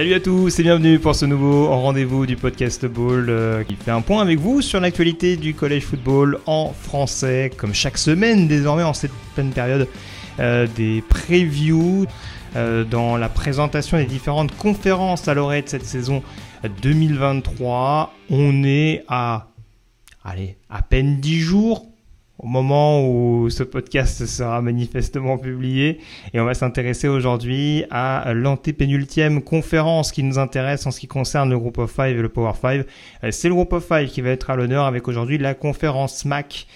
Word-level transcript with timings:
Salut 0.00 0.14
à 0.14 0.20
tous 0.20 0.58
et 0.58 0.62
bienvenue 0.62 0.98
pour 0.98 1.14
ce 1.14 1.26
nouveau 1.26 1.68
rendez-vous 1.68 2.24
du 2.24 2.34
podcast 2.34 2.86
Ball 2.86 3.26
euh, 3.28 3.64
qui 3.64 3.74
fait 3.74 3.90
un 3.90 4.00
point 4.00 4.22
avec 4.22 4.38
vous 4.38 4.62
sur 4.62 4.80
l'actualité 4.80 5.36
du 5.36 5.52
collège 5.52 5.82
football 5.82 6.38
en 6.46 6.72
français, 6.72 7.50
comme 7.54 7.74
chaque 7.74 7.98
semaine 7.98 8.48
désormais 8.48 8.82
en 8.82 8.94
cette 8.94 9.12
pleine 9.34 9.50
période 9.50 9.86
euh, 10.38 10.66
des 10.74 11.04
previews 11.06 12.06
euh, 12.56 12.82
dans 12.84 13.18
la 13.18 13.28
présentation 13.28 13.98
des 13.98 14.06
différentes 14.06 14.56
conférences 14.56 15.28
à 15.28 15.34
l'oreille 15.34 15.64
de 15.64 15.68
cette 15.68 15.84
saison 15.84 16.22
2023. 16.80 18.14
On 18.30 18.64
est 18.64 19.04
à, 19.06 19.48
allez, 20.24 20.56
à 20.70 20.80
peine 20.80 21.20
10 21.20 21.40
jours 21.40 21.89
au 22.42 22.46
moment 22.46 23.06
où 23.06 23.50
ce 23.50 23.62
podcast 23.62 24.24
sera 24.24 24.62
manifestement 24.62 25.36
publié. 25.36 25.98
Et 26.32 26.40
on 26.40 26.46
va 26.46 26.54
s'intéresser 26.54 27.06
aujourd'hui 27.06 27.84
à 27.90 28.32
l'antépénultième 28.32 29.42
conférence 29.42 30.10
qui 30.10 30.22
nous 30.22 30.38
intéresse 30.38 30.86
en 30.86 30.90
ce 30.90 31.00
qui 31.00 31.06
concerne 31.06 31.50
le 31.50 31.58
Group 31.58 31.78
of 31.78 31.92
Five 31.92 32.18
et 32.18 32.22
le 32.22 32.30
Power 32.30 32.54
Five. 32.58 32.86
Euh, 33.24 33.30
C'est 33.30 33.48
le 33.48 33.54
Group 33.54 33.74
of 33.74 33.86
Five 33.86 34.08
qui 34.08 34.22
va 34.22 34.30
être 34.30 34.48
à 34.48 34.56
l'honneur 34.56 34.86
avec 34.86 35.06
aujourd'hui 35.06 35.36
la 35.36 35.54
conférence 35.54 36.24
MAC 36.24 36.66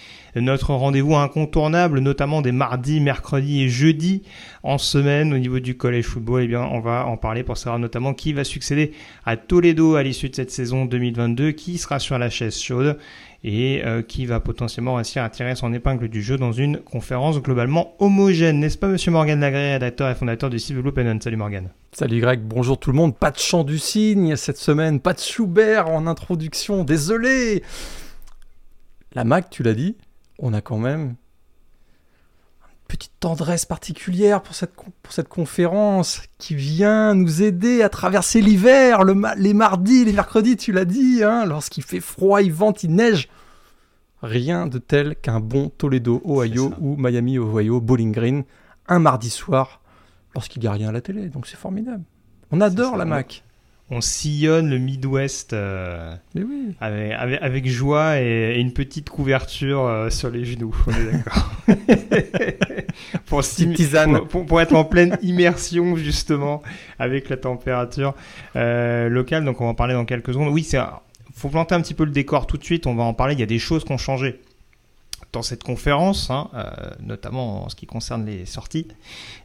notre 0.41 0.74
rendez-vous 0.74 1.14
incontournable, 1.14 2.00
notamment 2.00 2.42
des 2.42 2.52
mardis, 2.52 3.00
mercredis 3.00 3.62
et 3.62 3.69
jeudis 3.69 4.22
en 4.62 4.78
semaine 4.78 5.33
au 5.33 5.39
niveau 5.39 5.61
du 5.61 5.77
collège 5.77 6.06
football. 6.06 6.42
Eh 6.42 6.48
bien, 6.48 6.62
on 6.62 6.80
va 6.80 7.06
en 7.06 7.17
parler 7.17 7.44
pour 7.44 7.56
savoir 7.56 7.78
notamment 7.78 8.14
qui 8.14 8.33
va 8.33 8.42
succéder 8.42 8.92
à 9.24 9.36
Toledo 9.36 9.94
à 9.94 10.02
l'issue 10.02 10.28
de 10.28 10.34
cette 10.34 10.50
saison 10.50 10.86
2022, 10.86 11.52
qui 11.52 11.78
sera 11.78 11.98
sur 11.98 12.19
la 12.19 12.30
chaise 12.30 12.61
chaude 12.61 12.98
et 13.45 13.83
euh, 13.84 14.00
qui 14.00 14.25
va 14.25 14.41
potentiellement 14.41 14.95
réussir 14.95 15.23
à 15.23 15.28
tirer 15.28 15.55
son 15.55 15.73
épingle 15.75 16.09
du 16.09 16.23
jeu 16.23 16.39
dans 16.39 16.53
une 16.53 16.78
conférence 16.78 17.41
globalement 17.41 17.95
homogène. 17.98 18.59
N'est-ce 18.59 18.78
pas, 18.78 18.89
monsieur 18.89 19.11
Morgan 19.11 19.39
Lagré, 19.39 19.75
rédacteur 19.75 20.09
et 20.09 20.14
fondateur 20.14 20.48
du 20.48 20.59
site 20.59 20.78
Opinion 20.78 21.19
Salut 21.20 21.36
Morgan. 21.36 21.69
Salut 21.92 22.20
Greg, 22.20 22.41
bonjour 22.41 22.78
tout 22.78 22.91
le 22.91 22.97
monde. 22.97 23.17
Pas 23.17 23.31
de 23.31 23.39
chant 23.39 23.62
du 23.62 23.78
cygne 23.78 24.34
cette 24.36 24.56
semaine, 24.56 24.98
pas 24.98 25.12
de 25.12 25.20
Schubert 25.20 25.89
en 25.89 26.06
introduction, 26.06 26.84
désolé. 26.84 27.62
La 29.12 29.25
Mac, 29.25 29.51
tu 29.51 29.62
l'as 29.62 29.75
dit, 29.75 29.97
on 30.39 30.55
a 30.55 30.62
quand 30.62 30.79
même 30.79 31.14
petite 32.95 33.12
tendresse 33.19 33.64
particulière 33.67 34.41
pour 34.41 34.55
cette, 34.55 34.73
pour 34.75 35.12
cette 35.12 35.28
conférence 35.28 36.23
qui 36.39 36.55
vient 36.55 37.12
nous 37.14 37.42
aider 37.42 37.83
à 37.83 37.89
traverser 37.89 38.41
l'hiver, 38.41 39.03
le 39.03 39.14
les 39.36 39.53
mardis, 39.53 40.05
les 40.05 40.12
mercredis, 40.12 40.56
tu 40.56 40.70
l'as 40.70 40.84
dit, 40.84 41.25
hein, 41.25 41.45
lorsqu'il 41.45 41.83
fait 41.83 41.98
froid, 41.98 42.41
il 42.41 42.53
vente, 42.53 42.84
il 42.84 42.95
neige. 42.95 43.28
Rien 44.23 44.69
de 44.69 44.78
tel 44.78 45.17
qu'un 45.17 45.41
bon 45.41 45.70
Toledo, 45.70 46.23
Ohio 46.25 46.73
ou 46.81 46.95
Miami, 46.97 47.36
Ohio, 47.36 47.81
Bowling 47.81 48.12
Green, 48.12 48.45
un 48.86 49.01
mardi 49.01 49.29
soir, 49.29 49.81
lorsqu'il 50.34 50.62
n'y 50.62 50.69
a 50.69 50.73
rien 50.73 50.91
à 50.91 50.92
la 50.92 51.01
télé. 51.01 51.29
Donc 51.29 51.48
c'est 51.48 51.58
formidable. 51.58 52.05
On 52.52 52.61
adore 52.61 52.92
ça, 52.92 52.98
la. 52.98 53.05
Mac. 53.07 53.42
On 53.91 54.01
sillonne 54.01 54.70
le 54.70 54.79
Midwest 54.79 55.52
euh, 55.52 56.17
oui. 56.35 56.74
avec, 56.80 57.13
avec, 57.13 57.42
avec 57.42 57.68
joie 57.68 58.18
et, 58.18 58.55
et 58.57 58.61
une 58.61 58.73
petite 58.73 59.11
couverture 59.11 59.85
euh, 59.86 60.08
sur 60.08 60.30
les 60.30 60.45
genoux. 60.45 60.74
On 60.86 60.92
est 60.92 61.13
d'accord. 61.13 61.51
pour, 63.27 63.42
tisane. 63.42 64.27
pour, 64.27 64.61
être 64.61 64.75
en 64.75 64.85
pleine 64.85 65.19
immersion 65.23 65.97
justement 65.97 66.63
avec 66.98 67.29
la 67.29 67.36
température 67.36 68.14
euh, 68.57 69.08
locale. 69.08 69.45
Donc 69.45 69.61
on 69.61 69.64
va 69.64 69.70
en 69.70 69.75
parler 69.75 69.95
dans 69.95 70.05
quelques 70.05 70.33
secondes. 70.33 70.52
Oui, 70.52 70.63
c'est 70.63 70.79
faut 71.35 71.48
planter 71.48 71.74
un 71.74 71.80
petit 71.80 71.95
peu 71.95 72.05
le 72.05 72.13
décor 72.13 72.47
tout 72.47 72.57
de 72.57 72.64
suite. 72.64 72.86
On 72.86 72.95
va 72.95 73.03
en 73.03 73.14
parler. 73.14 73.35
Il 73.35 73.41
y 73.41 73.42
a 73.42 73.47
des 73.47 73.58
choses 73.58 73.85
qui 73.85 73.92
ont 73.92 73.98
changé 73.98 74.41
dans 75.33 75.42
cette 75.42 75.64
conférence, 75.64 76.30
hein, 76.30 76.48
euh, 76.55 76.70
notamment 77.03 77.64
en 77.64 77.69
ce 77.69 77.74
qui 77.74 77.86
concerne 77.86 78.24
les 78.24 78.47
sorties. 78.47 78.86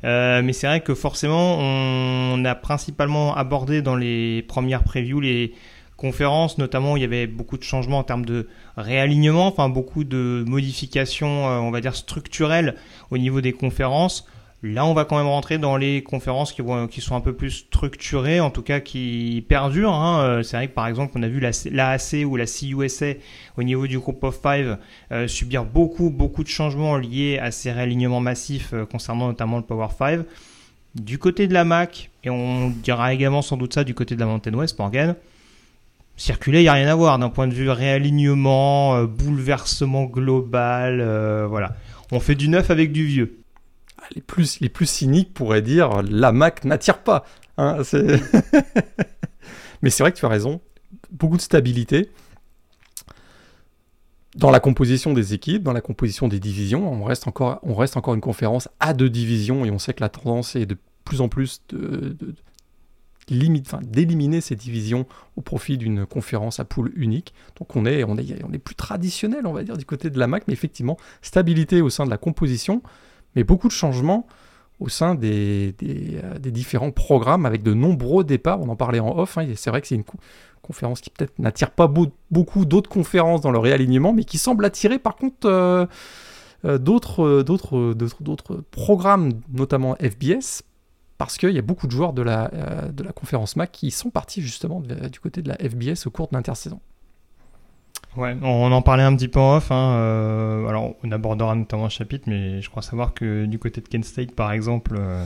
Euh, 0.03 0.41
mais 0.43 0.53
c'est 0.53 0.67
vrai 0.67 0.81
que 0.81 0.93
forcément, 0.93 1.57
on 1.57 2.45
a 2.45 2.55
principalement 2.55 3.35
abordé 3.35 3.81
dans 3.81 3.95
les 3.95 4.43
premières 4.43 4.83
previews 4.83 5.19
les 5.19 5.53
conférences, 5.99 6.57
notamment 6.57 6.93
où 6.93 6.97
il 6.97 7.01
y 7.01 7.05
avait 7.05 7.27
beaucoup 7.27 7.57
de 7.57 7.63
changements 7.63 7.99
en 7.99 8.03
termes 8.03 8.25
de 8.25 8.47
réalignement, 8.77 9.47
enfin 9.47 9.69
beaucoup 9.69 10.03
de 10.03 10.43
modifications, 10.47 11.47
euh, 11.49 11.59
on 11.59 11.71
va 11.71 11.81
dire 11.81 11.95
structurelles 11.95 12.75
au 13.11 13.17
niveau 13.17 13.41
des 13.41 13.51
conférences. 13.51 14.25
Là, 14.63 14.85
on 14.85 14.93
va 14.93 15.05
quand 15.05 15.17
même 15.17 15.27
rentrer 15.27 15.57
dans 15.57 15.77
les 15.77 16.03
conférences 16.03 16.51
qui, 16.51 16.61
vont, 16.61 16.87
qui 16.87 16.99
sont 16.99 17.15
un 17.15 17.21
peu 17.21 17.33
plus 17.33 17.51
structurées, 17.51 18.39
en 18.41 18.49
tout 18.49 18.61
cas 18.61 18.79
qui 18.79 19.45
perdurent. 19.47 19.93
Hein. 19.93 20.21
Euh, 20.21 20.43
C'est 20.43 20.57
vrai 20.57 20.67
que 20.67 20.73
par 20.73 20.87
exemple, 20.87 21.13
on 21.15 21.23
a 21.23 21.27
vu 21.27 21.39
la 21.39 21.51
l'AAC 21.71 22.25
ou 22.25 22.35
la 22.35 22.45
CUSA 22.45 23.13
au 23.57 23.63
niveau 23.63 23.87
du 23.87 23.99
Group 23.99 24.23
of 24.23 24.39
Five 24.41 24.77
euh, 25.11 25.27
subir 25.27 25.63
beaucoup, 25.65 26.09
beaucoup 26.09 26.43
de 26.43 26.49
changements 26.49 26.97
liés 26.97 27.39
à 27.39 27.51
ces 27.51 27.71
réalignements 27.71 28.21
massifs 28.21 28.73
concernant 28.91 29.27
notamment 29.27 29.57
le 29.57 29.63
Power 29.63 29.87
5. 29.97 30.21
Du 30.95 31.19
côté 31.19 31.47
de 31.47 31.53
la 31.53 31.65
Mac, 31.65 32.09
et 32.23 32.29
on 32.29 32.69
dira 32.69 33.13
également 33.13 33.41
sans 33.41 33.57
doute 33.57 33.73
ça 33.73 33.83
du 33.83 33.93
côté 33.93 34.15
de 34.15 34.19
la 34.19 34.25
Mountain 34.25 34.53
West, 34.53 34.79
Morgan, 34.79 35.15
circuler, 36.19 36.59
il 36.59 36.63
n'y 36.63 36.67
a 36.69 36.73
rien 36.73 36.87
à 36.87 36.95
voir 36.95 37.17
d'un 37.19 37.29
point 37.29 37.47
de 37.47 37.53
vue 37.53 37.69
réalignement, 37.69 38.95
euh, 38.95 39.05
bouleversement 39.07 40.03
global, 40.05 40.99
euh, 41.01 41.47
voilà. 41.47 41.75
On 42.11 42.19
fait 42.19 42.35
du 42.35 42.49
neuf 42.49 42.69
avec 42.71 42.91
du 42.91 43.05
vieux. 43.05 43.39
Les 44.15 44.21
plus, 44.21 44.59
les 44.59 44.69
plus 44.69 44.87
cyniques 44.89 45.33
pourraient 45.33 45.61
dire 45.61 46.01
la 46.03 46.31
Mac 46.31 46.65
n'attire 46.65 46.99
pas. 47.03 47.23
hein, 47.57 47.83
c'est- 47.83 48.19
Mais 49.81 49.89
c'est 49.89 50.03
vrai 50.03 50.11
que 50.11 50.17
tu 50.17 50.25
as 50.25 50.29
raison. 50.29 50.61
Beaucoup 51.11 51.37
de 51.37 51.41
stabilité 51.41 52.09
dans 54.35 54.51
la 54.51 54.59
composition 54.59 55.13
des 55.13 55.33
équipes, 55.33 55.63
dans 55.63 55.73
la 55.73 55.81
composition 55.81 56.27
des 56.27 56.39
divisions. 56.39 56.91
On 56.91 57.03
reste 57.03 57.27
encore, 57.27 57.59
on 57.63 57.73
reste 57.75 57.97
encore 57.97 58.13
une 58.13 58.21
conférence 58.21 58.69
à 58.79 58.93
deux 58.93 59.09
divisions 59.09 59.65
et 59.65 59.71
on 59.71 59.79
sait 59.79 59.93
que 59.93 60.01
la 60.01 60.09
tendance 60.09 60.55
est 60.55 60.65
de 60.65 60.77
plus 61.05 61.21
en 61.21 61.29
plus 61.29 61.61
de, 61.69 62.15
d'éliminer 63.29 64.41
ces 64.41 64.55
divisions 64.55 65.05
au 65.35 65.41
profit 65.41 65.77
d'une 65.77 66.05
conférence 66.05 66.59
à 66.59 66.65
poule 66.65 66.91
unique. 66.95 67.33
Donc 67.57 67.75
on 67.75 67.85
est, 67.85 68.03
on 68.03 68.17
est, 68.17 68.43
on 68.43 68.51
est 68.53 68.57
plus 68.59 68.75
traditionnel, 68.75 69.45
on 69.47 69.53
va 69.53 69.63
dire, 69.63 69.77
du 69.77 69.85
côté 69.85 70.09
de 70.09 70.19
la 70.19 70.27
Mac, 70.27 70.43
mais 70.47 70.53
effectivement, 70.53 70.97
stabilité 71.21 71.81
au 71.81 71.89
sein 71.89 72.05
de 72.05 72.09
la 72.09 72.17
composition, 72.17 72.81
mais 73.35 73.43
beaucoup 73.43 73.67
de 73.67 73.73
changements 73.73 74.27
au 74.79 74.87
sein 74.89 75.13
des, 75.15 75.73
des, 75.77 76.19
euh, 76.23 76.37
différents 76.39 76.91
programmes 76.91 77.45
avec 77.45 77.63
de 77.63 77.73
nombreux 77.73 78.23
départs. 78.23 78.61
On 78.61 78.69
en 78.69 78.75
parlait 78.75 78.99
en 78.99 79.17
off. 79.17 79.37
hein, 79.37 79.45
c'est 79.55 79.69
vrai 79.69 79.81
que 79.81 79.87
c'est 79.87 79.95
une 79.95 80.05
co- 80.05 80.17
conférence 80.61 81.01
qui 81.01 81.09
peut-être 81.09 81.37
n'attire 81.37 81.71
pas 81.71 81.87
beau- 81.87 82.11
beaucoup 82.31 82.63
d'autres 82.65 82.89
conférences 82.89 83.41
dans 83.41 83.51
le 83.51 83.59
réalignement, 83.59 84.13
mais 84.13 84.23
qui 84.23 84.37
semble 84.37 84.63
attirer 84.65 84.97
par 84.97 85.15
contre 85.17 85.47
euh, 85.47 85.85
euh, 86.65 86.77
d'autres 86.77 88.63
programmes, 88.71 89.31
notamment 89.53 89.95
FBS, 89.95 90.63
parce 91.19 91.37
qu'il 91.37 91.51
y 91.51 91.59
a 91.59 91.61
beaucoup 91.61 91.85
de 91.85 91.91
joueurs 91.91 92.13
de 92.13 92.23
la, 92.23 92.49
euh, 92.53 92.89
de 92.91 93.03
la 93.03 93.11
conférence 93.11 93.55
MAC 93.55 93.71
qui 93.71 93.91
sont 93.91 94.09
partis 94.09 94.41
justement 94.41 94.79
de- 94.79 95.07
du 95.09 95.19
côté 95.19 95.43
de 95.43 95.49
la 95.49 95.55
FBS 95.57 96.07
au 96.07 96.09
cours 96.09 96.27
de 96.29 96.35
l'intersaison. 96.35 96.79
Ouais, 98.17 98.35
on 98.41 98.71
en 98.71 98.81
parlait 98.81 99.03
un 99.03 99.15
petit 99.15 99.27
peu 99.27 99.39
en 99.39 99.57
off. 99.57 99.71
Hein, 99.71 99.93
euh, 99.97 100.67
alors, 100.67 100.95
on 101.03 101.11
abordera 101.11 101.53
notamment 101.53 101.85
un 101.85 101.89
chapitre, 101.89 102.23
mais 102.27 102.61
je 102.61 102.69
crois 102.69 102.81
savoir 102.81 103.13
que 103.13 103.45
du 103.45 103.59
côté 103.59 103.81
de 103.81 103.87
Kent 103.87 104.03
State, 104.05 104.31
par 104.31 104.51
exemple, 104.51 104.95
euh, 104.99 105.23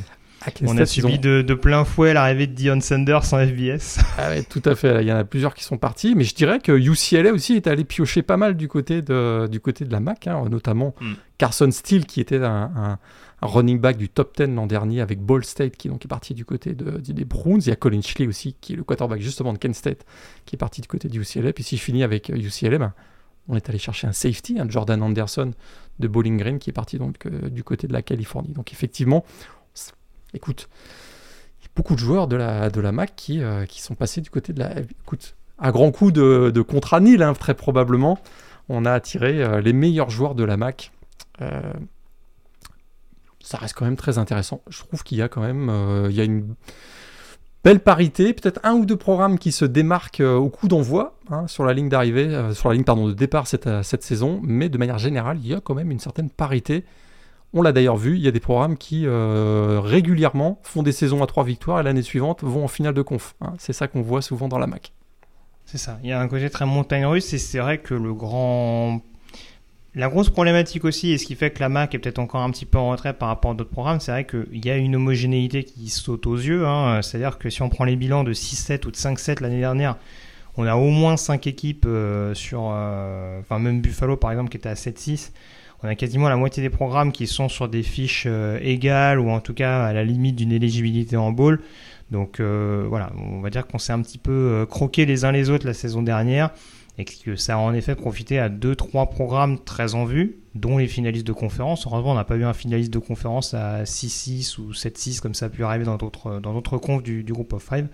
on 0.63 0.71
a 0.71 0.85
State, 0.85 0.88
subi 0.88 1.13
ont- 1.15 1.21
de, 1.21 1.41
de 1.41 1.53
plein 1.53 1.85
fouet 1.85 2.13
l'arrivée 2.13 2.45
de 2.47 2.51
Dion 2.53 2.81
Sanders 2.81 3.33
en 3.33 3.38
FBS. 3.47 4.00
Ah 4.17 4.29
ouais, 4.29 4.44
tout 4.44 4.62
à 4.65 4.75
fait. 4.75 5.01
Il 5.01 5.07
y 5.07 5.13
en 5.13 5.17
a 5.17 5.23
plusieurs 5.23 5.53
qui 5.53 5.63
sont 5.63 5.77
partis, 5.77 6.13
mais 6.15 6.25
je 6.25 6.35
dirais 6.35 6.59
que 6.59 6.73
UCLA 6.73 7.31
aussi 7.31 7.53
est 7.56 7.67
allé 7.67 7.85
piocher 7.85 8.21
pas 8.21 8.35
mal 8.35 8.57
du 8.57 8.67
côté 8.67 9.01
de, 9.01 9.47
du 9.50 9.62
côté 9.62 9.85
de 9.85 9.91
la 9.91 10.01
MAC, 10.01 10.27
hein, 10.27 10.44
notamment 10.51 10.94
Mm. 11.00 11.13
Carson 11.38 11.71
Steele 11.71 12.06
qui 12.06 12.19
était 12.19 12.44
un 12.44 12.97
running 13.45 13.79
back 13.79 13.97
du 13.97 14.09
top 14.09 14.35
10 14.37 14.53
l'an 14.55 14.67
dernier 14.67 15.01
avec 15.01 15.19
Ball 15.19 15.43
State 15.43 15.77
qui 15.77 15.87
est 15.87 16.07
parti 16.07 16.33
du 16.33 16.45
côté 16.45 16.73
de, 16.73 16.97
des 16.99 17.25
Browns. 17.25 17.61
Il 17.61 17.69
y 17.69 17.71
a 17.71 17.75
Colin 17.75 18.01
Schley 18.01 18.27
aussi 18.27 18.55
qui 18.59 18.73
est 18.73 18.75
le 18.75 18.83
quarterback 18.83 19.21
justement 19.21 19.53
de 19.53 19.57
Kent 19.57 19.75
State 19.75 20.05
qui 20.45 20.55
est 20.55 20.57
parti 20.57 20.81
du 20.81 20.87
côté 20.87 21.09
du 21.09 21.21
UCLA. 21.21 21.53
Puis 21.53 21.63
si 21.63 21.77
je 21.77 21.81
finis 21.81 22.03
avec 22.03 22.29
euh, 22.29 22.35
UCLA, 22.35 22.77
ben, 22.77 22.93
on 23.47 23.55
est 23.55 23.69
allé 23.69 23.77
chercher 23.77 24.07
un 24.07 24.13
safety, 24.13 24.59
un 24.59 24.69
Jordan 24.69 25.01
Anderson 25.01 25.51
de 25.99 26.07
Bowling 26.07 26.37
Green 26.37 26.59
qui 26.59 26.69
est 26.69 26.73
parti 26.73 26.97
donc 26.97 27.25
euh, 27.25 27.49
du 27.49 27.63
côté 27.63 27.87
de 27.87 27.93
la 27.93 28.01
Californie. 28.01 28.53
Donc 28.53 28.71
effectivement, 28.71 29.23
écoute, 30.33 30.69
il 31.59 31.63
y 31.63 31.67
a 31.67 31.69
beaucoup 31.75 31.95
de 31.95 31.99
joueurs 31.99 32.27
de 32.27 32.35
la, 32.35 32.91
MAC 32.91 33.15
qui, 33.15 33.41
euh, 33.41 33.65
qui 33.65 33.81
sont 33.81 33.95
passés 33.95 34.21
du 34.21 34.29
côté 34.29 34.53
de 34.53 34.59
la... 34.59 34.79
Écoute, 34.79 35.35
à 35.59 35.71
grand 35.71 35.91
coup 35.91 36.11
de, 36.11 36.51
de 36.53 36.61
contrat 36.61 36.99
nil, 36.99 37.21
hein, 37.21 37.33
très 37.33 37.53
probablement, 37.53 38.19
on 38.69 38.85
a 38.85 38.91
attiré 38.91 39.43
euh, 39.43 39.61
les 39.61 39.73
meilleurs 39.73 40.09
joueurs 40.09 40.35
de 40.35 40.43
la 40.43 40.57
MAC 40.57 40.91
ça 43.43 43.59
reste 43.59 43.75
quand 43.75 43.85
même 43.85 43.95
très 43.95 44.17
intéressant. 44.17 44.61
Je 44.69 44.79
trouve 44.79 45.03
qu'il 45.03 45.19
y 45.19 45.21
a 45.21 45.29
quand 45.29 45.41
même 45.41 45.71
il 46.09 46.15
y 46.15 46.21
a 46.21 46.23
une 46.23 46.55
belle 47.63 47.79
parité, 47.79 48.33
peut-être 48.33 48.59
un 48.63 48.73
ou 48.73 48.85
deux 48.85 48.97
programmes 48.97 49.37
qui 49.37 49.51
se 49.51 49.65
démarquent 49.65 50.21
au 50.21 50.49
coup 50.49 50.67
d'envoi 50.67 51.17
hein, 51.29 51.47
sur 51.47 51.63
la 51.63 51.73
ligne 51.73 51.89
d'arrivée, 51.89 52.53
sur 52.53 52.69
la 52.69 52.75
ligne 52.75 52.83
pardon, 52.83 53.07
de 53.07 53.13
départ 53.13 53.45
cette, 53.45 54.03
saison, 54.03 54.41
mais 54.43 54.69
de 54.69 54.77
manière 54.77 54.97
générale, 54.97 55.37
il 55.41 55.47
y 55.47 55.53
a 55.53 55.61
quand 55.61 55.75
même 55.75 55.91
une 55.91 55.99
certaine 55.99 56.29
parité 56.29 56.83
on 57.53 57.61
l'a 57.61 57.71
d'ailleurs 57.71 57.97
vu, 57.97 58.15
il 58.15 58.21
y 58.21 58.27
a 58.27 58.31
des 58.31 58.39
programmes 58.39 58.77
qui 58.77 59.05
euh, 59.05 59.79
régulièrement 59.79 60.59
font 60.63 60.81
des 60.81 60.91
saisons 60.91 61.21
à 61.21 61.27
trois 61.27 61.43
victoires 61.43 61.79
et 61.79 61.83
l'année 61.83 62.01
suivante 62.01 62.43
vont 62.43 62.65
en 62.65 62.67
finale 62.67 62.95
de 62.95 63.01
conf. 63.03 63.35
Hein. 63.41 63.53
C'est 63.59 63.73
ça 63.73 63.87
qu'on 63.87 64.01
voit 64.01 64.23
souvent 64.23 64.47
dans 64.47 64.57
la 64.57 64.65
MAC. 64.65 64.91
C'est 65.65 65.77
ça. 65.77 65.99
Il 66.03 66.09
y 66.09 66.11
a 66.11 66.19
un 66.19 66.27
côté 66.27 66.49
très 66.49 66.65
montagne 66.65 67.05
russe 67.05 67.31
et 67.33 67.37
c'est 67.37 67.59
vrai 67.59 67.77
que 67.77 67.93
le 67.93 68.13
grand. 68.13 69.01
La 69.95 70.09
grosse 70.09 70.31
problématique 70.31 70.85
aussi, 70.85 71.11
et 71.11 71.19
ce 71.19 71.25
qui 71.25 71.35
fait 71.35 71.51
que 71.51 71.59
la 71.59 71.69
MAC 71.69 71.93
est 71.93 71.99
peut-être 71.99 72.17
encore 72.17 72.41
un 72.41 72.49
petit 72.49 72.65
peu 72.65 72.79
en 72.79 72.89
retrait 72.89 73.13
par 73.13 73.27
rapport 73.27 73.51
à 73.51 73.53
d'autres 73.53 73.69
programmes, 73.69 73.99
c'est 73.99 74.11
vrai 74.11 74.25
qu'il 74.25 74.65
y 74.65 74.71
a 74.71 74.77
une 74.77 74.95
homogénéité 74.95 75.63
qui 75.63 75.89
saute 75.89 76.25
aux 76.25 76.35
yeux. 76.35 76.65
Hein. 76.65 77.03
C'est-à-dire 77.03 77.37
que 77.37 77.51
si 77.51 77.61
on 77.61 77.69
prend 77.69 77.83
les 77.83 77.95
bilans 77.95 78.23
de 78.23 78.33
6-7 78.33 78.87
ou 78.87 78.91
de 78.91 78.95
5-7 78.95 79.43
l'année 79.43 79.59
dernière, 79.59 79.97
on 80.57 80.65
a 80.65 80.75
au 80.75 80.89
moins 80.89 81.15
5 81.15 81.45
équipes 81.45 81.85
euh, 81.85 82.33
sur. 82.33 82.71
Euh, 82.73 83.39
enfin, 83.41 83.59
même 83.59 83.81
Buffalo 83.81 84.17
par 84.17 84.31
exemple 84.31 84.49
qui 84.49 84.57
était 84.57 84.69
à 84.69 84.75
7-6 84.75 85.31
on 85.85 85.89
a 85.89 85.95
quasiment 85.95 86.29
la 86.29 86.37
moitié 86.37 86.63
des 86.63 86.69
programmes 86.69 87.11
qui 87.11 87.27
sont 87.27 87.49
sur 87.49 87.67
des 87.67 87.83
fiches 87.83 88.23
euh, 88.25 88.57
égales 88.61 89.19
ou 89.19 89.29
en 89.29 89.41
tout 89.41 89.53
cas 89.53 89.83
à 89.83 89.91
la 89.91 90.05
limite 90.05 90.37
d'une 90.37 90.53
éligibilité 90.53 91.17
en 91.17 91.33
bowl. 91.33 91.59
Donc 92.09 92.39
euh, 92.39 92.85
voilà, 92.87 93.11
on 93.17 93.41
va 93.41 93.49
dire 93.49 93.67
qu'on 93.67 93.79
s'est 93.79 93.91
un 93.91 94.01
petit 94.01 94.17
peu 94.17 94.65
croqué 94.69 95.05
les 95.05 95.25
uns 95.25 95.33
les 95.33 95.49
autres 95.49 95.65
la 95.65 95.73
saison 95.73 96.01
dernière 96.01 96.51
et 96.97 97.05
que 97.05 97.35
ça 97.35 97.55
a 97.55 97.57
en 97.57 97.73
effet 97.73 97.95
profité 97.95 98.39
à 98.39 98.49
2-3 98.49 99.09
programmes 99.09 99.57
très 99.59 99.95
en 99.95 100.05
vue, 100.05 100.37
dont 100.53 100.77
les 100.77 100.87
finalistes 100.87 101.25
de 101.25 101.33
conférence. 101.33 101.87
Heureusement, 101.87 102.11
on 102.11 102.15
n'a 102.15 102.23
pas 102.23 102.35
eu 102.35 102.43
un 102.43 102.53
finaliste 102.53 102.93
de 102.93 102.99
conférence 102.99 103.53
à 103.53 103.83
6-6 103.83 104.59
ou 104.59 104.71
7-6 104.71 105.19
comme 105.19 105.33
ça 105.33 105.47
a 105.47 105.49
pu 105.49 105.63
arriver 105.63 105.85
dans 105.85 105.97
d'autres, 105.97 106.39
dans 106.39 106.53
d'autres 106.53 106.77
confs 106.77 107.01
du, 107.01 107.23
du 107.23 107.33
groupe 107.33 107.53
of 107.53 107.63
5. 107.67 107.85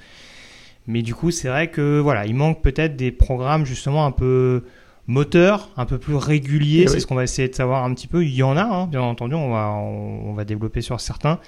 Mais 0.87 1.01
du 1.01 1.13
coup, 1.13 1.31
c'est 1.31 1.47
vrai 1.47 1.69
que 1.69 1.99
voilà, 1.99 2.25
il 2.25 2.35
manque 2.35 2.61
peut-être 2.61 2.95
des 2.95 3.11
programmes 3.11 3.65
justement 3.65 4.05
un 4.05 4.11
peu 4.11 4.63
moteur, 5.07 5.69
un 5.77 5.85
peu 5.85 5.97
plus 5.97 6.15
régulier. 6.15 6.83
Eh 6.83 6.87
c'est 6.87 6.99
ce 6.99 7.07
qu'on 7.07 7.15
va 7.15 7.23
essayer 7.23 7.47
de 7.47 7.55
savoir 7.55 7.83
un 7.83 7.93
petit 7.93 8.07
peu. 8.07 8.23
Il 8.23 8.33
y 8.33 8.43
en 8.43 8.57
a, 8.57 8.63
hein, 8.63 8.87
bien 8.87 9.01
entendu, 9.01 9.35
on 9.35 9.51
va, 9.51 9.69
on, 9.71 10.33
va 10.33 10.45
développer 10.45 10.81
sur 10.81 10.99
certains. 10.99 11.39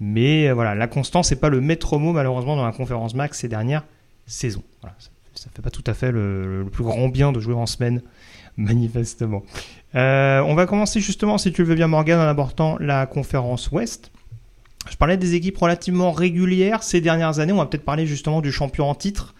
Mais 0.00 0.50
voilà, 0.52 0.74
la 0.74 0.86
constance 0.86 1.30
n'est 1.30 1.36
pas 1.36 1.48
le 1.48 1.60
maître 1.60 1.98
mot 1.98 2.12
malheureusement 2.12 2.56
dans 2.56 2.64
la 2.64 2.72
conférence 2.72 3.14
max 3.14 3.38
ces 3.38 3.48
dernières 3.48 3.84
saisons. 4.26 4.62
Ça 5.40 5.48
fait 5.56 5.62
pas 5.62 5.70
tout 5.70 5.84
à 5.86 5.94
fait 5.94 6.12
le, 6.12 6.66
plus 6.70 6.84
grand 6.84 7.08
bien 7.08 7.32
de 7.32 7.40
jouer 7.40 7.54
en 7.54 7.64
semaine, 7.64 8.02
manifestement. 8.58 9.42
Euh, 9.94 10.40
on 10.40 10.54
va 10.54 10.66
commencer 10.66 11.00
justement, 11.00 11.38
si 11.38 11.50
tu 11.50 11.62
le 11.62 11.68
veux 11.68 11.74
bien 11.74 11.88
Morgan, 11.88 12.18
en 12.18 12.28
abordant 12.28 12.76
la 12.78 13.06
conférence 13.06 13.70
Ouest. 13.70 14.12
Je 14.90 14.96
parlais 14.96 15.16
des 15.16 15.34
équipes 15.34 15.56
relativement 15.56 16.12
régulières 16.12 16.82
ces 16.82 17.00
dernières 17.00 17.38
années. 17.38 17.54
On 17.54 17.56
va 17.56 17.64
peut-être 17.64 17.86
parler 17.86 18.04
justement 18.04 18.42
du 18.42 18.52
champion 18.52 18.90
en 18.90 18.94
titre. 18.94 19.34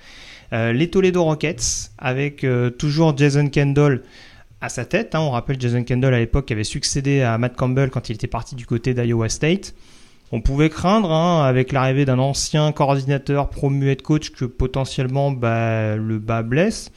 Euh, 0.55 0.73
les 0.73 0.89
Toledo 0.89 1.23
Rockets, 1.23 1.93
avec 1.99 2.45
euh, 2.45 2.71
toujours 2.71 3.15
Jason 3.15 3.49
Kendall 3.49 4.03
à 4.63 4.71
sa 4.71 4.87
tête. 4.87 5.15
Hein. 5.15 5.21
On 5.21 5.31
rappelle 5.31 5.61
Jason 5.61 5.85
Kendall 5.85 6.15
à 6.15 6.19
l'époque 6.19 6.51
avait 6.51 6.65
succédé 6.65 7.21
à 7.21 7.37
Matt 7.37 7.57
Campbell 7.57 7.91
quand 7.91 8.09
il 8.09 8.15
était 8.15 8.27
parti 8.27 8.55
du 8.55 8.65
côté 8.65 8.95
d'Iowa 8.95 9.29
State. 9.29 9.75
On 10.33 10.41
pouvait 10.41 10.71
craindre, 10.71 11.11
hein, 11.11 11.45
avec 11.45 11.73
l'arrivée 11.73 12.05
d'un 12.05 12.19
ancien 12.19 12.71
coordinateur 12.73 13.51
promu 13.51 13.91
head 13.91 14.03
coach, 14.03 14.31
que 14.31 14.45
potentiellement 14.45 15.33
bah, 15.33 15.97
le 15.97 16.19
bas 16.19 16.43
blesse. 16.43 16.93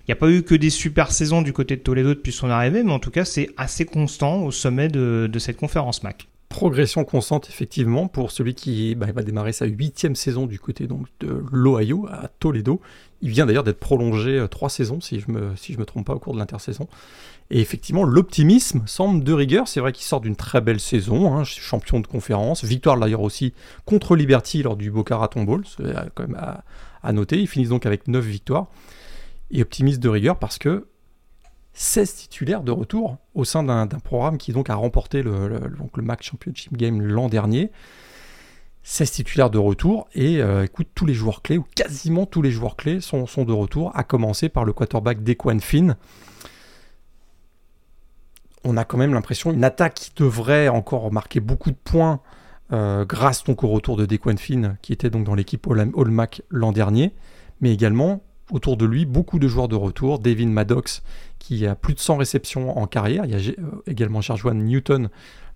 Il 0.00 0.10
n'y 0.10 0.12
a 0.12 0.16
pas 0.16 0.28
eu 0.28 0.42
que 0.42 0.54
des 0.54 0.68
super 0.68 1.10
saisons 1.10 1.40
du 1.40 1.54
côté 1.54 1.76
de 1.76 1.80
Toledo 1.80 2.10
depuis 2.10 2.32
son 2.32 2.50
arrivée, 2.50 2.82
mais 2.82 2.92
en 2.92 2.98
tout 2.98 3.10
cas, 3.10 3.24
c'est 3.24 3.48
assez 3.56 3.86
constant 3.86 4.42
au 4.42 4.50
sommet 4.50 4.88
de 4.88 5.38
cette 5.38 5.56
conférence 5.56 6.02
MAC 6.02 6.28
progression 6.54 7.04
constante 7.04 7.48
effectivement 7.48 8.06
pour 8.06 8.30
celui 8.30 8.54
qui 8.54 8.94
bah, 8.94 9.06
va 9.12 9.24
démarrer 9.24 9.52
sa 9.52 9.66
huitième 9.66 10.14
saison 10.14 10.46
du 10.46 10.60
côté 10.60 10.86
donc 10.86 11.08
de 11.18 11.42
l'Ohio 11.50 12.06
à 12.08 12.28
Toledo. 12.28 12.80
Il 13.22 13.30
vient 13.30 13.44
d'ailleurs 13.44 13.64
d'être 13.64 13.80
prolongé 13.80 14.38
euh, 14.38 14.46
trois 14.46 14.68
saisons 14.68 15.00
si 15.00 15.18
je 15.18 15.32
me 15.32 15.56
si 15.56 15.76
me 15.76 15.84
trompe 15.84 16.06
pas 16.06 16.14
au 16.14 16.20
cours 16.20 16.32
de 16.32 16.38
l'intersaison. 16.38 16.86
Et 17.50 17.60
effectivement 17.60 18.04
l'optimisme 18.04 18.82
semble 18.86 19.22
de 19.22 19.32
rigueur. 19.32 19.68
C'est 19.68 19.80
vrai 19.80 19.92
qu'il 19.92 20.04
sort 20.04 20.20
d'une 20.20 20.36
très 20.36 20.60
belle 20.60 20.80
saison, 20.80 21.34
hein, 21.34 21.44
champion 21.44 22.00
de 22.00 22.06
conférence, 22.06 22.64
victoire 22.64 22.98
d'ailleurs 22.98 23.20
aussi 23.20 23.52
contre 23.84 24.16
Liberty 24.16 24.62
lors 24.62 24.76
du 24.76 24.90
Boca 24.90 25.16
Raton 25.16 25.44
Bowl, 25.44 25.64
c'est 25.66 25.84
quand 26.14 26.26
même 26.26 26.40
à, 27.02 27.12
noter. 27.12 27.38
Ils 27.38 27.48
finissent 27.48 27.68
donc 27.68 27.86
avec 27.86 28.08
9 28.08 28.24
victoires. 28.24 28.66
Et 29.50 29.60
optimiste 29.60 30.00
de 30.00 30.08
rigueur 30.08 30.38
parce 30.38 30.58
que 30.58 30.86
16 31.74 32.14
titulaires 32.14 32.62
de 32.62 32.72
retour 32.72 33.18
au 33.34 33.44
sein 33.44 33.62
d'un 33.62 33.86
programme 33.86 34.38
qui 34.38 34.52
donc 34.52 34.70
a 34.70 34.74
remporté 34.74 35.22
le 35.22 35.60
MAC 35.96 36.22
Championship 36.22 36.76
Game 36.76 37.02
l'an 37.02 37.28
dernier. 37.28 37.70
16 38.84 39.10
titulaires 39.12 39.50
de 39.50 39.58
retour 39.58 40.08
et 40.14 40.42
euh, 40.42 40.64
écoute, 40.64 40.88
tous 40.94 41.06
les 41.06 41.14
joueurs 41.14 41.40
clés, 41.40 41.56
ou 41.56 41.64
quasiment 41.74 42.26
tous 42.26 42.42
les 42.42 42.50
joueurs 42.50 42.76
clés, 42.76 43.00
sont, 43.00 43.26
sont 43.26 43.44
de 43.44 43.52
retour, 43.52 43.90
à 43.94 44.04
commencer 44.04 44.50
par 44.50 44.66
le 44.66 44.74
quarterback 44.74 45.24
Dequan 45.24 45.58
Finn. 45.58 45.96
On 48.64 48.76
a 48.76 48.84
quand 48.84 48.98
même 48.98 49.12
l'impression 49.12 49.52
une 49.52 49.64
attaque 49.64 49.94
qui 49.94 50.12
devrait 50.16 50.68
encore 50.68 51.12
marquer 51.12 51.40
beaucoup 51.40 51.70
de 51.70 51.76
points 51.76 52.20
euh, 52.72 53.04
grâce 53.04 53.44
donc 53.44 53.62
au 53.62 53.68
retour 53.68 53.96
de 53.96 54.06
Dequan 54.06 54.36
Finn, 54.36 54.76
qui 54.80 54.92
était 54.92 55.10
donc 55.10 55.24
dans 55.24 55.34
l'équipe 55.34 55.66
All-MAC 55.68 56.42
l'an 56.48 56.72
dernier, 56.72 57.12
mais 57.60 57.72
également 57.72 58.22
autour 58.50 58.76
de 58.76 58.84
lui 58.84 59.06
beaucoup 59.06 59.38
de 59.38 59.48
joueurs 59.48 59.68
de 59.68 59.76
retour. 59.76 60.18
David 60.18 60.48
Maddox 60.48 61.02
qui 61.38 61.66
a 61.66 61.74
plus 61.74 61.92
de 61.94 61.98
100 61.98 62.16
réceptions 62.16 62.78
en 62.78 62.86
carrière. 62.86 63.26
Il 63.26 63.30
y 63.30 63.34
a 63.34 63.52
euh, 63.58 63.82
également 63.86 64.22
Jarjuan 64.22 64.54
Newton, 64.54 65.10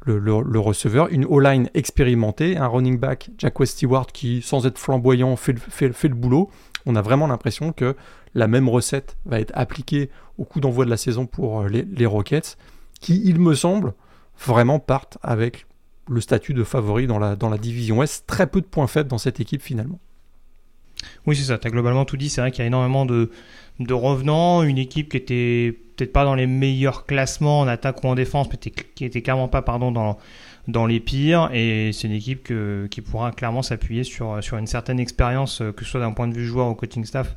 le, 0.05 0.59
receveur. 0.59 1.09
Une 1.09 1.25
O-line 1.25 1.71
expérimentée. 1.75 2.57
Un 2.57 2.67
running 2.67 2.99
back, 2.99 3.31
Jack 3.39 3.59
West 3.59 3.75
Stewart, 3.75 4.07
qui, 4.07 4.43
sans 4.43 4.67
être 4.67 4.79
flamboyant, 4.79 5.37
fait, 5.37 5.55
le 5.81 6.15
boulot. 6.15 6.51
On 6.87 6.97
a 6.97 7.03
vraiment 7.03 7.27
l'impression 7.27 7.73
que 7.73 7.97
la 8.35 8.49
même 8.49 8.69
recette 8.69 9.17
va 9.27 9.41
être 9.41 9.53
appliquée 9.55 10.11
au 10.37 10.45
coup 10.45 10.61
d'envoi 10.61 10.85
de 10.85 10.91
la 10.91 10.97
saison 10.97 11.27
pour 11.27 11.63
euh, 11.63 11.69
les, 11.69 12.07
Rockets, 12.07 12.57
qui, 13.01 13.21
il 13.25 13.41
me 13.41 13.55
semble, 13.55 13.95
vraiment 14.39 14.79
partent 14.79 15.19
avec 15.23 15.67
le 16.09 16.21
statut 16.21 16.55
de 16.55 16.65
favori 16.65 17.07
dans 17.07 17.19
la, 17.19 17.59
division 17.59 18.03
Est. 18.03 18.27
Très 18.27 18.47
peu 18.47 18.61
de 18.61 18.67
points 18.67 18.87
faibles 18.87 19.09
dans 19.09 19.19
cette 19.19 19.41
équipe 19.41 19.63
finalement. 19.63 19.99
Oui, 21.27 21.37
c'est 21.37 21.45
ça. 21.45 21.59
Tu 21.59 21.69
as 21.69 21.71
globalement 21.71 22.05
tout 22.05 22.17
dit. 22.17 22.29
C'est 22.29 22.41
vrai 22.41 22.51
qu'il 22.51 22.61
y 22.61 22.65
a 22.65 22.67
énormément 22.67 23.07
de, 23.07 23.31
revenants, 23.91 24.63
une 24.63 24.79
équipe 24.79 25.11
qui 25.11 25.17
était 25.17 25.79
peut-être 25.97 26.13
pas 26.13 26.25
dans 26.25 26.35
les 26.35 26.47
meilleurs 26.47 27.07
classements 27.07 27.61
en 27.61 27.69
attaque 27.69 28.03
ou 28.03 28.09
en 28.09 28.15
défense, 28.15 28.49
mais 28.51 28.59
qui 28.59 29.05
était 29.05 29.23
clairement 29.23 29.49
pas 29.49 29.63
pardon, 29.63 29.93
dans, 30.67 30.87
les 30.87 31.01
pires. 31.01 31.51
Et 31.53 31.91
c'est 31.93 32.09
une 32.09 32.15
équipe 32.15 32.53
qui 32.91 33.01
pourra 33.01 33.31
clairement 33.33 33.63
s'appuyer 33.63 34.03
sur, 34.03 34.43
sur 34.43 34.57
une 34.57 34.67
certaine 34.67 34.99
expérience, 34.99 35.63
que 35.77 35.85
ce 35.85 35.91
soit 35.91 36.01
d'un 36.01 36.13
point 36.13 36.27
de 36.27 36.35
vue 36.35 36.47
joueur 36.47 36.69
ou 36.69 36.75
coaching 36.75 37.05
staff, 37.05 37.37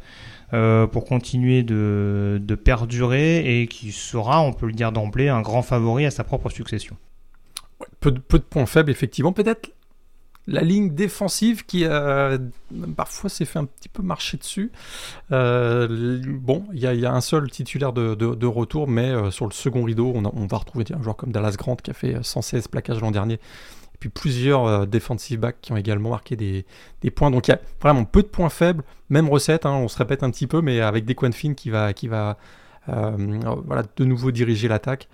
euh, 0.54 0.88
pour 0.88 1.06
continuer 1.06 1.64
de, 1.64 2.40
de 2.42 2.56
perdurer 2.56 3.62
et 3.62 3.68
qui 3.68 3.92
sera, 3.92 4.42
on 4.42 4.54
peut 4.54 4.68
le 4.68 4.74
dire 4.74 4.92
d'emblée, 4.92 5.30
un 5.30 5.42
grand 5.42 5.62
favori 5.62 6.06
à 6.06 6.12
sa 6.12 6.24
propre 6.24 6.50
succession. 6.50 6.98
peu, 8.00 8.12
de, 8.12 8.20
de 8.20 8.38
points 8.38 8.66
faibles, 8.66 8.92
effectivement. 8.92 9.34
Peut-être 9.34 9.72
la 10.48 10.62
ligne 10.62 10.94
défensive 10.94 11.66
qui 11.66 11.86
parfois 12.96 13.30
s'est 13.30 13.46
fait 13.46 13.60
un 13.60 13.66
petit 13.66 13.90
peu 13.90 14.02
marcher 14.02 14.38
dessus. 14.38 14.72
Euh, 15.32 16.22
bon, 16.26 16.66
il 16.74 16.80
y, 16.80 17.06
a 17.06 17.14
un 17.14 17.22
seul 17.22 17.50
titulaire 17.50 17.94
de, 17.94 18.46
retour, 18.46 18.88
mais 18.88 19.10
euh, 19.10 19.32
sur 19.32 19.46
le 19.46 19.52
second 19.52 19.84
rideau, 19.84 20.14
on, 20.16 20.46
va 20.48 20.58
retrouver 20.58 20.86
un 20.94 21.02
joueur 21.02 21.16
comme 21.16 21.32
Dallas 21.32 21.56
Grant 21.58 21.76
qui 21.76 21.92
a 21.92 21.94
fait 21.94 22.18
116 22.22 22.68
plaquages 22.68 23.00
l'an 23.00 23.12
dernier. 23.12 23.40
Puis 24.02 24.10
plusieurs 24.10 24.66
euh, 24.66 24.86
defensive 24.86 25.40
backs 25.40 25.62
qui 25.62 25.72
ont 25.72 25.78
également 25.78 26.10
marqué 26.10 26.36
des, 26.36 26.66
points. 27.12 27.32
Donc 27.32 27.48
il 27.48 27.52
y 27.52 27.54
a 27.54 27.62
vraiment 27.82 28.04
peu 28.04 28.22
de 28.22 28.28
points 28.28 28.50
faibles, 28.50 28.84
même 29.10 29.30
recette, 29.30 29.66
hein, 29.66 29.72
on 29.72 29.88
se 29.88 29.98
répète 29.98 30.24
un 30.24 30.32
petit 30.32 30.48
peu, 30.48 30.62
mais 30.62 30.82
avec 30.82 31.06
Finn 31.32 31.56
qui 31.56 31.70
va, 31.70 31.94
qui 31.94 32.10
va 32.10 32.38
voilà, 32.88 33.84
de 33.96 34.04
nouveau 34.04 34.32
diriger 34.32 34.68
l'attaque 34.68 35.08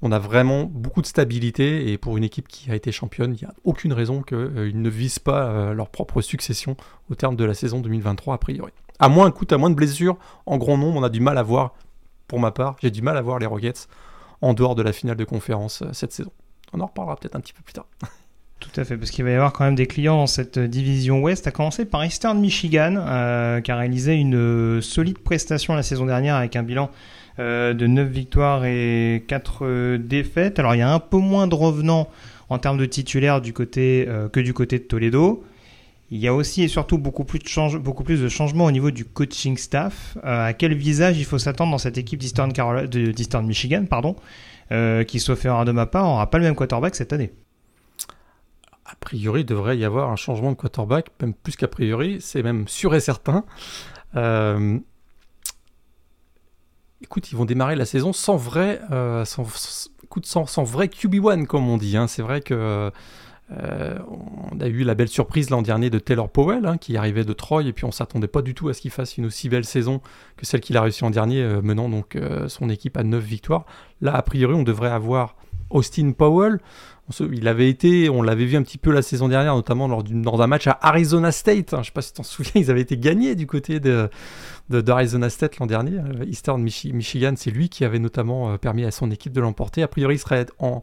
on 0.00 0.12
a 0.12 0.18
vraiment 0.18 0.64
beaucoup 0.64 1.02
de 1.02 1.06
stabilité 1.06 1.90
et 1.90 1.98
pour 1.98 2.16
une 2.16 2.24
équipe 2.24 2.46
qui 2.48 2.70
a 2.70 2.74
été 2.74 2.92
championne, 2.92 3.34
il 3.34 3.44
n'y 3.44 3.50
a 3.50 3.54
aucune 3.64 3.92
raison 3.92 4.22
qu'ils 4.22 4.36
euh, 4.36 4.70
ne 4.72 4.88
visent 4.88 5.18
pas 5.18 5.46
euh, 5.46 5.74
leur 5.74 5.90
propre 5.90 6.20
succession 6.20 6.76
au 7.10 7.14
terme 7.14 7.36
de 7.36 7.44
la 7.44 7.54
saison 7.54 7.80
2023 7.80 8.34
a 8.34 8.38
priori. 8.38 8.72
À 9.00 9.08
moins, 9.08 9.30
coûte, 9.30 9.52
à 9.52 9.58
moins 9.58 9.70
de 9.70 9.74
blessures, 9.74 10.16
en 10.46 10.56
grand 10.56 10.76
nombre, 10.76 11.00
on 11.00 11.02
a 11.02 11.08
du 11.08 11.20
mal 11.20 11.38
à 11.38 11.42
voir, 11.42 11.74
pour 12.26 12.38
ma 12.38 12.50
part, 12.50 12.76
j'ai 12.80 12.90
du 12.90 13.02
mal 13.02 13.16
à 13.16 13.22
voir 13.22 13.38
les 13.38 13.46
Rockets 13.46 13.88
en 14.40 14.54
dehors 14.54 14.74
de 14.74 14.82
la 14.82 14.92
finale 14.92 15.16
de 15.16 15.24
conférence 15.24 15.82
euh, 15.82 15.92
cette 15.92 16.12
saison. 16.12 16.32
On 16.72 16.80
en 16.80 16.86
reparlera 16.86 17.16
peut-être 17.16 17.34
un 17.34 17.40
petit 17.40 17.52
peu 17.52 17.62
plus 17.62 17.74
tard. 17.74 17.86
Tout 18.60 18.80
à 18.80 18.84
fait, 18.84 18.96
parce 18.96 19.10
qu'il 19.10 19.24
va 19.24 19.30
y 19.30 19.34
avoir 19.34 19.52
quand 19.52 19.64
même 19.64 19.76
des 19.76 19.86
clients 19.86 20.16
dans 20.16 20.26
cette 20.26 20.58
division 20.58 21.20
Ouest, 21.22 21.46
à 21.46 21.52
commencer 21.52 21.84
par 21.84 22.04
Eastern 22.04 22.38
Michigan, 22.40 22.94
qui 23.62 23.70
a 23.70 23.76
réalisé 23.76 24.14
une 24.14 24.82
solide 24.82 25.18
prestation 25.18 25.74
la 25.74 25.82
saison 25.82 26.06
dernière 26.06 26.34
avec 26.34 26.56
un 26.56 26.64
bilan 26.64 26.90
euh, 27.38 27.72
de 27.72 27.86
9 27.86 28.08
victoires 28.08 28.64
et 28.64 29.24
4 29.28 29.58
euh, 29.62 29.98
défaites. 29.98 30.58
Alors 30.58 30.74
il 30.74 30.78
y 30.78 30.82
a 30.82 30.92
un 30.92 30.98
peu 30.98 31.18
moins 31.18 31.46
de 31.46 31.54
revenants 31.54 32.08
en 32.48 32.58
termes 32.58 32.78
de 32.78 32.86
titulaires 32.86 33.40
du 33.40 33.52
côté, 33.52 34.06
euh, 34.08 34.28
que 34.28 34.40
du 34.40 34.54
côté 34.54 34.78
de 34.78 34.84
Toledo. 34.84 35.44
Il 36.10 36.18
y 36.18 36.26
a 36.26 36.34
aussi 36.34 36.62
et 36.62 36.68
surtout 36.68 36.96
beaucoup 36.96 37.24
plus 37.24 37.38
de, 37.38 37.46
change, 37.46 37.76
beaucoup 37.78 38.02
plus 38.02 38.22
de 38.22 38.28
changements 38.28 38.64
au 38.64 38.70
niveau 38.70 38.90
du 38.90 39.04
coaching 39.04 39.58
staff. 39.58 40.16
Euh, 40.24 40.48
à 40.48 40.52
quel 40.54 40.74
visage 40.74 41.18
il 41.18 41.26
faut 41.26 41.38
s'attendre 41.38 41.70
dans 41.70 41.78
cette 41.78 41.98
équipe 41.98 42.18
d'Eastern, 42.18 43.46
Michigan 43.46 43.84
pardon, 43.88 44.16
euh, 44.72 45.04
qui, 45.04 45.20
sauf 45.20 45.44
erreur 45.44 45.66
de 45.66 45.72
ma 45.72 45.84
part, 45.84 46.04
n'aura 46.04 46.30
pas 46.30 46.38
le 46.38 46.44
même 46.44 46.54
quarterback 46.54 46.94
cette 46.94 47.12
année 47.12 47.30
A 48.90 48.96
priori, 48.96 49.42
il 49.42 49.44
devrait 49.44 49.76
y 49.76 49.84
avoir 49.84 50.10
un 50.10 50.16
changement 50.16 50.50
de 50.50 50.56
quarterback, 50.56 51.10
même 51.20 51.34
plus 51.34 51.56
qu'a 51.56 51.68
priori, 51.68 52.18
c'est 52.20 52.42
même 52.42 52.66
sûr 52.68 52.94
et 52.94 53.00
certain. 53.00 53.44
Euh, 54.16 54.78
écoute, 57.02 57.30
ils 57.30 57.36
vont 57.36 57.44
démarrer 57.44 57.76
la 57.76 57.84
saison 57.84 58.12
sans 58.12 58.36
vrai, 58.36 58.80
sans, 59.24 59.90
écoute, 60.02 60.26
sans, 60.26 60.64
vrai 60.64 60.86
QB1, 60.86 61.44
comme 61.46 61.68
on 61.68 61.76
dit. 61.76 61.96
Hein. 61.96 62.06
C'est 62.06 62.22
vrai 62.22 62.40
que 62.40 62.90
euh, 63.50 63.98
on 64.50 64.60
a 64.60 64.66
eu 64.66 64.84
la 64.84 64.94
belle 64.94 65.08
surprise 65.08 65.48
l'an 65.50 65.62
dernier 65.62 65.90
de 65.90 65.98
Taylor 65.98 66.28
Powell, 66.28 66.66
hein, 66.66 66.76
qui 66.76 66.96
arrivait 66.96 67.24
de 67.24 67.32
Troy, 67.32 67.64
et 67.64 67.72
puis 67.72 67.84
on 67.84 67.90
s'attendait 67.90 68.28
pas 68.28 68.42
du 68.42 68.54
tout 68.54 68.68
à 68.68 68.74
ce 68.74 68.80
qu'il 68.80 68.90
fasse 68.90 69.16
une 69.16 69.26
aussi 69.26 69.48
belle 69.48 69.64
saison 69.64 70.00
que 70.36 70.44
celle 70.44 70.60
qu'il 70.60 70.76
a 70.76 70.82
réussi 70.82 71.02
l'an 71.02 71.10
dernier, 71.10 71.42
euh, 71.42 71.62
menant 71.62 71.88
donc 71.88 72.16
euh, 72.16 72.48
son 72.48 72.68
équipe 72.68 72.96
à 72.96 73.04
9 73.04 73.22
victoires. 73.22 73.64
Là, 74.00 74.14
a 74.14 74.22
priori, 74.22 74.54
on 74.54 74.64
devrait 74.64 74.90
avoir 74.90 75.36
Austin 75.70 76.12
Powell. 76.12 76.60
Il 77.32 77.48
avait 77.48 77.68
été, 77.68 78.10
on 78.10 78.22
l'avait 78.22 78.44
vu 78.44 78.56
un 78.56 78.62
petit 78.62 78.78
peu 78.78 78.92
la 78.92 79.02
saison 79.02 79.28
dernière, 79.28 79.54
notamment 79.54 79.88
lors, 79.88 80.02
d'un 80.02 80.46
match 80.46 80.66
à 80.66 80.78
Arizona 80.82 81.32
State. 81.32 81.72
Hein. 81.72 81.76
je 81.76 81.78
ne 81.78 81.84
sais 81.84 81.92
pas 81.92 82.02
si 82.02 82.12
tu 82.12 82.16
t'en 82.16 82.22
souviens, 82.24 82.52
ils 82.54 82.70
avaient 82.70 82.80
été 82.80 82.96
gagnés 82.96 83.34
du 83.34 83.46
côté 83.46 83.80
de, 83.80 84.08
d'Arizona 84.68 85.30
State 85.30 85.58
l'an 85.58 85.66
dernier. 85.66 86.00
Eastern 86.26 86.62
Michigan, 86.62 87.34
c'est 87.36 87.50
lui 87.50 87.68
qui 87.68 87.84
avait 87.84 87.98
notamment 87.98 88.58
permis 88.58 88.84
à 88.84 88.90
son 88.90 89.10
équipe 89.10 89.32
de 89.32 89.40
l'emporter. 89.40 89.82
A 89.82 89.88
priori, 89.88 90.16
il 90.16 90.18
serait 90.18 90.46
en 90.58 90.82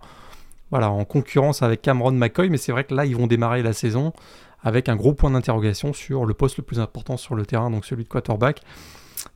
voilà, 0.71 0.89
en 0.89 1.05
concurrence 1.05 1.61
avec 1.61 1.81
Cameron 1.81 2.11
McCoy, 2.11 2.49
mais 2.49 2.57
c'est 2.57 2.71
vrai 2.71 2.83
que 2.83 2.93
là, 2.93 3.05
ils 3.05 3.15
vont 3.15 3.27
démarrer 3.27 3.61
la 3.61 3.73
saison 3.73 4.13
avec 4.63 4.89
un 4.89 4.95
gros 4.95 5.13
point 5.13 5.29
d'interrogation 5.29 5.93
sur 5.93 6.25
le 6.25 6.33
poste 6.33 6.57
le 6.57 6.63
plus 6.63 6.79
important 6.79 7.17
sur 7.17 7.35
le 7.35 7.45
terrain, 7.45 7.69
donc 7.69 7.85
celui 7.85 8.03
de 8.03 8.09
quarterback. 8.09 8.61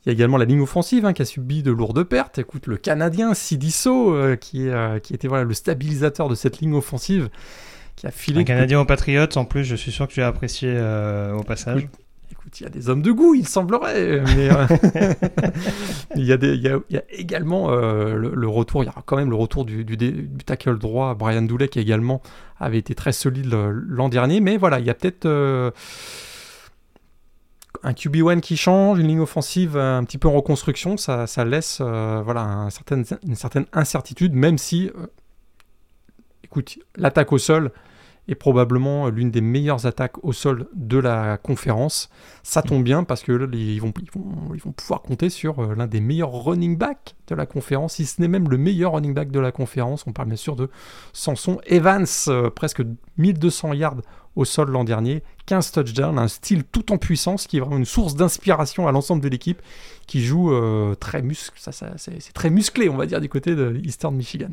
Il 0.06 0.08
y 0.08 0.10
a 0.10 0.14
également 0.14 0.38
la 0.38 0.46
ligne 0.46 0.62
offensive 0.62 1.06
hein, 1.06 1.14
qui 1.14 1.22
a 1.22 1.26
subi 1.26 1.64
de 1.64 1.72
lourdes 1.72 2.04
pertes. 2.04 2.38
Écoute, 2.40 2.68
le 2.68 2.78
Canadien 2.78 3.34
Sidiso, 3.34 4.14
euh, 4.14 4.36
qui, 4.36 4.70
euh, 4.70 5.00
qui 5.00 5.14
était 5.14 5.28
voilà, 5.28 5.44
le 5.44 5.54
stabilisateur 5.54 6.30
de 6.30 6.36
cette 6.36 6.60
ligne 6.60 6.74
offensive, 6.74 7.30
qui 7.96 8.08
a 8.08 8.12
filé. 8.12 8.42
Un 8.42 8.46
Canadien 8.46 8.80
aux 8.80 8.86
Patriots, 8.86 9.28
en 9.36 9.46
plus, 9.46 9.64
je 9.66 9.76
suis 9.76 9.92
sûr 9.92 10.08
que 10.08 10.14
tu 10.14 10.22
as 10.22 10.28
apprécié 10.28 10.70
euh, 10.72 11.34
au 11.34 11.44
passage 11.44 11.88
il 12.60 12.64
y 12.64 12.66
a 12.66 12.70
des 12.70 12.90
hommes 12.90 13.02
de 13.02 13.12
goût, 13.12 13.36
il 13.36 13.48
semblerait. 13.48 14.22
Mais, 14.36 14.50
euh, 14.52 14.66
il, 16.16 16.26
y 16.26 16.32
a 16.32 16.38
des, 16.38 16.54
il, 16.54 16.62
y 16.62 16.68
a, 16.68 16.80
il, 16.90 16.96
y 16.96 16.98
a 16.98 17.04
également 17.12 17.72
euh, 17.72 18.16
le, 18.16 18.48
retour, 18.48 18.84
il 18.84 18.88
y 18.88 18.90
a 18.90 18.96
quand 19.06 19.18
même 19.18 19.30
le 19.30 19.36
retour 19.36 19.66
du, 19.66 19.84
du, 19.86 19.98
du 19.98 20.44
tackle 20.46 20.78
droit, 20.78 21.14
Brian 21.14 21.42
Doulet, 21.42 21.68
qui 21.68 21.80
également 21.80 22.22
avait 22.60 22.78
été 22.78 22.96
très 22.96 23.12
solide 23.12 23.54
l'an 23.88 24.10
dernier. 24.10 24.40
Mais 24.42 24.58
voilà, 24.58 24.80
il 24.80 24.86
y 24.86 24.90
a 24.90 24.94
peut-être 24.94 25.26
euh, 25.26 25.72
un 27.84 27.92
QB1 27.92 28.40
qui 28.40 28.58
change, 28.58 29.00
une 29.00 29.08
ligne 29.08 29.20
offensive 29.20 29.78
un 29.78 30.04
petit 30.04 30.18
peu 30.18 30.28
en 30.28 30.34
reconstruction. 30.34 30.98
Ça, 30.98 31.26
laisse 31.46 31.82
voilà, 31.82 32.42
un 32.42 32.70
certain, 32.70 33.02
une 33.26 33.36
certaine 33.36 33.66
incertitude, 33.74 34.34
même 34.34 34.58
si, 34.58 34.90
écoute, 36.44 36.80
l'attaque 36.96 37.32
au 37.32 37.38
sol 37.38 37.72
est 38.30 38.36
probablement 38.36 39.10
l'une 39.10 39.32
des 39.32 39.42
meilleures 39.42 39.86
attaques 39.86 40.24
au 40.24 40.34
sol 40.34 40.68
de 40.74 40.98
la 40.98 41.38
conférence. 41.38 42.10
Ça 42.44 42.62
tombe 42.62 42.84
bien 42.84 43.04
parce 43.04 43.24
que 43.24 43.50
ils 43.54 43.82
vont, 43.82 43.92
pouvoir 43.92 45.02
compter 45.02 45.30
sur 45.30 45.60
euh, 45.60 45.76
l'un 45.76 45.88
des 45.88 46.00
meilleurs 46.00 46.32
running 46.32 46.78
backs 46.78 47.16
de 47.28 47.36
la 47.36 47.46
conférence, 47.46 47.96
si 47.96 48.06
ce 48.06 48.22
n'est 48.22 48.28
même 48.28 48.50
le 48.50 48.58
meilleur 48.58 48.94
running 48.94 49.14
back 49.14 49.32
de 49.32 49.40
la 49.40 49.52
conférence. 49.52 50.06
On 50.06 50.14
parle 50.14 50.28
bien 50.28 50.38
sûr 50.38 50.56
de 50.56 50.70
Samson 51.12 51.60
Evans, 51.66 52.06
euh, 52.28 52.50
presque 52.50 52.84
1200 53.18 53.74
yards 53.74 53.98
au 54.40 54.46
sol 54.46 54.70
l'an 54.72 54.84
dernier, 54.84 55.22
15 55.48 55.72
touchdowns, 55.72 56.18
un 56.18 56.28
style 56.28 56.64
tout 56.64 56.92
en 56.92 56.98
puissance 56.98 57.46
qui 57.46 57.58
est 57.58 57.60
vraiment 57.60 57.78
une 57.78 57.86
source 57.86 58.16
d'inspiration 58.16 58.88
à 58.88 58.92
l'ensemble 58.92 59.22
de 59.22 59.28
l'équipe 59.28 59.62
qui 60.08 60.24
joue 60.24 60.54
euh, 60.54 60.96
très 60.96 61.22
muscle, 61.22 61.58
ça, 61.58 61.72
c'est 61.98 62.34
très 62.34 62.50
musclé 62.50 62.90
on 62.90 62.98
va 62.98 63.06
dire 63.06 63.20
du 63.20 63.30
côté 63.30 63.56
de 63.56 63.80
Eastern 63.84 64.16
Michigan. 64.16 64.50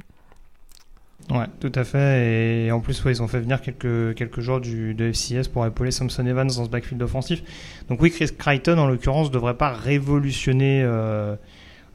Ouais, 1.31 1.47
tout 1.61 1.73
à 1.75 1.83
fait. 1.83 2.67
Et 2.67 2.73
en 2.73 2.81
plus, 2.81 3.03
ils 3.07 3.23
ont 3.23 3.27
fait 3.27 3.41
venir 3.41 3.61
quelques, 3.61 4.15
quelques 4.15 4.41
joueurs 4.41 4.61
du, 4.61 4.95
de 4.95 5.11
FCS 5.11 5.49
pour 5.49 5.67
épauler 5.67 5.91
Samson 5.91 6.25
Evans 6.25 6.47
dans 6.47 6.65
ce 6.65 6.71
backfield 6.71 7.03
offensif. 7.03 7.43
Donc 7.89 8.01
oui, 8.01 8.11
Chris 8.11 8.29
Crichton, 8.37 8.79
en 8.79 8.87
l'occurrence, 8.87 9.29
ne 9.29 9.33
devrait 9.33 9.57
pas 9.57 9.73
révolutionner 9.73 10.83
euh, 10.85 11.35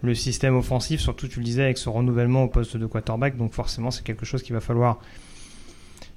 le 0.01 0.15
système 0.15 0.55
offensif, 0.57 0.99
surtout, 0.99 1.27
tu 1.27 1.39
le 1.39 1.45
disais, 1.45 1.63
avec 1.63 1.77
ce 1.77 1.87
renouvellement 1.87 2.43
au 2.43 2.47
poste 2.47 2.75
de 2.75 2.85
quarterback. 2.85 3.37
Donc 3.37 3.53
forcément, 3.53 3.91
c'est 3.91 4.03
quelque 4.03 4.25
chose 4.25 4.43
qu'il 4.43 4.53
va 4.53 4.59
falloir 4.61 4.99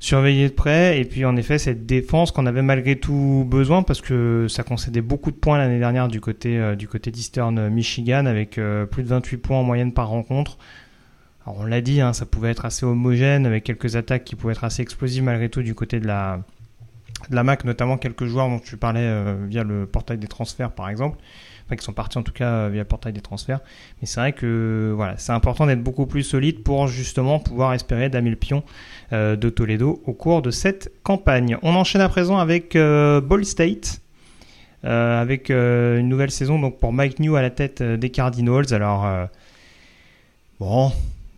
surveiller 0.05 0.49
de 0.51 0.53
près. 0.53 1.01
Et 1.01 1.05
puis, 1.05 1.25
en 1.25 1.35
effet, 1.37 1.59
cette 1.59 1.87
défense 1.87 2.31
qu'on 2.31 2.45
avait 2.45 2.61
malgré 2.61 2.97
tout 2.97 3.47
besoin, 3.49 3.83
parce 3.83 4.03
que 4.03 4.47
ça 4.49 4.63
concédait 4.63 5.01
beaucoup 5.01 5.31
de 5.31 5.37
points 5.37 5.57
l'année 5.57 5.79
dernière 5.79 6.09
du 6.09 6.21
côté, 6.21 6.59
euh, 6.59 6.77
d'Eastern 6.77 7.71
Michigan, 7.71 8.27
avec 8.27 8.59
euh, 8.59 8.85
plus 8.85 9.03
de 9.03 9.09
28 9.09 9.39
points 9.39 9.59
en 9.59 9.63
moyenne 9.63 9.93
par 9.93 10.09
rencontre. 10.09 10.59
Alors 11.47 11.61
on 11.61 11.65
l'a 11.65 11.81
dit, 11.81 12.03
hein, 12.03 12.13
ça 12.13 12.27
pouvait 12.27 12.51
être 12.51 12.67
assez 12.67 12.85
homogène 12.85 13.47
avec 13.47 13.65
quelques 13.65 13.97
attaques 13.97 14.25
qui 14.25 14.35
pouvaient 14.35 14.53
être 14.53 14.65
assez 14.65 14.83
explosives 14.83 15.23
malgré 15.23 15.49
tout 15.49 15.63
du 15.63 15.75
côté 15.75 16.01
de 16.01 16.07
la, 16.07 16.41
MAC, 17.31 17.65
notamment 17.65 17.97
quelques 17.97 18.27
joueurs 18.27 18.49
dont 18.49 18.59
tu 18.59 18.77
parlais 18.77 19.01
euh, 19.01 19.35
via 19.47 19.63
le 19.63 19.87
portail 19.87 20.19
des 20.19 20.27
transferts 20.27 20.73
par 20.73 20.89
exemple, 20.89 21.19
enfin 21.65 21.77
qui 21.77 21.85
sont 21.85 21.93
partis 21.93 22.19
en 22.19 22.23
tout 22.23 22.33
cas 22.33 22.49
euh, 22.49 22.69
via 22.71 22.83
le 22.83 22.89
portail 22.89 23.13
des 23.13 23.21
transferts. 23.21 23.61
Mais 24.01 24.07
c'est 24.07 24.21
vrai 24.21 24.33
que 24.33 24.93
voilà, 24.95 25.15
c'est 25.17 25.33
important 25.33 25.67
d'être 25.67 25.83
beaucoup 25.83 26.07
plus 26.07 26.23
solide 26.23 26.63
pour 26.63 26.89
justement 26.89 27.39
pouvoir 27.39 27.75
espérer 27.75 28.09
damer 28.09 28.31
le 28.31 28.37
pion 28.37 28.63
euh, 29.13 29.37
de 29.37 29.49
Toledo 29.51 30.03
au 30.07 30.13
cours 30.13 30.43
de 30.43 30.51
cette 30.51 30.93
campagne. 31.03 31.57
On 31.63 31.75
enchaîne 31.75 32.03
à 32.03 32.09
présent 32.09 32.39
avec 32.39 32.75
Ball 32.77 33.45
State. 33.45 34.01
avec 34.83 35.51
une 35.51 36.09
nouvelle 36.09 36.31
saison 36.31 36.59
donc 36.59 36.79
pour 36.79 36.93
Mike 36.93 37.19
New 37.21 37.37
à 37.37 37.43
la 37.43 37.51
tête 37.51 37.83
des 37.83 38.11
Cardinals. 38.11 38.73
Alors 38.73 39.07
bon, 40.61 40.93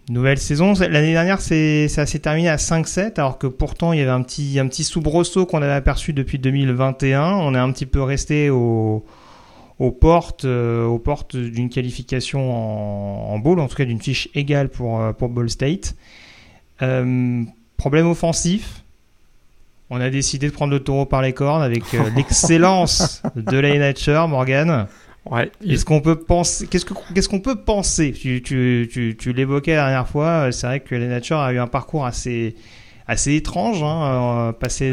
Nouvelle 0.09 0.39
saison. 0.39 0.73
L'année 0.79 1.13
dernière, 1.13 1.41
ça 1.41 2.07
s'est 2.07 2.19
terminé 2.21 2.49
à 2.49 2.57
5-7, 2.57 3.15
alors 3.17 3.39
que 3.39 3.49
pourtant, 3.49 3.93
il 3.93 3.99
y 3.99 4.03
avait 4.03 4.13
un 4.13 4.23
petit, 4.23 4.57
un 4.61 4.69
petit 4.69 4.85
soubresaut 4.85 5.47
qu'on 5.47 5.63
avait 5.63 5.73
aperçu 5.73 6.13
depuis 6.13 6.39
2021. 6.39 7.33
On 7.33 7.57
est 7.57 7.59
un 7.59 7.73
petit 7.73 7.87
peu 7.87 8.01
resté 8.03 8.49
aux 9.79 9.91
portes, 9.91 10.45
euh, 10.45 10.85
aux 10.87 10.99
portes 10.99 11.37
d'une 11.37 11.69
qualification 11.69 12.53
en, 12.53 13.35
en 13.35 13.39
bowl, 13.39 13.61
en 13.61 13.69
tout 13.69 13.77
cas 13.77 13.85
d'une 13.85 14.01
fiche 14.01 14.29
égale 14.35 14.69
pour, 14.69 15.01
euh, 15.01 15.13
pour 15.13 15.29
Ball 15.29 15.51
State. 15.51 15.95
Euh, 16.83 17.43
problème 17.77 18.07
offensif. 18.07 18.83
On 19.91 20.01
a 20.01 20.11
décidé 20.11 20.49
de 20.49 20.53
prendre 20.53 20.73
le 20.73 20.81
taureau 20.81 21.07
par 21.07 21.23
les 21.23 21.33
cornes 21.33 21.63
avec 21.63 21.85
l'excellence 22.17 23.23
de 23.37 23.59
Lane 23.59 23.83
Hatcher, 23.83 24.25
Morgan. 24.29 24.89
Ouais. 25.31 25.51
Est-ce 25.67 25.85
qu'on 25.85 26.01
peut 26.01 26.17
penser 26.17 26.67
Qu'est-ce 26.67 27.29
qu'on 27.29 27.41
peut 27.41 27.57
penser? 27.57 28.13
Tu, 28.13 28.43
tu, 28.43 28.89
tu, 28.91 29.17
tu 29.19 29.33
l'évoquais 29.33 29.75
la 29.75 29.83
dernière 29.83 30.09
fois. 30.09 30.51
C'est 30.53 30.67
vrai 30.67 30.81
que 30.81 30.95
les 30.95 31.09
Nature 31.09 31.39
a 31.39 31.53
eu 31.53 31.59
un 31.59 31.67
parcours 31.67 32.07
assez 32.07 32.55
assez 33.09 33.35
étrange, 33.35 33.83
hein, 33.83 34.49
euh, 34.49 34.53
passé 34.53 34.91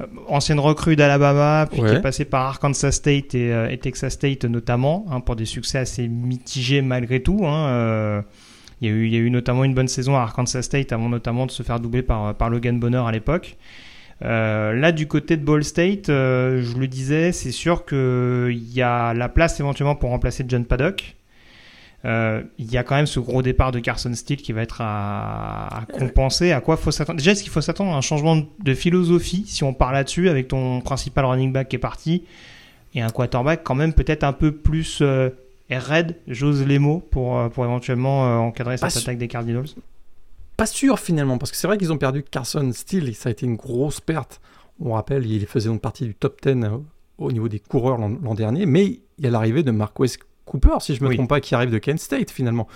euh, 0.00 0.04
euh, 0.04 0.06
ancienne 0.28 0.60
recrue 0.60 0.96
d'Alabama, 0.96 1.66
puis 1.70 1.80
qui 1.80 1.86
est 1.86 2.00
passé 2.00 2.24
par 2.24 2.46
Arkansas 2.46 2.92
State 2.92 3.34
et, 3.34 3.50
et 3.70 3.78
Texas 3.78 4.14
State 4.14 4.44
notamment, 4.44 5.06
hein, 5.10 5.20
pour 5.20 5.36
des 5.36 5.46
succès 5.46 5.78
assez 5.78 6.08
mitigés 6.08 6.82
malgré 6.82 7.22
tout. 7.22 7.46
Hein, 7.46 8.24
il 8.82 8.88
y, 8.88 8.90
a 8.90 8.94
eu, 8.94 9.06
il 9.06 9.12
y 9.14 9.16
a 9.16 9.20
eu 9.20 9.30
notamment 9.30 9.64
une 9.64 9.74
bonne 9.74 9.88
saison 9.88 10.16
à 10.16 10.20
Arkansas 10.20 10.62
State 10.62 10.92
avant 10.92 11.08
notamment 11.08 11.46
de 11.46 11.50
se 11.50 11.62
faire 11.62 11.80
doubler 11.80 12.02
par, 12.02 12.34
par 12.34 12.50
Logan 12.50 12.78
Bonner 12.78 13.02
à 13.06 13.10
l'époque. 13.10 13.56
Euh, 14.22 14.72
là, 14.72 14.92
du 14.92 15.06
côté 15.06 15.36
de 15.36 15.44
Ball 15.44 15.62
State, 15.62 16.08
euh, 16.08 16.62
je 16.62 16.78
le 16.78 16.88
disais, 16.88 17.32
c'est 17.32 17.50
sûr 17.50 17.84
qu'il 17.84 18.72
y 18.72 18.82
a 18.82 19.12
la 19.12 19.28
place 19.28 19.60
éventuellement 19.60 19.94
pour 19.94 20.10
remplacer 20.10 20.44
John 20.48 20.64
Paddock. 20.64 21.16
Euh, 22.06 22.42
il 22.58 22.70
y 22.70 22.78
a 22.78 22.84
quand 22.84 22.94
même 22.94 23.06
ce 23.06 23.18
gros 23.18 23.42
départ 23.42 23.72
de 23.72 23.80
Carson 23.80 24.14
Steele 24.14 24.36
qui 24.36 24.52
va 24.52 24.62
être 24.62 24.80
à, 24.80 25.84
compenser. 25.98 26.52
À 26.52 26.60
quoi 26.60 26.76
faut 26.76 26.90
s'attendre? 26.90 27.18
Déjà, 27.18 27.32
est-ce 27.32 27.42
qu'il 27.42 27.52
faut 27.52 27.60
s'attendre 27.60 27.92
à 27.92 27.96
un 27.96 28.00
changement 28.00 28.36
de 28.36 28.74
philosophie 28.74 29.44
si 29.46 29.64
on 29.64 29.74
parle 29.74 29.94
là-dessus 29.94 30.28
avec 30.28 30.48
ton 30.48 30.80
principal 30.80 31.24
running 31.24 31.52
back 31.52 31.68
qui 31.68 31.76
est 31.76 31.80
parti 31.80 32.22
et 32.94 33.02
un 33.02 33.10
quarterback 33.10 33.62
quand 33.64 33.74
même 33.74 33.92
peut-être 33.92 34.24
un 34.24 34.32
peu 34.32 34.52
plus 34.52 35.02
raide, 35.68 36.16
j'ose 36.28 36.64
les 36.64 36.78
mots, 36.78 37.02
pour, 37.10 37.50
pour 37.50 37.64
éventuellement 37.64 38.46
encadrer 38.46 38.76
cette 38.76 38.96
attaque 38.96 39.18
des 39.18 39.28
Cardinals? 39.28 39.66
Pas 40.56 40.66
sûr 40.66 40.98
finalement, 40.98 41.36
parce 41.36 41.50
que 41.50 41.56
c'est 41.56 41.66
vrai 41.66 41.76
qu'ils 41.76 41.92
ont 41.92 41.98
perdu 41.98 42.22
Carson 42.22 42.70
Steele, 42.72 43.08
et 43.08 43.12
ça 43.12 43.28
a 43.28 43.32
été 43.32 43.44
une 43.44 43.56
grosse 43.56 44.00
perte. 44.00 44.40
On 44.80 44.92
rappelle, 44.92 45.26
il 45.26 45.46
faisait 45.46 45.68
donc 45.68 45.80
partie 45.82 46.04
du 46.04 46.14
top 46.14 46.40
10 46.42 46.48
euh, 46.64 46.78
au 47.18 47.32
niveau 47.32 47.48
des 47.48 47.58
coureurs 47.58 47.98
l'an 47.98 48.34
dernier, 48.34 48.64
mais 48.64 48.86
il 48.86 49.24
y 49.24 49.26
a 49.26 49.30
l'arrivée 49.30 49.62
de 49.62 49.70
Marquez 49.70 50.06
Cooper, 50.46 50.76
si 50.80 50.94
je 50.94 51.04
ne 51.04 51.08
me 51.08 51.14
trompe 51.14 51.28
pas, 51.28 51.40
qui 51.40 51.54
arrive 51.54 51.70
de 51.70 51.78
Kent 51.78 51.98
State 51.98 52.30
finalement, 52.30 52.66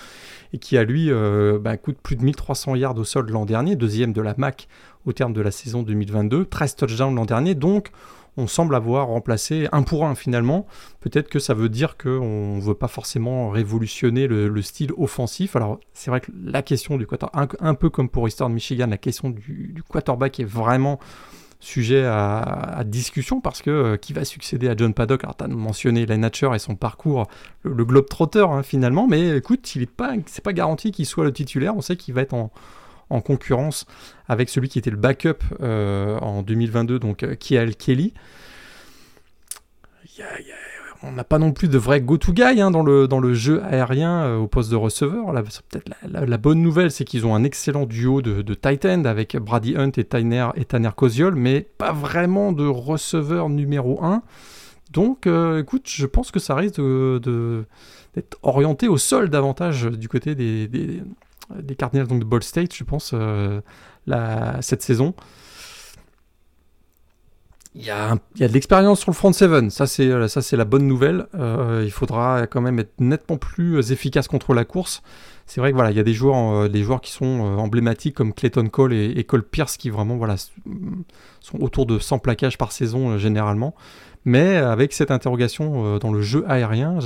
et 0.53 0.59
qui 0.59 0.77
a 0.77 0.85
lui 0.85 1.11
euh, 1.11 1.59
bah, 1.59 1.77
coûte 1.77 1.99
plus 2.03 2.17
de 2.17 2.23
1300 2.23 2.75
yards 2.75 2.99
au 2.99 3.05
sol 3.05 3.31
l'an 3.31 3.47
dernier, 3.47 3.77
deuxième 3.77 4.13
de 4.13 4.21
la 4.21 4.35
MAC 4.37 4.69
au 5.07 5.13
terme 5.13 5.33
de 5.33 5.41
la 5.41 5.51
saison 5.51 5.83
2022, 5.83 6.45
13 6.45 6.77
touchdowns 6.77 7.15
l'an 7.15 7.25
dernier, 7.25 7.55
donc 7.55 7.91
on 8.37 8.47
semble 8.47 8.75
avoir 8.75 9.09
remplacé 9.09 9.69
un 9.73 9.83
pour 9.83 10.05
un 10.07 10.15
finalement. 10.15 10.67
Peut-être 11.01 11.29
que 11.29 11.39
ça 11.39 11.55
veut 11.55 11.69
dire 11.69 11.97
qu'on 11.97 12.57
ne 12.57 12.61
veut 12.61 12.75
pas 12.75 12.89
forcément 12.89 13.51
révolutionner 13.51 14.27
le, 14.27 14.63
style 14.63 14.93
offensif. 14.97 15.57
Alors 15.57 15.81
c'est 15.93 16.11
vrai 16.11 16.21
que 16.21 16.31
la 16.45 16.63
question 16.63 16.97
du 16.97 17.07
quarterback, 17.07 17.57
un, 17.61 17.75
peu 17.75 17.91
comme 17.91 18.09
pour 18.09 18.29
Eastern 18.29 18.53
Michigan, 18.53 18.87
la 18.89 18.99
question 18.99 19.31
du, 19.31 19.83
quarterback 19.89 20.41
est 20.41 20.45
vraiment 20.45 20.99
sujet 21.61 22.05
à, 22.05 22.83
discussion 22.85 23.41
parce 23.41 23.63
que 23.63 23.97
qui 23.97 24.13
va 24.13 24.25
succéder 24.25 24.69
à 24.69 24.77
John 24.77 24.95
Paddock 24.95 25.25
Alors, 25.25 25.37
tu 25.37 25.45
as 25.45 25.49
mentionné 25.49 26.07
Len 26.07 26.25
Hatcher 26.25 26.51
et 26.55 26.59
son 26.59 26.75
parcours, 26.75 27.29
le, 27.63 27.85
globe 27.85 28.09
trotter 28.09 28.47
hein, 28.49 28.63
finalement, 28.63 29.07
mais 29.07 29.37
écoute, 29.37 29.75
il 29.77 29.83
est 29.83 29.91
pas, 29.91 30.15
c'est 30.27 30.43
pas 30.43 30.53
garanti 30.53 30.91
qu'il 30.91 31.07
soit 31.07 31.25
le 31.25 31.33
titulaire. 31.33 31.77
On 31.77 31.83
sait 31.83 31.97
qu'il 31.97 32.15
va 32.15 32.23
être 32.23 32.35
en, 32.35 32.51
en 33.11 33.21
concurrence 33.21 33.87
avec 34.29 34.49
celui 34.49 34.69
qui 34.69 34.79
était 34.79 34.91
le 34.91 34.97
backup 34.97 35.45
en 35.61 36.43
2022, 36.43 36.99
donc 36.99 37.27
Kial 37.39 37.77
Kelly. 37.77 38.15
y 40.19 40.23
a, 40.23 40.27
on 41.03 41.13
n'a 41.13 41.25
pas 41.25 41.39
non 41.39 41.53
plus 41.53 41.69
de 41.69 41.79
vrai 41.79 42.01
go-to-guy 42.01 42.61
hein, 42.61 42.71
dans, 42.71 42.83
le, 42.83 43.09
dans 43.09 43.21
le 43.21 43.33
jeu 43.33 43.63
aérien 43.65 44.23
euh, 44.25 44.37
au 44.37 44.47
poste 44.47 44.71
de 44.71 44.77
receveur. 44.77 45.33
La, 45.33 46.39
bonne 46.39 46.61
nouvelle, 46.61 46.91
c'est 46.91 47.05
qu'ils 47.05 47.27
ont 47.27 47.35
un 47.35 47.45
excellent 47.45 47.87
duo 47.87 48.21
de, 48.23 48.43
de 48.43 48.55
tight 48.55 48.85
end 48.85 49.05
avec 49.05 49.37
Brady 49.37 49.77
Hunt 49.77 49.93
et 49.97 50.05
Tanner, 50.05 50.49
et 50.57 50.67
mais 51.35 51.61
pas 51.79 51.93
vraiment 51.93 52.53
de 52.53 52.67
receveur 52.67 53.49
numéro 53.49 54.03
1. 54.05 54.23
Donc, 54.93 55.27
euh, 55.27 55.61
écoute, 55.61 55.89
je 55.89 56.07
pense 56.07 56.31
que 56.31 56.41
ça 56.41 56.55
risque 56.55 56.81
d'être 56.81 58.39
orienté 58.43 58.89
au 58.89 58.99
sol 58.99 59.31
davantage 59.31 59.85
du 59.85 60.09
côté 60.09 60.35
des, 60.35 60.69
des, 60.69 61.75
Cardinals 61.77 62.09
donc 62.09 62.21
de 62.21 62.25
Ball 62.25 62.43
State, 62.43 62.75
je 62.75 62.85
pense, 62.85 63.13
euh, 63.15 63.61
cette 64.61 64.83
saison 64.83 65.15
il 67.77 67.85
y, 67.85 67.91
a 67.91 68.19
de 68.37 68.47
l'expérience 68.47 68.99
sur 69.01 69.13
le 69.13 69.15
front 69.15 69.33
7, 69.33 69.71
ça 69.71 69.87
c'est 69.87 70.09
euh, 70.09 70.27
ça 70.27 70.43
c'est 70.43 70.57
la 70.57 70.65
bonne 70.65 70.89
nouvelle. 70.89 71.29
Euh, 71.37 71.83
il 71.85 71.93
faudra 71.93 72.49
quand 72.49 72.61
même 72.61 72.81
être 72.81 72.95
nettement 72.99 73.37
plus 73.37 73.93
efficace 73.93 74.27
contre 74.27 74.55
la 74.55 74.65
course. 74.65 75.03
C'est 75.47 75.61
vrai 75.61 75.71
que 75.71 75.77
voilà, 75.77 75.93
il 75.93 75.97
y 75.97 76.01
a 76.01 76.03
des 76.03 76.13
joueurs, 76.13 76.65
euh, 76.65 76.69
des 76.69 76.83
joueurs 76.83 77.01
qui 77.01 77.13
sont 77.13 77.41
emblématiques 77.41 78.17
comme 78.17 78.35
Clayton 78.35 78.67
Cole 78.67 78.93
et, 78.93 79.23
Cole 79.23 79.45
Pierce 79.45 79.77
qui 79.77 79.89
vraiment 79.89 80.17
voilà 80.17 80.35
sont 80.37 81.61
autour 81.61 81.87
de 81.87 82.01
100 82.01 82.19
plaquages 82.19 82.59
par 82.59 82.73
saison 82.73 83.19
généralement. 83.19 83.77
Mais 84.25 84.57
avec 84.57 84.93
cette 84.93 85.13
interrogation 85.13 85.99
dans 85.99 86.13
le 86.13 86.23
jeu 86.23 86.45
aérien, 86.49 86.99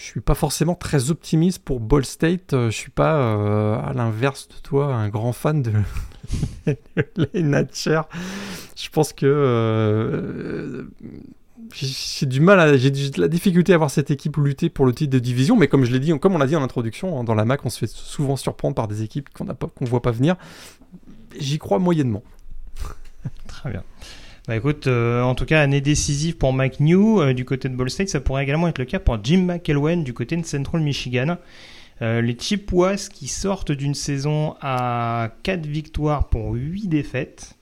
je 0.00 0.06
suis 0.06 0.20
pas 0.20 0.34
forcément 0.34 0.74
très 0.74 1.10
optimiste 1.10 1.62
pour 1.62 1.78
Ball 1.78 2.06
State. 2.06 2.52
Je 2.52 2.70
suis 2.70 2.90
pas, 2.90 3.34
à 3.82 3.92
l'inverse 3.92 4.48
de 4.48 4.54
toi, 4.62 4.94
un 4.94 5.10
grand 5.10 5.34
fan 5.34 5.62
de 5.62 5.72
les 7.34 7.42
Natcher. 7.42 8.00
Je 8.76 8.88
pense 8.88 9.12
que 9.12 9.26
euh, 9.26 10.84
j'ai 11.74 12.24
du 12.24 12.40
mal, 12.40 12.78
j'ai 12.78 12.90
de 12.90 13.20
la 13.20 13.28
difficulté 13.28 13.74
à 13.74 13.78
voir 13.78 13.90
cette 13.90 14.10
équipe 14.10 14.38
lutter 14.38 14.70
pour 14.70 14.86
le 14.86 14.94
titre 14.94 15.10
de 15.10 15.18
division. 15.18 15.56
Mais 15.56 15.68
comme 15.68 15.84
je 15.84 15.92
l'ai 15.92 16.00
dit, 16.00 16.18
comme 16.18 16.34
on 16.34 16.38
l'a 16.38 16.46
dit 16.46 16.56
en 16.56 16.62
introduction, 16.62 17.20
hein, 17.20 17.24
dans 17.24 17.34
la 17.34 17.44
MAC, 17.44 17.66
on 17.66 17.70
se 17.70 17.78
fait 17.78 17.90
souvent 17.90 18.36
surprendre 18.36 18.74
par 18.74 18.88
des 18.88 19.02
équipes 19.02 19.28
qu'on 19.30 19.44
ne 19.44 19.86
voit 19.86 20.02
pas 20.02 20.12
venir. 20.12 20.36
J'y 21.38 21.58
crois 21.58 21.78
moyennement. 21.78 22.22
Très 23.46 23.70
bien. 23.70 23.82
Bah 24.48 24.56
écoute, 24.56 24.86
euh, 24.86 25.22
en 25.22 25.34
tout 25.34 25.44
cas, 25.44 25.60
année 25.60 25.80
décisive 25.80 26.36
pour 26.36 26.52
Mike 26.52 26.80
New 26.80 27.20
euh, 27.20 27.34
du 27.34 27.44
côté 27.44 27.68
de 27.68 27.76
Ball 27.76 27.90
State. 27.90 28.08
Ça 28.08 28.20
pourrait 28.20 28.42
également 28.42 28.68
être 28.68 28.78
le 28.78 28.86
cas 28.86 28.98
pour 28.98 29.18
Jim 29.22 29.42
McElwain 29.42 29.98
du 29.98 30.14
côté 30.14 30.36
de 30.36 30.46
Central 30.46 30.80
Michigan. 30.80 31.36
Euh, 32.00 32.22
les 32.22 32.36
Chippewas 32.38 33.10
qui 33.12 33.28
sortent 33.28 33.72
d'une 33.72 33.94
saison 33.94 34.56
à 34.62 35.30
4 35.42 35.66
victoires 35.66 36.28
pour 36.28 36.54
8 36.54 36.88
défaites. 36.88 37.54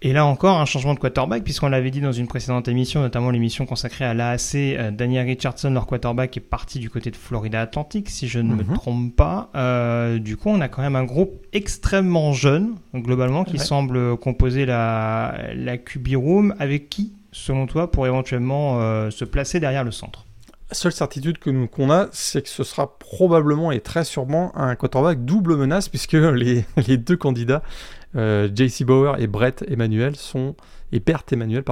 Et 0.00 0.12
là 0.12 0.24
encore, 0.24 0.60
un 0.60 0.64
changement 0.64 0.94
de 0.94 1.00
quarterback, 1.00 1.42
puisqu'on 1.42 1.68
l'avait 1.68 1.90
dit 1.90 2.00
dans 2.00 2.12
une 2.12 2.28
précédente 2.28 2.68
émission, 2.68 3.00
notamment 3.00 3.30
l'émission 3.30 3.66
consacrée 3.66 4.04
à 4.04 4.14
l'AAC, 4.14 4.54
euh, 4.54 4.90
Daniel 4.92 5.26
Richardson, 5.26 5.70
leur 5.70 5.86
quarterback, 5.86 6.36
est 6.36 6.40
parti 6.40 6.78
du 6.78 6.88
côté 6.88 7.10
de 7.10 7.16
Florida 7.16 7.60
Atlantic, 7.60 8.08
si 8.08 8.28
je 8.28 8.38
ne 8.38 8.54
me 8.54 8.62
mhm. 8.62 8.74
trompe 8.74 9.16
pas. 9.16 9.50
Euh, 9.56 10.20
du 10.20 10.36
coup, 10.36 10.50
on 10.50 10.60
a 10.60 10.68
quand 10.68 10.82
même 10.82 10.94
un 10.94 11.04
groupe 11.04 11.44
extrêmement 11.52 12.32
jeune, 12.32 12.76
globalement, 12.94 13.42
qui 13.42 13.58
semble 13.58 14.16
composer 14.18 14.66
la, 14.66 15.34
la 15.54 15.78
QB 15.78 16.14
Room, 16.14 16.54
avec 16.60 16.88
qui, 16.88 17.12
selon 17.32 17.66
toi, 17.66 17.90
pour 17.90 18.06
éventuellement 18.06 18.78
se 19.10 19.24
placer 19.24 19.58
derrière 19.58 19.82
le 19.82 19.90
centre? 19.90 20.26
La 20.70 20.74
seule 20.74 20.92
certitude 20.92 21.38
que 21.38 21.64
qu'on 21.66 21.90
a, 21.90 22.08
c'est 22.12 22.42
que 22.42 22.48
ce 22.48 22.62
sera 22.62 22.98
probablement 22.98 23.72
et 23.72 23.80
très 23.80 24.04
sûrement 24.04 24.52
un 24.54 24.76
quarterback 24.76 25.24
double 25.24 25.56
menace, 25.56 25.88
puisque 25.88 26.12
les, 26.12 26.64
deux 26.98 27.16
candidats, 27.16 27.62
euh, 27.62 27.97
JC 28.14 28.84
Bauer 28.84 29.18
et 29.18 29.26
Brett 29.26 29.64
Emmanuel, 29.68 30.16
sont, 30.16 30.56
Bert 31.04 31.24
Emmanuel, 31.30 31.62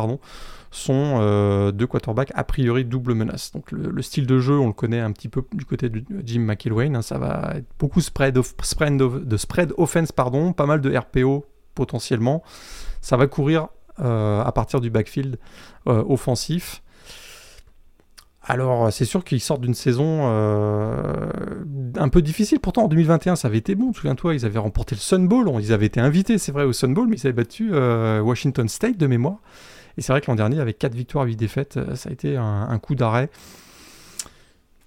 sont 0.71 1.19
euh, 1.21 1.73
deux 1.73 1.87
quarterbacks 1.87 2.33
a 2.35 2.45
priori 2.45 2.85
double 2.85 3.15
menace. 3.15 3.53
Donc 3.53 3.73
le, 3.73 4.03
style 4.03 4.27
de 4.27 4.39
jeu, 4.39 4.59
on 4.59 4.67
le 4.69 4.73
connaît 4.73 5.01
un 5.01 5.13
petit 5.13 5.29
peu 5.29 5.43
du 5.53 5.65
côté 5.65 5.89
de 5.89 6.05
Jim 6.25 6.41
McElwain, 6.41 6.95
hein, 6.95 7.03
ça 7.03 7.19
va 7.19 7.55
être 7.57 7.67
beaucoup 7.79 8.01
spread 8.01 8.35
de 8.35 9.37
spread 9.37 9.73
offense, 9.77 10.13
pardon, 10.13 10.53
pas 10.53 10.67
mal 10.67 10.81
de 10.81 10.95
RPO 10.95 11.47
potentiellement. 11.75 12.43
Ça 13.01 13.17
va 13.17 13.27
courir 13.27 13.69
euh, 14.01 14.43
à 14.43 14.53
partir 14.53 14.81
du 14.81 14.91
backfield 14.91 15.39
offensif. 15.87 16.83
Alors, 18.49 18.93
c'est 18.93 19.05
sûr 19.05 19.25
qu'ils 19.25 19.41
sortent 19.41 19.61
d'une 19.61 19.75
saison 19.75 20.21
euh, 20.23 21.31
un 21.97 22.09
peu 22.09 22.23
difficile. 22.23 22.61
Pourtant, 22.61 22.85
en 22.85 22.89
2021, 22.89 23.35
ça 23.35 23.49
avait 23.49 23.59
été 23.59 23.75
bon. 23.75 23.93
Souviens-toi, 23.93 24.35
ils 24.35 24.47
avaient 24.47 24.61
remporté 24.61 24.95
le 24.95 25.01
Sun 25.01 25.27
Bowl. 25.27 25.51
Ils 25.61 25.73
avaient 25.73 25.87
été 25.87 25.99
invités, 25.99 26.39
c'est 26.39 26.53
vrai, 26.53 26.63
au 26.63 26.73
Sun 26.73 26.95
Bowl, 26.95 27.09
mais 27.09 27.17
ils 27.17 27.27
avaient 27.27 27.33
battu 27.33 27.71
euh, 27.73 28.21
Washington 28.21 28.69
State 28.69 28.99
de 28.99 29.07
mémoire. 29.09 29.39
Et 29.99 30.03
c'est 30.03 30.13
vrai 30.13 30.21
que 30.21 30.31
l'an 30.31 30.37
dernier, 30.37 30.61
avec 30.61 30.79
4 30.79 30.95
victoires, 30.95 31.25
8 31.25 31.35
défaites, 31.35 31.77
euh, 31.77 31.97
ça 31.97 32.09
a 32.09 32.13
été 32.13 32.37
un, 32.37 32.79
coup 32.79 32.95
d'arrêt. 32.95 33.31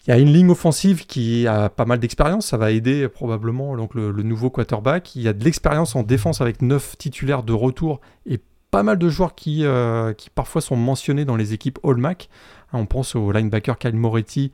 Il 0.08 0.12
y 0.12 0.14
a 0.14 0.20
une 0.20 0.32
ligne 0.32 0.50
offensive 0.50 1.06
qui 1.06 1.46
a 1.46 1.68
pas 1.68 1.84
mal 1.84 2.00
d'expérience. 2.00 2.48
Ça 2.48 2.58
va 2.58 2.72
aider 2.72 3.10
probablement 3.10 3.76
donc, 3.76 3.94
le, 3.94 4.12
nouveau 4.24 4.50
quarterback. 4.50 5.18
Il 5.18 5.22
y 5.22 5.28
a 5.28 5.34
de 5.34 5.44
l'expérience 5.44 5.98
en 5.98 6.04
défense 6.04 6.40
avec 6.40 6.62
9 6.62 6.98
titulaires 6.98 7.44
de 7.44 7.52
retour 7.52 8.00
et 8.26 8.40
pas 8.72 8.84
mal 8.84 8.98
de 8.98 9.10
joueurs 9.10 9.36
qui, 9.36 9.66
qui 10.18 10.30
parfois 10.30 10.62
sont 10.62 10.78
mentionnés 10.78 11.26
dans 11.26 11.36
les 11.36 11.54
équipes 11.54 11.80
All-Mac. 11.84 12.30
On 12.74 12.86
pense 12.86 13.16
au 13.16 13.32
linebacker 13.32 13.78
Kyle 13.78 13.96
Moretti 13.96 14.52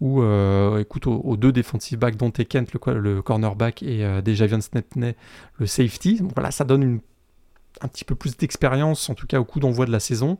ou 0.00 0.22
euh, 0.22 0.84
aux, 1.06 1.36
deux 1.36 1.52
defensive 1.52 1.98
backs 1.98 2.16
dont 2.16 2.30
Kent 2.30 2.72
le, 2.74 3.22
cornerback 3.22 3.82
et 3.82 4.04
euh, 4.04 4.20
déjà 4.20 4.44
Javian 4.44 4.60
Snepney 4.60 5.14
le 5.58 5.66
safety. 5.66 6.20
Donc 6.20 6.32
voilà, 6.34 6.50
ça 6.50 6.64
donne 6.64 7.00
un 7.80 7.88
petit 7.88 8.04
peu 8.04 8.14
plus 8.14 8.36
d'expérience 8.36 9.10
en 9.10 9.14
tout 9.14 9.26
cas 9.26 9.38
au 9.38 9.44
coup 9.44 9.60
d'envoi 9.60 9.86
de 9.86 9.92
la 9.92 10.00
saison. 10.00 10.38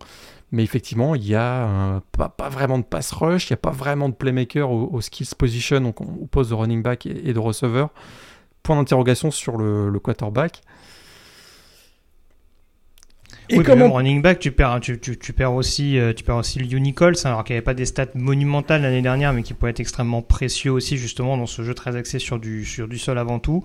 Mais 0.52 0.62
effectivement, 0.62 1.14
il 1.14 1.22
n'y 1.22 1.34
a 1.34 2.00
pas, 2.12 2.48
vraiment 2.48 2.78
de 2.78 2.84
pass 2.84 3.10
rush, 3.10 3.50
il 3.50 3.52
n'y 3.52 3.54
a 3.54 3.58
pas 3.58 3.72
vraiment 3.72 4.08
de 4.08 4.14
playmaker 4.14 4.70
au, 4.70 5.00
skills 5.00 5.34
position, 5.36 5.80
donc 5.80 6.00
au 6.00 6.26
poste 6.30 6.50
de 6.50 6.54
running 6.54 6.82
back 6.82 7.06
et, 7.06 7.32
de 7.32 7.38
receveur. 7.38 7.90
Point 8.62 8.76
d'interrogation 8.76 9.32
sur 9.32 9.56
le 9.58 9.98
quarterback. 9.98 10.62
Et 13.48 13.62
comme 13.62 13.82
running 13.82 14.22
back, 14.22 14.38
tu 14.38 14.52
perds, 14.52 14.80
tu, 14.80 14.98
tu, 14.98 15.16
tu 15.16 15.32
perds 15.32 15.54
aussi, 15.54 15.98
euh, 15.98 16.12
tu 16.12 16.24
perds 16.24 16.36
aussi 16.36 16.58
le 16.58 16.72
Unicols, 16.76 17.14
alors 17.24 17.44
qu'il 17.44 17.54
n'y 17.54 17.58
avait 17.58 17.64
pas 17.64 17.74
des 17.74 17.84
stats 17.84 18.06
monumentales 18.14 18.82
l'année 18.82 19.02
dernière, 19.02 19.32
mais 19.32 19.42
qui 19.42 19.54
pourrait 19.54 19.70
être 19.70 19.80
extrêmement 19.80 20.22
précieux 20.22 20.72
aussi 20.72 20.96
justement 20.96 21.36
dans 21.36 21.46
ce 21.46 21.62
jeu 21.62 21.74
très 21.74 21.96
axé 21.96 22.18
sur 22.18 22.38
du 22.38 22.64
sur 22.64 22.88
du 22.88 22.98
sol 22.98 23.18
avant 23.18 23.38
tout. 23.38 23.64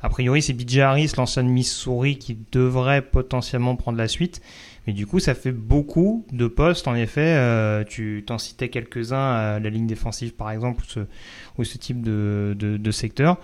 A 0.00 0.08
priori, 0.08 0.42
c'est 0.42 0.52
BJ 0.52 0.78
Harris, 0.78 1.12
l'ancien 1.16 1.42
Missouri, 1.42 2.18
qui 2.18 2.38
devrait 2.52 3.02
potentiellement 3.02 3.76
prendre 3.76 3.98
la 3.98 4.08
suite. 4.08 4.40
Mais 4.86 4.92
du 4.92 5.06
coup, 5.06 5.18
ça 5.18 5.34
fait 5.34 5.52
beaucoup 5.52 6.24
de 6.32 6.46
postes. 6.46 6.88
En 6.88 6.94
effet, 6.94 7.34
euh, 7.36 7.84
tu 7.84 8.24
t'en 8.26 8.38
citais 8.38 8.68
quelques-uns, 8.68 9.58
la 9.58 9.70
ligne 9.70 9.86
défensive 9.86 10.34
par 10.34 10.50
exemple, 10.50 10.82
ou 10.82 10.86
ce, 10.86 11.00
ou 11.58 11.64
ce 11.64 11.76
type 11.76 12.00
de, 12.00 12.54
de, 12.58 12.76
de 12.76 12.90
secteur 12.90 13.38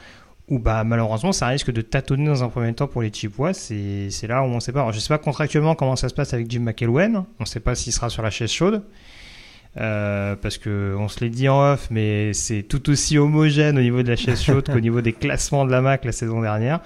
où 0.48 0.58
bah, 0.58 0.84
malheureusement 0.84 1.32
ça 1.32 1.46
risque 1.46 1.70
de 1.70 1.80
tâtonner 1.80 2.26
dans 2.26 2.44
un 2.44 2.48
premier 2.48 2.72
temps 2.74 2.86
pour 2.86 3.02
les 3.02 3.10
Chippewas. 3.10 3.54
C'est, 3.54 4.10
c'est 4.10 4.26
là 4.26 4.42
où 4.42 4.46
on 4.46 4.56
ne 4.56 4.60
sait 4.60 4.72
pas. 4.72 4.80
Alors, 4.80 4.92
je 4.92 4.98
ne 4.98 5.00
sais 5.00 5.08
pas 5.08 5.18
contractuellement 5.18 5.74
comment 5.74 5.96
ça 5.96 6.08
se 6.08 6.14
passe 6.14 6.34
avec 6.34 6.50
Jim 6.50 6.60
McElwain. 6.60 7.14
On 7.14 7.24
ne 7.40 7.46
sait 7.46 7.60
pas 7.60 7.74
s'il 7.74 7.92
sera 7.92 8.10
sur 8.10 8.22
la 8.22 8.30
chaise 8.30 8.50
chaude. 8.50 8.82
Euh, 9.76 10.36
parce 10.36 10.56
que 10.56 10.94
on 10.96 11.08
se 11.08 11.18
l'est 11.20 11.30
dit 11.30 11.48
en 11.48 11.72
off, 11.72 11.88
mais 11.90 12.32
c'est 12.32 12.62
tout 12.62 12.90
aussi 12.90 13.18
homogène 13.18 13.76
au 13.76 13.80
niveau 13.80 14.04
de 14.04 14.08
la 14.08 14.16
chaise 14.16 14.40
chaude 14.42 14.68
qu'au 14.72 14.80
niveau 14.80 15.00
des 15.00 15.12
classements 15.12 15.64
de 15.64 15.72
la 15.72 15.80
MAC 15.80 16.04
la 16.04 16.12
saison 16.12 16.40
dernière. 16.40 16.80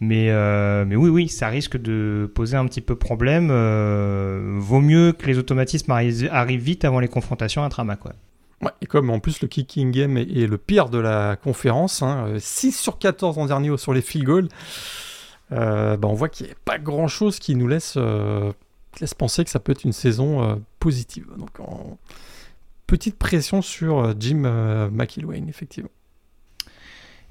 Mais, 0.00 0.30
euh, 0.30 0.84
mais 0.84 0.96
oui, 0.96 1.10
oui, 1.10 1.28
ça 1.28 1.46
risque 1.46 1.80
de 1.80 2.28
poser 2.34 2.56
un 2.56 2.66
petit 2.66 2.80
peu 2.80 2.96
problème. 2.96 3.50
Euh, 3.52 4.56
vaut 4.58 4.80
mieux 4.80 5.12
que 5.12 5.26
les 5.26 5.38
automatismes 5.38 5.92
arrivent, 5.92 6.60
vite 6.60 6.84
avant 6.84 6.98
les 6.98 7.06
confrontations 7.06 7.62
intra-MAC. 7.62 8.04
Ouais 8.06 8.12
et 8.80 8.86
comme 8.86 9.10
en 9.10 9.18
plus 9.18 9.40
le 9.40 9.48
kicking 9.48 9.90
game 9.90 10.16
est, 10.16 10.46
le 10.46 10.58
pire 10.58 10.88
de 10.88 10.98
la 10.98 11.36
conférence, 11.36 11.94
6 11.94 12.04
hein, 12.04 12.26
euh, 12.28 12.38
sur 12.38 12.98
14 12.98 13.38
en 13.38 13.46
dernier 13.46 13.76
sur 13.76 13.92
les 13.92 14.02
field 14.02 14.26
goals, 14.26 14.48
euh, 15.52 15.96
bah, 15.96 16.08
on 16.08 16.14
voit 16.14 16.28
qu'il 16.28 16.46
n'y 16.46 16.52
a 16.52 16.56
pas 16.64 16.78
grand 16.78 17.08
chose 17.08 17.38
qui 17.38 17.54
nous 17.54 17.68
laisse, 17.68 17.94
euh, 17.96 18.52
laisse 19.00 19.14
penser 19.14 19.44
que 19.44 19.50
ça 19.50 19.58
peut 19.58 19.72
être 19.72 19.84
une 19.84 19.92
saison 19.92 20.62
positive. 20.78 21.26
Donc 21.38 21.50
petite 22.86 23.18
pression 23.18 23.62
sur 23.62 24.14
Jim 24.18 24.90
McIlwain, 24.92 25.46
effectivement. 25.48 25.90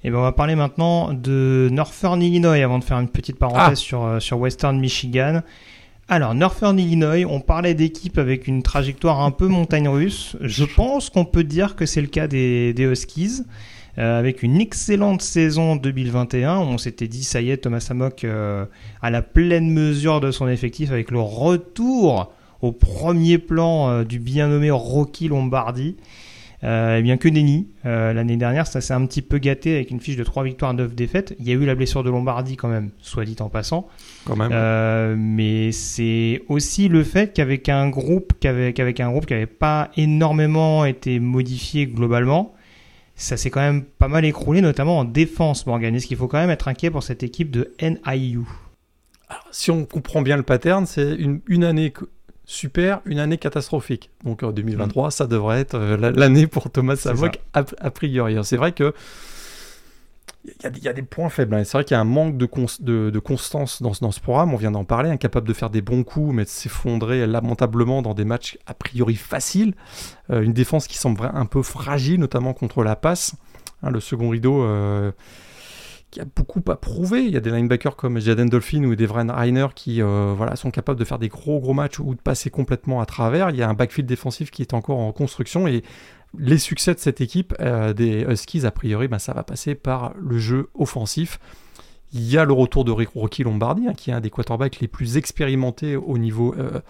Et 0.04 0.10
ben 0.10 0.18
on 0.18 0.24
va 0.24 0.32
parler 0.32 0.56
maintenant 0.56 1.14
de 1.14 1.70
Northern 1.72 2.20
Illinois 2.20 2.64
avant 2.64 2.80
de 2.80 2.84
faire 2.84 3.00
une 3.00 3.10
petite 3.10 3.38
parenthèse 3.38 3.74
ah. 3.74 3.76
sur, 3.76 4.22
sur 4.22 4.40
Western 4.40 4.80
Michigan. 4.80 5.42
Alors, 6.14 6.36
Northern 6.36 6.78
Illinois, 6.78 7.24
on 7.24 7.40
parlait 7.40 7.74
d'équipe 7.74 8.18
avec 8.18 8.46
une 8.46 8.64
trajectoire 8.64 9.22
un 9.22 9.32
peu 9.32 9.48
montagne 9.48 9.88
russe. 9.88 10.36
Je 10.42 10.66
pense 10.66 11.10
qu'on 11.10 11.24
peut 11.24 11.46
dire 11.46 11.78
que 11.78 11.86
c'est 11.86 12.02
le 12.02 12.08
cas 12.08 12.28
des, 12.28 12.76
Huskies. 12.78 13.44
euh, 13.98 14.20
avec 14.20 14.44
une 14.44 14.60
excellente 14.60 15.22
saison 15.22 15.78
2021. 15.78 16.58
On 16.58 16.78
s'était 16.78 17.08
dit, 17.08 17.24
ça 17.24 17.40
y 17.40 17.50
est, 17.50 17.60
Thomas 17.60 17.88
Amok 17.90 18.26
euh, 18.26 18.66
à 19.02 19.10
la 19.10 19.22
pleine 19.22 19.70
mesure 19.70 20.20
de 20.20 20.32
son 20.32 20.50
effectif 20.50 20.92
avec 20.92 21.12
le 21.12 21.22
retour 21.22 22.34
au 22.62 22.74
premier 22.74 23.38
plan 23.38 23.90
euh, 23.90 24.04
du 24.04 24.20
bien 24.20 24.50
nommé 24.50 24.70
Rocky 24.70 25.30
Lombardi. 25.30 25.96
Euh, 26.64 26.98
eh 27.00 27.02
bien 27.02 27.18
que 27.18 27.28
Nenny, 27.28 27.68
euh, 27.86 28.14
l'année 28.14 28.38
dernière, 28.38 28.68
ça 28.68 28.82
s'est 28.82 28.94
un 28.94 29.06
petit 29.08 29.24
peu 29.24 29.40
gâté 29.40 29.76
avec 29.76 29.90
une 29.90 30.00
fiche 30.00 30.16
de 30.16 30.24
3 30.24 30.44
victoires, 30.44 30.74
9 30.74 30.94
défaites. 30.94 31.36
Il 31.40 31.48
y 31.48 31.52
a 31.52 31.56
eu 31.56 31.66
la 31.66 31.74
blessure 31.74 32.04
de 32.04 32.10
Lombardie 32.10 32.56
quand 32.56 32.68
même, 32.68 32.92
soit 33.02 33.26
dit 33.26 33.36
en 33.40 33.50
passant. 33.50 33.88
Quand 34.26 34.36
même. 34.36 34.52
Euh, 34.54 35.16
mais 35.18 35.72
c'est 35.72 36.44
aussi 36.50 36.88
le 36.88 37.04
fait 37.04 37.34
qu'avec 37.34 37.68
un 37.68 37.90
groupe, 37.90 38.34
qu'avec, 38.40 39.00
un 39.00 39.10
groupe 39.10 39.26
qui 39.26 39.34
n'avait 39.34 39.48
pas 39.48 39.90
énormément 39.98 40.86
été 40.86 41.20
modifié 41.20 41.88
globalement, 41.88 42.54
ça 43.16 43.38
s'est 43.38 43.50
quand 43.50 43.62
même 43.62 43.84
pas 43.84 44.08
mal 44.08 44.24
écroulé, 44.26 44.62
notamment 44.62 45.00
en 45.00 45.06
défense, 45.06 45.66
Morgan. 45.66 45.96
Est-ce 45.96 46.06
qu'il 46.06 46.18
faut 46.18 46.28
quand 46.28 46.40
même 46.40 46.52
être 46.52 46.68
inquiet 46.68 46.92
pour 46.92 47.02
cette 47.02 47.24
équipe 47.24 47.50
de 47.50 47.74
NIU 47.82 48.46
Alors, 49.30 49.48
si 49.52 49.72
on 49.72 49.86
comprend 49.86 50.22
bien 50.22 50.38
le 50.38 50.44
pattern, 50.44 50.86
c'est 50.86 51.16
une, 51.16 51.42
une 51.48 51.64
année 51.64 51.92
super, 52.52 53.02
une 53.06 53.20
année 53.20 53.38
catastrophique. 53.38 54.10
Donc 54.24 54.44
en 54.44 54.52
2023, 54.52 55.10
ça 55.12 55.26
devrait 55.28 55.60
être 55.62 55.76
euh, 55.76 55.98
la- 55.98 56.12
l'année 56.12 56.48
pour 56.48 56.70
Thomas 56.70 56.96
Savok 56.98 57.40
a, 57.54 57.64
a 57.80 57.92
priori. 57.92 58.36
C'est 58.44 58.58
vrai 58.58 58.72
que 58.74 58.94
il 60.44 60.54
y, 60.64 60.66
a 60.66 60.70
des- 60.72 60.80
il 60.80 60.84
y 60.86 60.88
a 60.88 60.94
des 60.94 61.04
points 61.04 61.30
faibles. 61.30 61.54
hein. 61.54 61.64
C'est 61.64 61.74
vrai 61.78 61.84
qu'il 61.86 61.94
y 61.94 61.98
a 61.98 62.02
un 62.02 62.04
manque 62.04 62.36
de, 62.36 62.46
cons- 62.48 62.66
de- 62.82 63.12
de 63.12 63.20
constance 63.20 63.82
dans, 63.82 63.94
ce- 63.94 64.02
dans 64.02 64.12
ce 64.12 64.20
programme. 64.20 64.54
On 64.54 64.58
vient 64.58 64.72
d'en 64.72 64.84
parler, 64.86 65.10
incapable 65.12 65.48
de 65.48 65.54
faire 65.54 65.70
des 65.70 65.82
bons 65.82 66.04
coups, 66.04 66.34
mais 66.34 66.44
de 66.46 66.50
s'effondrer 66.50 67.28
lamentablement 67.28 68.02
dans 68.02 68.14
des 68.16 68.26
matchs 68.26 68.58
a 68.66 68.74
priori 68.74 69.16
faciles. 69.16 69.76
Euh, 70.32 70.42
une 70.42 70.54
défense 70.54 70.88
qui 70.88 70.98
semble 70.98 71.30
un 71.34 71.46
peu 71.46 71.62
fragile, 71.62 72.20
notamment 72.20 72.54
contre 72.54 72.84
la 72.84 72.96
passe. 72.96 73.36
Hein, 73.84 73.92
le 73.92 74.00
second 74.00 74.30
rideau. 74.30 74.64
euh, 74.64 75.12
qui 76.12 76.20
a 76.20 76.26
beaucoup 76.26 76.62
à 76.70 76.76
prouver. 76.76 77.24
Il 77.24 77.32
y 77.32 77.38
a 77.38 77.40
des 77.40 77.50
linebackers 77.50 77.96
comme 77.96 78.20
Jaden 78.20 78.50
Dolphin 78.50 78.84
ou 78.84 78.96
Devran 78.96 79.28
Reiner 79.34 79.68
qui 79.74 80.02
euh, 80.02 80.56
sont 80.56 80.70
capables 80.70 81.00
de 81.00 81.06
faire 81.06 81.20
des 81.20 81.30
gros 81.30 81.60
gros 81.60 81.74
matchs 81.74 82.00
ou 82.00 82.14
de 82.14 82.20
passer 82.20 82.50
complètement 82.50 83.02
à 83.02 83.06
travers. 83.06 83.50
Il 83.50 83.56
y 83.56 83.64
a 83.64 83.70
un 83.70 83.74
backfield 83.74 84.08
défensif 84.08 84.52
qui 84.52 84.62
est 84.62 84.74
encore 84.74 85.00
en 85.00 85.12
construction 85.14 85.68
et 85.68 85.84
les 86.38 86.58
succès 86.58 86.94
de 86.94 87.00
cette 87.00 87.22
équipe 87.22 87.54
euh, 87.60 87.94
des 87.94 88.26
Huskies, 88.30 88.66
a 88.66 88.72
priori, 88.72 89.08
ben, 89.08 89.20
ça 89.20 89.34
va 89.34 89.44
passer 89.44 89.76
par 89.76 90.14
le 90.20 90.38
jeu 90.38 90.70
offensif. 90.76 91.40
Il 92.14 92.30
y 92.30 92.38
a 92.38 92.46
le 92.46 92.54
retour 92.54 92.84
de 92.84 92.92
Rocky 92.92 93.44
Lombardi, 93.44 93.88
hein, 93.88 93.94
qui 93.96 94.10
est 94.10 94.14
un 94.14 94.20
des 94.20 94.30
quarterbacks 94.30 94.80
les 94.80 94.88
plus 94.88 95.18
expérimentés 95.18 95.96
au 95.96 96.18
niveau, 96.18 96.54
euh, 96.58 96.82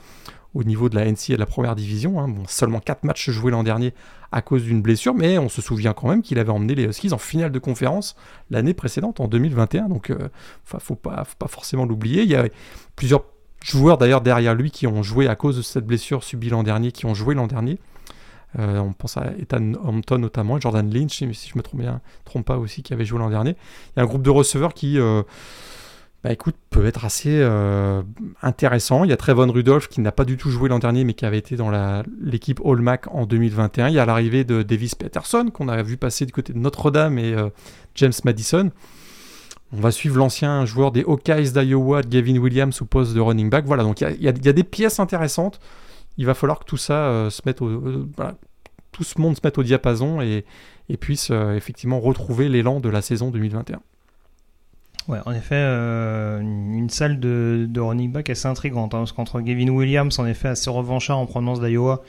de 0.56 0.96
la 0.96 1.06
NCAA 1.06 1.34
et 1.34 1.34
de 1.34 1.40
la 1.40 1.46
première 1.46 1.76
division. 1.76 2.20
hein. 2.20 2.34
Seulement 2.48 2.80
4 2.80 3.04
matchs 3.04 3.30
joués 3.30 3.52
l'an 3.52 3.64
dernier 3.64 3.94
à 4.32 4.42
cause 4.42 4.64
d'une 4.64 4.82
blessure, 4.82 5.14
mais 5.14 5.38
on 5.38 5.50
se 5.50 5.62
souvient 5.62 5.94
quand 5.94 6.08
même 6.08 6.22
qu'il 6.22 6.40
avait 6.40 6.52
emmené 6.52 6.74
les 6.74 6.86
Huskies 6.86 7.14
en 7.14 7.18
finale 7.18 7.52
de 7.52 7.60
conférence 7.60 8.16
l'année 8.50 8.74
précédente, 8.74 9.20
en 9.20 9.28
2021. 9.28 9.90
Donc, 9.90 10.10
euh, 10.10 10.30
enfin, 10.66 10.80
faut 10.80 10.96
pas, 10.96 11.24
faut 11.24 11.36
pas 11.38 11.48
forcément 11.48 11.86
l'oublier. 11.86 12.24
Il 12.24 12.30
y 12.30 12.36
a 12.36 12.46
plusieurs 12.96 13.24
joueurs 13.64 13.98
d'ailleurs 13.98 14.22
derrière 14.22 14.56
lui 14.56 14.72
qui 14.72 14.88
ont 14.88 15.04
joué 15.04 15.28
à 15.28 15.36
cause 15.36 15.58
de 15.58 15.62
cette 15.62 15.86
blessure 15.86 16.24
subie 16.24 16.50
l'an 16.50 16.64
dernier, 16.64 16.92
qui 16.92 17.06
ont 17.06 17.14
joué 17.14 17.36
l'an 17.36 17.48
dernier. 17.48 17.78
Euh, 18.60 18.80
on 18.80 18.94
pense 18.94 19.18
à 19.18 19.32
Ethan 19.40 19.74
Hampton 19.84 20.18
notamment, 20.18 20.60
Jordan 20.60 20.90
Lynch, 20.92 21.12
si 21.12 21.50
je 21.50 21.58
me 21.58 21.64
trompe, 21.64 22.46
pas 22.46 22.58
aussi, 22.58 22.84
qui 22.84 22.94
avait 22.94 23.06
joué 23.06 23.20
l'an 23.20 23.30
dernier. 23.30 23.56
Il 23.96 24.00
y 24.00 24.02
a 24.02 24.04
un 24.04 24.06
groupe 24.06 24.24
de 24.24 24.30
receveurs 24.30 24.74
qui, 24.74 25.00
euh, 25.00 25.24
bah, 26.24 26.32
écoute, 26.32 26.56
peut 26.70 26.86
être 26.86 27.06
assez 27.06 27.40
euh, 27.42 28.02
intéressant. 28.42 29.04
Il 29.04 29.10
y 29.10 29.14
a 29.14 29.18
Trevon 29.18 29.52
Rudolph 29.52 29.88
qui 29.88 30.02
n'a 30.02 30.12
pas 30.12 30.26
du 30.26 30.38
tout 30.38 30.50
joué 30.50 30.70
l'an 30.70 30.80
dernier, 30.80 31.04
mais 31.04 31.14
qui 31.14 31.26
avait 31.26 31.38
été 31.38 31.56
dans 31.56 31.72
l'équipe 32.22 32.60
All-Mac 32.66 33.08
en 33.12 33.26
2021. 33.26 33.88
Il 33.88 33.96
y 33.96 34.00
a 34.00 34.06
l'arrivée 34.06 34.44
de 34.44 34.64
Davis 34.64 34.96
Peterson, 34.96 35.50
qu'on 35.54 35.70
a 35.70 35.82
vu 35.82 35.98
passer 35.98 36.26
du 36.26 36.34
côté 36.34 36.54
de 36.54 36.60
Notre-Dame, 36.60 37.18
et 37.18 37.36
James 37.96 38.14
Madison. 38.26 38.72
On 39.74 39.80
va 39.80 39.92
suivre 39.92 40.18
l'ancien 40.18 40.66
joueur 40.66 40.92
des 40.92 41.04
Hawkeyes 41.04 41.54
d'Iowa, 41.54 42.02
Gavin 42.02 42.38
Williams, 42.38 42.82
au 42.82 42.86
poste 42.86 43.14
de 43.14 43.22
running 43.22 43.50
back. 43.50 43.66
Voilà, 43.66 43.84
donc 43.84 44.02
il 44.02 44.22
y 44.22 44.28
a 44.28 44.54
des 44.54 44.64
pièces 44.66 45.00
intéressantes. 45.00 45.62
Il 46.18 46.26
va 46.26 46.34
falloir 46.34 46.60
que 46.60 46.66
tout 46.66 46.78
ça 46.78 47.06
euh, 47.06 47.30
se 47.30 47.42
mette 47.46 47.62
au, 47.62 47.68
euh, 47.68 48.08
ce 49.00 49.20
monde 49.20 49.36
se 49.36 49.42
mette 49.44 49.58
au 49.58 49.64
diapason 49.64 50.22
et, 50.22 50.46
puisse 51.00 51.30
euh, 51.32 51.56
effectivement 51.56 52.02
retrouver 52.02 52.50
l'élan 52.50 52.82
de 52.82 52.90
la 52.90 53.02
saison 53.02 53.32
2021. 53.32 53.80
Ouais, 55.08 55.20
en 55.26 55.32
effet, 55.32 55.56
une 55.56 56.76
une 56.76 56.90
salle 56.90 57.20
de, 57.20 57.66
de 57.68 57.80
running 57.80 58.12
back 58.12 58.30
assez 58.30 58.48
intrigante, 58.48 58.94
hein, 58.94 59.00
parce 59.00 59.14
qu'entre 59.14 59.42
Gavin 59.42 59.70
Williams, 59.70 60.20
en 60.20 60.28
effet, 60.28 60.50
assez 60.50 60.70
revanchard 60.70 61.18
en 61.18 61.26
provenance 61.26 61.60
d'Iowa, 61.60 62.04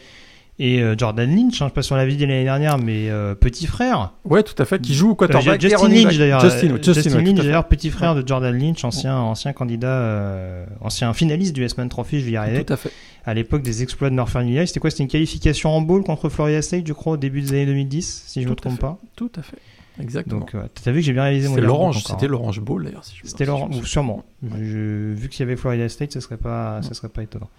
et 0.58 0.80
euh, 0.82 0.94
Jordan 0.96 1.28
Lynch, 1.28 1.54
hein, 1.62 1.64
je 1.66 1.70
sais 1.70 1.74
pas 1.74 1.82
si 1.82 1.92
on 1.92 1.96
l'a 1.96 2.04
vu 2.06 2.12
l'année 2.16 2.44
dernière, 2.44 2.78
mais 2.78 3.08
euh, 3.10 3.34
petit 3.34 3.66
frère. 3.66 4.12
Ouais, 4.24 4.42
tout 4.42 4.54
à 4.60 4.64
fait, 4.64 4.80
qui 4.80 4.94
joue 4.94 5.08
au 5.08 5.12
Euh, 5.12 5.14
quarterback 5.16 5.62
et 5.64 5.68
Justin 5.68 5.88
Lynch 5.88 6.18
d'ailleurs. 6.18 6.40
Justin, 6.40 6.68
euh, 6.68 6.70
ouais, 6.72 6.76
Justin, 6.76 6.92
Justin 6.92 7.10
ouais, 7.18 7.24
tout 7.24 7.30
Lynch 7.30 7.38
d'ailleurs, 7.44 7.68
petit 7.68 7.90
frère 7.90 8.14
de 8.14 8.26
Jordan 8.26 8.56
Lynch, 8.56 8.84
ancien, 8.84 9.16
ancien 9.16 9.52
candidat, 9.52 9.88
euh, 9.88 10.66
ancien 10.80 11.12
finaliste 11.14 11.54
du 11.54 11.64
S-Man 11.64 11.88
Trophy, 11.88 12.20
je 12.20 12.26
vais 12.26 12.30
y 12.32 12.36
arriver. 12.36 12.64
Tout 12.64 12.72
à 12.74 12.76
fait. 12.76 12.92
À 13.24 13.34
l'époque 13.34 13.62
des 13.62 13.82
exploits 13.82 14.10
de 14.10 14.14
Northern 14.14 14.46
Illinois, 14.46 14.66
c'était 14.66 14.80
quoi 14.80 14.90
C'était 14.90 15.04
une 15.04 15.08
qualification 15.08 15.70
en 15.70 15.80
bowl 15.80 16.02
contre 16.04 16.28
Florida 16.28 16.60
State, 16.60 16.86
je 16.86 16.92
crois, 16.92 17.14
au 17.14 17.16
début 17.16 17.40
des 17.40 17.50
années 17.52 17.66
2010, 17.66 18.24
si 18.26 18.42
je 18.42 18.48
me 18.48 18.54
Tout 18.54 18.60
à 18.60 18.62
trompe 18.62 18.74
fait. 18.74 18.80
pas. 18.80 18.98
Tout 19.16 19.30
à 19.36 19.42
fait. 19.42 19.56
Exactement. 20.00 20.40
Donc, 20.40 20.54
euh, 20.54 20.62
t'as 20.82 20.90
vu 20.90 21.00
que 21.00 21.06
j'ai 21.06 21.12
bien 21.12 21.22
réalisé 21.24 21.48
mon 21.48 21.54
yearbook 21.54 21.68
l'orange, 21.68 21.96
encore, 21.98 22.10
c'était 22.12 22.26
hein. 22.26 22.30
l'orange 22.30 22.60
bowl 22.60 22.84
d'ailleurs. 22.84 23.04
Si 23.04 23.14
C'était 23.24 23.44
si 23.44 23.50
me 23.50 23.76
ou 23.76 23.84
sûrement. 23.84 24.24
Ouais. 24.42 24.50
Je- 24.62 25.12
vu 25.12 25.28
qu'il 25.28 25.40
y 25.40 25.42
avait 25.42 25.56
Florida 25.56 25.88
State, 25.88 26.12
ce 26.12 26.20
serait 26.20 26.38
pas, 26.38 26.80
ça 26.82 26.94
serait 26.94 27.10
pas 27.10 27.22
étonnant. 27.22 27.50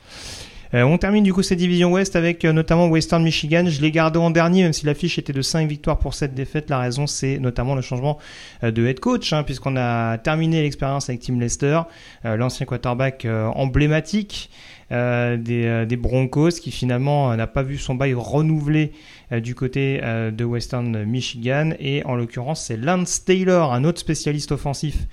Euh, 0.73 0.81
on 0.83 0.97
termine 0.97 1.23
du 1.23 1.33
coup 1.33 1.43
cette 1.43 1.59
division 1.59 1.91
Ouest 1.91 2.15
avec 2.15 2.43
euh, 2.45 2.51
notamment 2.51 2.87
Western 2.87 3.23
Michigan. 3.23 3.65
Je 3.67 3.79
l'ai 3.79 3.91
gardé 3.91 4.17
en 4.17 4.31
dernier, 4.31 4.63
même 4.63 4.73
si 4.73 4.85
l'affiche 4.87 5.19
était 5.19 5.33
de 5.33 5.41
5 5.41 5.67
victoires 5.67 5.99
pour 5.99 6.15
cette 6.15 6.33
défaite. 6.33 6.69
La 6.69 6.79
raison, 6.79 7.05
c'est 7.05 7.37
notamment 7.37 7.75
le 7.75 7.81
changement 7.81 8.17
euh, 8.63 8.71
de 8.71 8.85
head 8.87 8.99
coach, 8.99 9.33
hein, 9.33 9.43
puisqu'on 9.43 9.75
a 9.77 10.17
terminé 10.17 10.63
l'expérience 10.63 11.09
avec 11.09 11.21
Tim 11.21 11.39
Lester, 11.39 11.81
l'ancien 12.23 12.65
quarterback 12.65 13.27
emblématique 13.55 14.49
des, 14.89 15.97
Broncos, 15.97 16.51
qui 16.61 16.71
finalement 16.71 17.35
n'a 17.35 17.47
pas 17.47 17.63
vu 17.63 17.77
son 17.77 17.95
bail 17.95 18.13
renouvelé 18.13 18.91
du 19.31 19.55
côté 19.55 19.99
de 20.01 20.43
Western 20.43 21.03
Michigan. 21.03 21.71
Et 21.79 22.03
en 22.05 22.15
l'occurrence, 22.15 22.65
c'est 22.65 22.77
Lance 22.77 23.25
Taylor, 23.25 23.73
un 23.73 23.83
autre 23.83 23.99
spécialiste 23.99 24.51
offensif, 24.51 25.07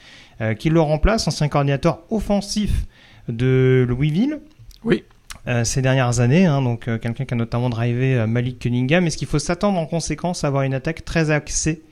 qui 0.59 0.70
le 0.70 0.81
remplace, 0.81 1.27
ancien 1.29 1.49
coordinateur 1.49 2.03
offensif 2.11 2.87
de 3.29 3.85
Louisville. 3.88 4.40
Oui. 4.85 5.05
Euh, 5.48 5.64
ces 5.64 5.83
dernières 5.83 6.20
années, 6.20 6.46
hein, 6.46 6.62
donc 6.62 6.88
euh, 6.88 6.98
quelqu'un 6.98 7.24
qui 7.24 7.35
a 7.35 7.37
notamment 7.37 7.70
drivé 7.70 8.14
euh, 8.16 8.26
Malik 8.26 8.59
Cunningham. 8.59 9.07
Est-ce 9.07 9.16
qu'il 9.16 9.29
faut 9.29 9.38
s'attendre 9.38 9.79
en 9.79 9.87
conséquence 9.87 10.44
à 10.44 10.48
avoir 10.48 10.62
une 10.64 10.74
attaque 10.74 11.05
très 11.05 11.31
axée 11.31 11.83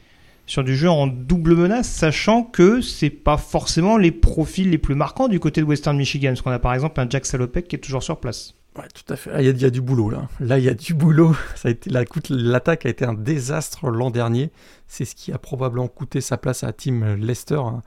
sur 0.46 0.64
du 0.64 0.76
jeu 0.76 0.88
en 0.88 1.06
double 1.06 1.54
menace, 1.56 1.88
sachant 1.88 2.42
que 2.42 2.80
c'est 2.80 3.10
pas 3.10 3.36
forcément 3.36 3.98
les 3.98 4.10
profils 4.12 4.70
les 4.70 4.78
plus 4.78 4.94
marquants 4.94 5.28
du 5.28 5.40
côté 5.40 5.60
de 5.60 5.66
Western 5.66 5.96
Michigan, 5.96 6.30
parce 6.30 6.42
qu'on 6.42 6.50
a 6.50 6.58
par 6.58 6.72
exemple 6.74 7.00
un 7.00 7.08
Jack 7.08 7.26
Salopek 7.26 7.68
qui 7.68 7.76
est 7.76 7.80
toujours 7.80 8.02
sur 8.02 8.18
place. 8.18 8.54
Ouais, 8.78 8.84
tout 8.94 9.12
à 9.12 9.16
fait. 9.16 9.30
Ah, 9.34 9.42
Il 9.42 9.60
y, 9.60 9.64
a- 9.64 9.70
du 9.70 9.80
boulot 9.80 10.08
là. 10.08 10.28
Là, 10.40 10.58
il 10.58 10.64
y 10.64 10.68
a 10.68 10.74
du 10.74 10.94
boulot. 10.94 11.34
Ça 11.56 11.68
a 11.68 11.70
été, 11.72 11.90
l'attaque 12.30 12.86
a 12.86 12.88
été 12.88 13.04
un 13.04 13.12
désastre 13.14 13.90
l'an 13.90 14.10
dernier. 14.10 14.50
C'est 14.86 15.04
ce 15.04 15.14
qui 15.14 15.32
a 15.32 15.38
probablement 15.38 15.88
coûté 15.88 16.20
sa 16.20 16.36
place 16.36 16.62
à 16.64 16.72
Lester. 17.18 17.56
hein. 17.56 17.82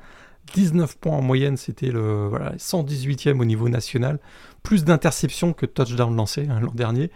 19 0.53 0.97
points 0.97 1.15
en 1.17 1.21
moyenne, 1.21 1.55
c'était 1.55 1.91
le 1.91 2.27
voilà, 2.27 2.53
118e 2.57 3.39
au 3.39 3.45
niveau 3.45 3.69
national. 3.69 4.19
Plus 4.63 4.83
d'interceptions 4.85 5.53
que 5.53 5.65
de 5.65 5.71
touchdowns 5.71 6.15
lancés 6.15 6.47
hein, 6.49 6.59
l'an 6.59 6.71
dernier. 6.73 7.11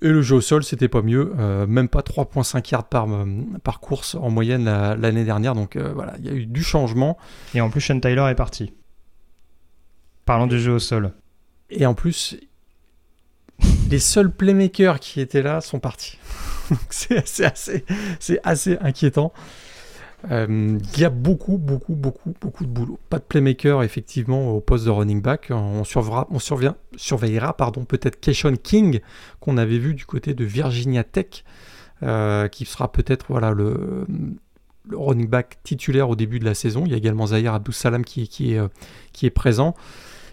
Et 0.00 0.08
le 0.08 0.22
jeu 0.22 0.36
au 0.36 0.40
sol, 0.40 0.62
c'était 0.62 0.88
pas 0.88 1.02
mieux. 1.02 1.34
Euh, 1.38 1.66
même 1.66 1.88
pas 1.88 2.02
3,5 2.02 2.70
yards 2.70 2.88
par, 2.88 3.10
euh, 3.12 3.24
par 3.64 3.80
course 3.80 4.14
en 4.14 4.30
moyenne 4.30 4.64
la- 4.64 4.94
l'année 4.94 5.24
dernière. 5.24 5.54
Donc 5.54 5.74
euh, 5.74 5.92
voilà, 5.92 6.14
il 6.20 6.26
y 6.26 6.28
a 6.28 6.32
eu 6.32 6.46
du 6.46 6.62
changement. 6.62 7.18
Et 7.54 7.60
en 7.60 7.68
plus, 7.70 7.80
Sean 7.80 7.98
Tyler 7.98 8.26
est 8.30 8.36
parti. 8.36 8.72
Parlant 10.24 10.46
du 10.46 10.60
jeu 10.60 10.72
au 10.72 10.78
sol. 10.78 11.12
Et 11.70 11.84
en 11.86 11.94
plus, 11.94 12.36
les 13.90 13.98
seuls 13.98 14.30
playmakers 14.30 15.00
qui 15.00 15.20
étaient 15.20 15.42
là 15.42 15.60
sont 15.60 15.80
partis. 15.80 16.18
C'est 16.90 17.16
assez, 17.18 17.44
assez, 17.44 17.84
c'est 18.20 18.40
assez 18.44 18.76
inquiétant. 18.82 19.32
Euh, 20.30 20.78
Il 20.94 21.00
y 21.00 21.04
a 21.04 21.10
beaucoup, 21.10 21.58
beaucoup, 21.58 21.94
beaucoup, 21.94 22.34
beaucoup 22.40 22.64
de 22.64 22.70
boulot. 22.70 22.98
Pas 23.08 23.18
de 23.18 23.24
playmaker 23.24 23.82
effectivement 23.82 24.50
au 24.50 24.60
poste 24.60 24.84
de 24.84 24.90
running 24.90 25.22
back. 25.22 25.50
On 25.50 25.84
surveillera, 25.84 27.56
pardon, 27.56 27.84
peut-être 27.84 28.20
Keishon 28.20 28.56
King 28.56 29.00
qu'on 29.40 29.56
avait 29.56 29.78
vu 29.78 29.94
du 29.94 30.06
côté 30.06 30.34
de 30.34 30.44
Virginia 30.44 31.04
Tech, 31.04 31.44
euh, 32.02 32.48
qui 32.48 32.64
sera 32.64 32.90
peut-être 32.90 33.26
voilà 33.28 33.52
le, 33.52 34.06
running 34.92 35.28
back 35.28 35.58
titulaire 35.62 36.08
au 36.08 36.16
début 36.16 36.38
de 36.38 36.44
la 36.44 36.54
saison. 36.54 36.84
Il 36.84 36.90
y 36.90 36.94
a 36.94 36.96
également 36.96 37.28
Zahir 37.28 37.54
Abdou 37.54 37.72
Salam 37.72 38.04
qui, 38.04 38.28
qui 38.28 38.54
est, 38.54 38.58
euh, 38.58 38.68
qui 39.12 39.26
est 39.26 39.30
présent. 39.30 39.74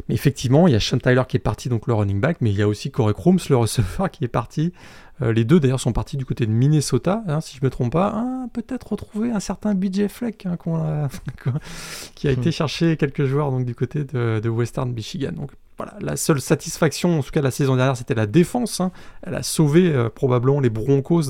Mais 0.10 0.16
effectivement, 0.16 0.68
il 0.68 0.74
y 0.74 0.76
a 0.76 0.80
Sean 0.80 0.98
Tyler 0.98 1.24
qui 1.28 1.38
est 1.38 1.40
parti, 1.40 1.70
donc 1.70 1.88
le 1.88 1.94
running 1.94 2.20
back, 2.20 2.38
mais 2.42 2.52
il 2.52 2.58
y 2.58 2.62
a 2.62 2.68
aussi 2.68 2.92
Corey 2.92 3.14
Crooms, 3.14 3.40
le 3.50 3.58
receveur, 3.58 4.12
qui 4.12 4.24
est 4.24 4.30
parti. 4.30 4.74
Euh, 5.22 5.32
les 5.32 5.46
deux 5.46 5.60
d'ailleurs 5.62 5.80
sont 5.80 5.94
partis 5.94 6.18
du 6.18 6.26
côté 6.26 6.46
de 6.46 6.52
Minnesota, 6.52 7.24
hein, 7.28 7.40
si 7.40 7.56
je 7.56 7.62
ne 7.62 7.68
me 7.68 7.70
trompe 7.70 7.94
pas. 7.94 8.12
Ah, 8.16 8.46
Peut-être 8.52 8.92
retrouver 8.92 9.32
un 9.32 9.40
certain 9.40 9.74
BJ 9.74 10.08
Fleck 10.08 10.46
hein, 10.46 10.58
a- 10.76 11.08
qui 12.16 12.28
a 12.28 12.32
été 12.32 12.52
chercher 12.52 12.98
quelques 12.98 13.26
joueurs 13.26 13.52
donc, 13.52 13.66
du 13.66 13.76
côté 13.76 14.04
de, 14.04 14.40
de 14.44 14.50
Western 14.50 14.92
Michigan. 14.92 15.32
Donc 15.32 15.52
voilà, 15.78 15.94
la 16.02 16.16
seule 16.18 16.42
satisfaction, 16.42 17.20
en 17.20 17.24
tout 17.24 17.32
cas 17.32 17.42
la 17.42 17.52
saison 17.52 17.76
dernière, 17.76 17.96
c'était 17.98 18.14
la 18.16 18.26
défense. 18.28 18.82
hein. 18.82 18.92
Elle 19.24 19.36
a 19.36 19.44
sauvé 19.44 19.92
euh, 19.94 20.10
probablement 20.10 20.60
les 20.60 20.70
Broncos 20.70 21.24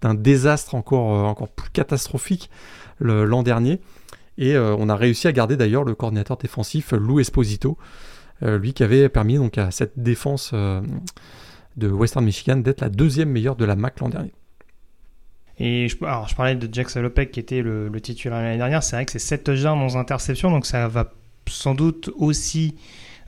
d'un 0.00 0.14
désastre 0.14 0.74
encore, 0.76 1.26
encore 1.28 1.48
plus 1.48 1.70
catastrophique 1.70 2.50
l'an 3.00 3.42
dernier. 3.42 3.80
Et 4.40 4.56
on 4.56 4.88
a 4.88 4.94
réussi 4.94 5.26
à 5.26 5.32
garder 5.32 5.56
d'ailleurs 5.56 5.82
le 5.82 5.96
coordinateur 5.96 6.36
défensif 6.36 6.92
Lou 6.92 7.18
Esposito, 7.18 7.76
lui 8.42 8.72
qui 8.72 8.84
avait 8.84 9.08
permis 9.08 9.36
donc 9.36 9.58
à 9.58 9.72
cette 9.72 9.98
défense 10.00 10.54
de 11.78 11.88
Western 11.88 12.24
Michigan 12.24 12.56
d'être 12.56 12.80
la 12.80 12.88
deuxième 12.88 13.30
meilleure 13.30 13.56
de 13.56 13.64
la 13.64 13.76
MAC 13.76 14.00
l'an 14.00 14.08
dernier. 14.08 14.32
Et 15.58 15.88
je, 15.88 15.96
alors, 16.04 16.28
je 16.28 16.36
parlais 16.36 16.54
de 16.54 16.68
Jack 16.72 16.90
Salopek 16.90 17.30
qui 17.30 17.40
était 17.40 17.62
le, 17.62 17.90
titulaire 18.00 18.40
l'année 18.40 18.58
dernière. 18.58 18.82
C'est 18.82 18.96
vrai 18.96 19.04
que 19.04 19.12
c'est 19.12 19.18
7 19.18 19.44
touchdowns, 19.44 19.78
dans 19.78 19.96
interceptions, 19.96 20.50
donc 20.50 20.66
ça 20.66 20.86
va 20.88 21.12
sans 21.48 21.74
doute 21.74 22.10
aussi 22.16 22.76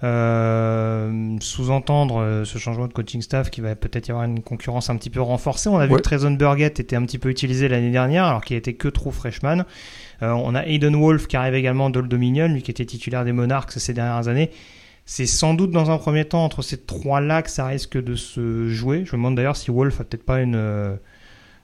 euh, 0.03 1.37
sous-entendre 1.41 2.21
euh, 2.21 2.45
ce 2.45 2.57
changement 2.59 2.87
de 2.87 2.93
coaching 2.93 3.21
staff 3.21 3.51
qui 3.51 3.61
va 3.61 3.75
peut-être 3.75 4.09
y 4.09 4.11
avoir 4.13 4.25
une 4.25 4.43
concurrence 4.43 4.89
un 4.91 4.97
petit 4.97 5.11
peu 5.11 5.21
renforcée. 5.21 5.69
On 5.69 5.79
a 5.79 5.87
vu 5.87 5.97
que 5.97 6.01
Trezon 6.01 6.33
Burgett 6.33 6.81
était 6.81 6.97
un 6.97 7.05
petit 7.05 7.19
peu 7.19 7.29
utilisé 7.29 7.69
l'année 7.69 7.91
dernière 7.91 8.25
alors 8.25 8.43
qu'il 8.43 8.57
était 8.57 8.75
que 8.75 8.89
trop 8.89 9.11
freshman. 9.11 9.65
Euh, 10.23 10.31
on 10.31 10.55
a 10.55 10.65
Aiden 10.65 10.97
Wolf 10.97 11.27
qui 11.27 11.37
arrive 11.37 11.55
également 11.55 11.91
d'Old 11.91 12.09
Dominion, 12.09 12.49
lui 12.49 12.63
qui 12.63 12.71
était 12.71 12.87
titulaire 12.87 13.25
des 13.25 13.33
Monarchs 13.33 13.77
ces 13.77 13.93
dernières 13.93 14.29
années. 14.29 14.51
C'est 15.13 15.27
sans 15.27 15.55
doute 15.55 15.73
dans 15.73 15.91
un 15.91 15.99
premier 15.99 16.25
temps 16.25 16.45
entre 16.45 16.63
ces 16.63 16.77
trois-là 16.77 17.43
que 17.43 17.51
ça 17.51 17.67
risque 17.67 18.01
de 18.01 18.15
se 18.15 18.69
jouer. 18.69 19.03
Je 19.05 19.11
me 19.11 19.17
demande 19.17 19.35
d'ailleurs 19.35 19.57
si 19.57 19.73
Wolf 19.73 20.01
a 20.01 20.05
peut-être 20.05 20.25
pas 20.25 20.41
une 20.41 20.99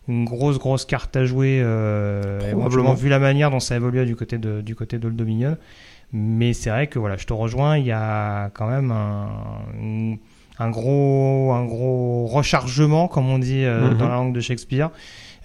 une 0.08 0.24
grosse 0.24 0.58
grosse 0.58 0.84
carte 0.84 1.14
à 1.14 1.24
jouer, 1.24 1.60
euh, 1.62 2.40
probablement 2.50 2.94
vu 2.94 3.08
la 3.08 3.20
manière 3.20 3.52
dont 3.52 3.60
ça 3.60 3.76
évolue 3.76 4.04
du 4.04 4.16
côté 4.16 4.38
de 4.38 4.62
du 4.62 4.74
côté 4.74 4.98
d'Old 4.98 5.14
Dominion. 5.14 5.56
Mais 6.12 6.54
c'est 6.54 6.70
vrai 6.70 6.88
que 6.88 6.98
voilà, 6.98 7.16
je 7.18 7.24
te 7.24 7.32
rejoins, 7.32 7.78
il 7.78 7.86
y 7.86 7.92
a 7.92 8.50
quand 8.50 8.66
même 8.66 8.90
un, 8.90 10.16
un 10.58 10.70
gros 10.70 11.52
un 11.52 11.64
gros 11.66 12.26
rechargement, 12.26 13.06
comme 13.06 13.28
on 13.28 13.38
dit 13.38 13.64
euh, 13.64 13.92
mhm. 13.92 13.96
dans 13.96 14.08
la 14.08 14.14
langue 14.16 14.34
de 14.34 14.40
Shakespeare. 14.40 14.90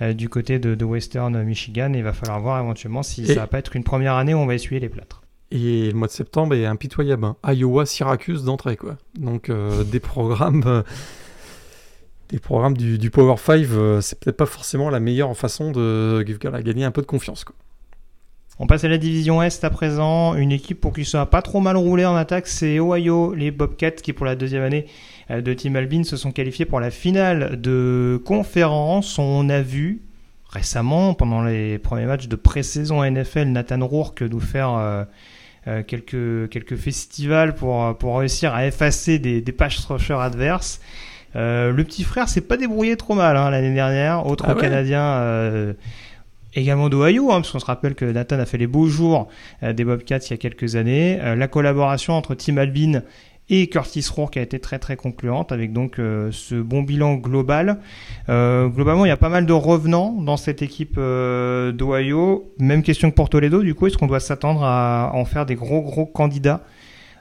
Euh, 0.02 0.14
du 0.14 0.28
côté 0.28 0.58
de, 0.58 0.74
de, 0.74 0.86
Western 0.86 1.44
Michigan, 1.44 1.94
et 1.94 2.00
il 2.00 2.04
va 2.04 2.14
falloir 2.14 2.40
voir 2.42 2.60
éventuellement 2.60 3.04
si 3.04 3.28
ça 3.28 3.36
va 3.36 3.46
pas 3.46 3.60
être 3.60 3.76
une 3.76 3.84
première 3.84 4.16
année 4.16 4.34
où 4.34 4.40
on 4.40 4.48
va 4.48 4.56
essuyer 4.56 4.80
les 4.80 4.90
plâtres. 4.90 5.22
Et 5.52 5.92
le 5.92 5.94
mois 5.94 6.08
de 6.08 6.14
septembre 6.14 6.56
est 6.56 6.66
impitoyable. 6.66 7.26
Hein. 7.26 7.36
Iowa, 7.54 7.86
Syracuse 7.86 8.44
d'entrée, 8.44 8.78
quoi. 8.78 8.98
Donc 9.20 9.52
des 9.92 10.00
programmes 10.00 10.84
les 12.32 12.40
programmes 12.40 12.78
du, 12.78 13.10
Power 13.10 13.36
5, 13.38 13.68
euh, 13.72 14.02
c'est 14.02 14.20
peut-être 14.20 14.38
pas 14.38 14.46
forcément 14.46 14.90
la 14.90 15.00
meilleure 15.00 15.36
façon 15.36 15.72
de 15.72 16.24
gagner 16.62 16.86
un 16.86 16.92
peu 16.92 17.02
de 17.02 17.08
confiance. 17.08 17.44
On 18.58 18.68
passe 18.68 18.84
à 18.84 18.88
la 18.88 18.98
division 18.98 19.42
Est 19.42 19.64
à 19.64 19.70
présent. 19.70 20.36
Une 20.36 20.52
équipe 20.52 20.80
pour 20.80 20.94
qui 20.94 21.04
ça 21.04 21.22
a 21.22 21.26
pas 21.26 21.42
trop 21.42 21.60
mal 21.60 21.76
roulé 21.76 22.06
en 22.06 22.16
attaque, 22.16 22.48
c'est 22.48 22.80
Ohio, 22.80 23.34
les 23.34 23.52
Bobcats, 23.52 23.92
qui 23.92 24.14
pour 24.14 24.26
la 24.26 24.36
deuxième 24.36 24.64
année 24.64 24.86
euh, 25.30 25.42
de 25.42 25.54
Team 25.54 25.76
Albin 25.76 26.04
se 26.04 26.16
sont 26.16 26.32
qualifiés 26.32 26.66
pour 26.66 26.80
la 26.80 26.90
finale 26.90 27.60
de 27.60 28.22
conférence. 28.24 29.20
On 29.20 29.50
a 29.50 29.62
vu 29.62 30.02
récemment, 30.50 31.14
pendant 31.14 31.44
les 31.44 31.80
premiers 31.80 32.06
matchs 32.06 32.28
de 32.28 32.36
pré-saison 32.36 33.04
NFL, 33.04 33.46
Nathan 33.46 33.86
Rourke 33.86 34.22
nous 34.22 34.40
faire 34.40 35.08
euh, 35.68 35.84
quelques, 35.84 36.50
quelques 36.50 36.76
festivals 36.76 37.56
pour, 37.56 37.98
pour 37.98 38.20
réussir 38.20 38.54
à 38.54 38.66
effacer 38.66 39.20
des, 39.20 39.42
des 39.42 39.52
pages 39.52 39.80
rusher 39.80 40.18
adverses. 40.20 40.80
Euh, 41.36 41.72
le 41.72 41.84
petit 41.84 42.04
frère 42.04 42.28
s'est 42.28 42.42
pas 42.42 42.58
débrouillé 42.58 42.98
trop 42.98 43.14
mal 43.14 43.38
hein, 43.38 43.50
l'année 43.50 43.74
dernière. 43.74 44.26
Autre 44.28 44.46
ah 44.48 44.56
Canadien 44.56 45.02
euh, 45.02 45.74
également 46.54 46.90
d'Ohio, 46.90 47.32
hein, 47.32 47.36
parce 47.36 47.52
qu'on 47.52 47.60
se 47.60 47.66
rappelle 47.66 47.96
que 47.96 48.06
Nathan 48.06 48.40
a 48.40 48.46
fait 48.46 48.58
les 48.58 48.68
beaux 48.68 48.88
jours 48.88 49.30
euh, 49.64 49.74
des 49.74 49.86
Bobcats 49.86 50.18
il 50.18 50.32
y 50.32 50.34
a 50.34 50.38
quelques 50.38 50.76
années. 50.76 51.20
la 51.36 51.48
collaboration 51.48 52.14
entre 52.14 52.36
Tim 52.36 52.58
Albin 52.58 53.04
et 53.50 53.68
Curtis 53.68 54.06
Rourke 54.14 54.38
a 54.38 54.42
été 54.42 54.60
très 54.60 54.80
très 54.80 54.96
concluante 54.96 55.52
avec 55.52 55.74
donc 55.74 55.96
ce 55.98 56.56
bon 56.62 56.84
bilan 56.84 57.16
global. 57.16 57.80
globalement, 58.28 59.06
il 59.06 59.10
y 59.10 59.12
a 59.12 59.18
pas 59.18 59.30
mal 59.30 59.46
de 59.46 59.54
revenants 59.54 60.14
dans 60.14 60.38
cette 60.38 60.62
équipe 60.62 60.96
d'Ohio. 60.96 62.54
Même 62.60 62.82
question 62.82 63.10
que 63.10 63.16
pour 63.16 63.30
Toledo, 63.30 63.62
du 63.62 63.76
coup, 63.76 63.88
est-ce 63.88 63.98
qu'on 63.98 64.08
doit 64.08 64.22
s'attendre 64.22 64.64
à 64.64 65.12
en 65.14 65.26
faire 65.26 65.46
des 65.46 65.56
gros 65.56 65.82
gros 65.82 66.06
candidats 66.06 66.64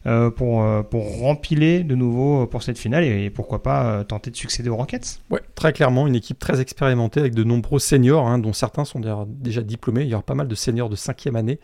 euh, 0.06 0.30
pour, 0.30 0.62
euh, 0.62 0.82
pour 0.82 1.18
rempiler 1.18 1.84
de 1.84 1.94
nouveau 1.94 2.46
pour 2.46 2.62
cette 2.62 2.78
finale 2.78 3.04
et, 3.04 3.28
pourquoi 3.28 3.62
pas 3.62 3.84
euh, 3.84 4.02
tenter 4.02 4.30
de 4.30 4.36
succéder 4.36 4.70
aux 4.70 4.76
Rockets? 4.76 5.20
Ouais, 5.28 5.42
très 5.54 5.74
clairement, 5.74 6.06
une 6.06 6.16
équipe 6.16 6.38
très 6.38 6.58
expérimentée 6.58 7.20
avec 7.20 7.34
de 7.34 7.44
nombreux 7.44 7.78
seniors, 7.78 8.26
hein, 8.26 8.38
dont 8.38 8.54
certains 8.54 8.86
sont 8.86 9.26
déjà 9.26 9.60
diplômés. 9.60 10.02
Il 10.02 10.08
y 10.08 10.14
aura 10.14 10.22
pas 10.22 10.34
mal 10.34 10.48
de 10.48 10.54
seniors 10.54 10.88
de 10.88 10.96
cinquième 10.96 11.36
année. 11.36 11.60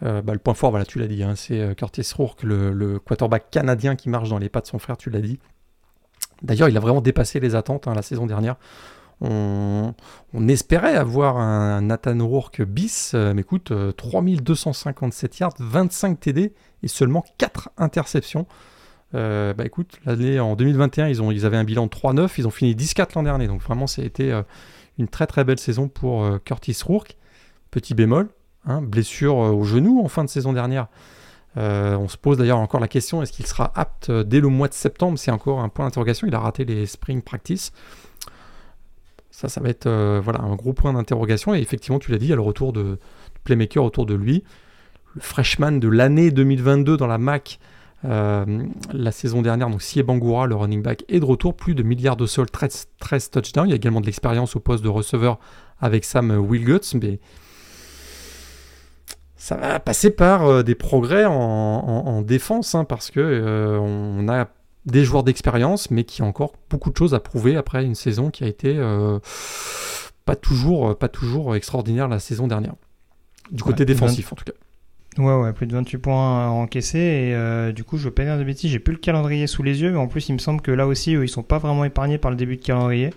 Bah, 0.00 0.32
le 0.32 0.38
point 0.38 0.54
fort, 0.54 0.70
voilà, 0.70 0.84
tu 0.84 0.98
l'as 0.98 1.08
dit, 1.08 1.22
hein, 1.22 1.34
c'est 1.34 1.74
Curtis 1.76 2.08
Rourke, 2.14 2.44
le, 2.44 2.98
quarterback 2.98 3.50
canadien 3.50 3.96
qui 3.96 4.08
marche 4.08 4.28
dans 4.28 4.38
les 4.38 4.48
pas 4.48 4.60
de 4.60 4.66
son 4.66 4.78
frère, 4.78 4.96
tu 4.96 5.10
l'as 5.10 5.20
dit. 5.20 5.38
D'ailleurs, 6.42 6.68
il 6.68 6.76
a 6.76 6.80
vraiment 6.80 7.00
dépassé 7.00 7.40
les 7.40 7.56
attentes 7.56 7.88
hein, 7.88 7.94
la 7.94 8.02
saison 8.02 8.26
dernière. 8.26 8.56
On, 9.20 9.94
espérait 10.46 10.94
avoir 10.94 11.38
un 11.38 11.82
Nathan 11.82 12.24
Rourke 12.24 12.62
bis, 12.62 13.14
mais 13.14 13.40
écoute, 13.40 13.72
3257 13.96 15.38
yards, 15.40 15.54
25 15.58 16.20
TD 16.20 16.52
et 16.82 16.88
seulement 16.88 17.24
4 17.38 17.70
interceptions. 17.76 18.46
Euh, 19.14 19.54
bah 19.54 19.64
écoute, 19.64 19.98
l'année 20.04 20.38
en 20.38 20.54
2021, 20.54 21.08
ils, 21.08 21.46
avaient 21.46 21.56
un 21.56 21.64
bilan 21.64 21.86
de 21.86 21.90
3-9, 21.90 22.30
ils 22.38 22.46
ont 22.46 22.50
fini 22.50 22.74
10-4 22.74 23.14
l'an 23.14 23.22
dernier. 23.22 23.46
Donc 23.46 23.62
vraiment, 23.62 23.86
ça 23.86 24.02
a 24.02 24.04
été 24.04 24.32
euh, 24.32 24.42
une 24.98 25.08
très 25.08 25.26
très 25.26 25.44
belle 25.44 25.58
saison 25.58 25.88
pour 25.88 26.24
euh, 26.24 26.38
Curtis 26.38 26.76
Rourke. 26.84 27.16
Petit 27.70 27.94
bémol, 27.94 28.28
hein, 28.64 28.82
blessure 28.82 29.36
au 29.36 29.64
genou 29.64 30.02
en 30.04 30.08
fin 30.08 30.24
de 30.24 30.28
saison 30.28 30.52
dernière. 30.52 30.88
on 31.56 32.08
se 32.08 32.16
pose 32.16 32.38
d'ailleurs 32.38 32.58
encore 32.58 32.80
la 32.80 32.88
question 32.88 33.22
est-ce 33.22 33.32
qu'il 33.32 33.46
sera 33.46 33.72
apte 33.74 34.10
dès 34.10 34.40
le 34.40 34.48
mois 34.48 34.68
de 34.68 34.74
septembre? 34.74 35.18
C'est 35.18 35.30
encore 35.30 35.60
un 35.60 35.68
point 35.68 35.84
d'interrogation. 35.84 36.26
Il 36.26 36.34
a 36.34 36.40
raté 36.40 36.64
les 36.64 36.86
spring 36.86 37.22
practice. 37.22 37.72
Ça, 39.30 39.48
ça 39.48 39.60
va 39.60 39.68
être 39.68 39.88
voilà, 40.22 40.40
un 40.40 40.56
gros 40.56 40.72
point 40.72 40.92
d'interrogation. 40.92 41.54
Et 41.54 41.60
effectivement, 41.60 41.98
tu 41.98 42.10
l'as 42.10 42.18
dit, 42.18 42.26
il 42.26 42.30
y 42.30 42.32
a 42.32 42.36
le 42.36 42.42
retour 42.42 42.72
de, 42.72 42.98
playmaker 43.48 43.82
autour 43.82 44.04
de 44.04 44.14
lui 44.14 44.44
le 45.14 45.22
freshman 45.22 45.72
de 45.72 45.88
l'année 45.88 46.30
2022 46.30 46.98
dans 46.98 47.06
la 47.06 47.16
MAC 47.16 47.58
euh, 48.04 48.66
la 48.92 49.10
saison 49.10 49.42
dernière, 49.42 49.70
donc 49.70 49.82
Sie 49.82 50.02
Bangura, 50.02 50.46
le 50.46 50.54
running 50.54 50.82
back, 50.82 51.04
est 51.08 51.18
de 51.18 51.24
retour, 51.24 51.56
plus 51.56 51.74
de 51.74 51.82
milliards 51.82 52.16
de 52.16 52.26
sols, 52.26 52.48
13, 52.50 53.30
touchdowns. 53.32 53.66
Il 53.66 53.70
y 53.70 53.72
a 53.72 53.76
également 53.76 54.00
de 54.00 54.06
l'expérience 54.06 54.54
au 54.54 54.60
poste 54.60 54.84
de 54.84 54.88
receveur 54.88 55.38
avec 55.80 56.04
Sam 56.04 56.30
Wilguts, 56.30 56.94
mais 56.94 57.18
ça 59.38 59.56
va 59.56 59.80
passer 59.80 60.10
par 60.10 60.44
euh, 60.44 60.62
des 60.62 60.74
progrès 60.74 61.24
en, 61.24 62.22
défense, 62.22 62.74
hein, 62.74 62.84
parce 62.84 63.10
que 63.10 63.20
euh, 63.20 63.78
on 63.78 64.28
a 64.28 64.48
des 64.84 65.04
joueurs 65.04 65.22
d'expérience, 65.22 65.90
mais 65.90 66.04
qui 66.04 66.22
ont 66.22 66.28
encore 66.28 66.52
beaucoup 66.68 66.90
de 66.90 66.96
choses 66.96 67.14
à 67.14 67.20
prouver 67.20 67.56
après 67.56 67.84
une 67.84 67.94
saison 67.94 68.30
qui 68.30 68.44
a 68.44 68.46
été 68.46 68.74
pas, 70.24 70.36
toujours, 70.36 70.96
pas 70.96 71.08
toujours 71.08 71.54
extraordinaire 71.56 72.08
la 72.08 72.18
saison 72.18 72.46
dernière. 72.48 72.74
Du 73.50 73.62
côté 73.62 73.84
défensif, 73.84 74.32
en 74.32 74.36
tout 74.36 74.44
cas. 74.44 74.52
Ouais, 75.18 75.34
ouais, 75.34 75.52
plus 75.52 75.66
de 75.66 75.72
28 75.72 75.98
points 75.98 76.48
encaissés. 76.48 76.98
Et 76.98 77.34
euh, 77.34 77.72
du 77.72 77.84
coup, 77.84 77.96
je 77.98 78.04
veux 78.04 78.10
pas 78.10 78.24
dire 78.24 78.38
de 78.38 78.44
bêtises, 78.44 78.70
j'ai 78.70 78.78
plus 78.78 78.92
le 78.92 78.98
calendrier 78.98 79.46
sous 79.46 79.62
les 79.62 79.82
yeux, 79.82 79.90
mais 79.90 79.98
en 79.98 80.06
plus, 80.06 80.28
il 80.28 80.32
me 80.32 80.38
semble 80.38 80.60
que 80.60 80.70
là 80.70 80.86
aussi, 80.86 81.12
ils 81.12 81.28
sont 81.28 81.42
pas 81.42 81.58
vraiment 81.58 81.84
épargnés 81.84 82.18
par 82.18 82.30
le 82.30 82.36
début 82.36 82.56
de 82.56 82.62
calendrier. 82.62 83.10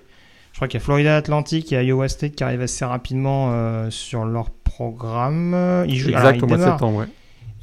Je 0.52 0.58
crois 0.58 0.68
qu'il 0.68 0.80
y 0.80 0.82
a 0.82 0.84
Florida 0.84 1.16
Atlantic 1.16 1.72
et 1.72 1.84
Iowa 1.84 2.08
State 2.08 2.36
qui 2.36 2.44
arrivent 2.44 2.62
assez 2.62 2.86
rapidement 2.86 3.50
euh, 3.52 3.90
sur 3.90 4.26
leur 4.26 4.50
programme. 4.50 5.86
Ils 5.88 5.98
jouent, 5.98 6.10
exact, 6.10 6.44
au 6.44 6.48
mois 6.48 6.58
de 6.58 6.64
septembre, 6.64 7.00
ouais. 7.00 7.08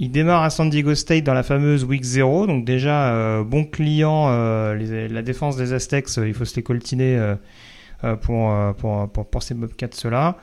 Ils 0.01 0.11
démarrent 0.11 0.44
à 0.44 0.51
San 0.51 0.70
Diego 0.70 0.94
State 0.94 1.24
dans 1.24 1.35
la 1.35 1.42
fameuse 1.42 1.85
Week 1.85 2.05
0, 2.05 2.46
donc 2.46 2.64
déjà, 2.64 3.12
euh, 3.12 3.42
bon 3.42 3.64
client, 3.64 4.29
la 4.29 5.22
défense 5.22 5.57
des 5.57 5.72
Aztecs, 5.72 6.09
il 6.18 6.35
faut 6.35 6.44
se 6.44 6.55
les 6.55 6.62
coltiner 6.62 7.35
pour, 8.22 8.53
pour, 8.77 9.09
pour, 9.09 9.27
pour, 9.29 9.42
ces 9.42 9.55
Bobcats-là. 9.55 10.37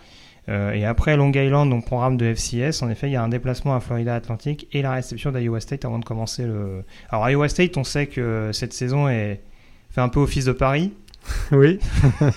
Euh, 0.48 0.74
et 0.74 0.86
après 0.86 1.18
Long 1.18 1.32
Island, 1.32 1.70
donc 1.70 1.86
programme 1.86 2.18
de 2.18 2.34
FCS, 2.34 2.84
en 2.84 2.90
effet, 2.90 3.10
il 3.10 3.14
y 3.14 3.16
a 3.16 3.24
un 3.24 3.30
déplacement 3.30 3.76
à 3.76 3.80
Florida 3.80 4.14
Atlantic 4.14 4.68
et 4.74 4.82
la 4.82 4.92
réception 4.92 5.32
d'Iowa 5.32 5.60
State 5.60 5.86
avant 5.86 6.00
de 6.00 6.06
commencer 6.06 6.46
le. 6.46 6.84
Alors 7.10 7.28
Iowa 7.30 7.50
State, 7.50 7.78
on 7.78 7.84
sait 7.84 8.08
que 8.08 8.52
cette 8.54 8.74
saison 8.74 9.10
est 9.10 9.42
fait 9.90 10.02
un 10.02 10.10
peu 10.10 10.20
office 10.20 10.46
de 10.46 10.52
Paris. 10.52 10.94
Oui. 11.52 11.80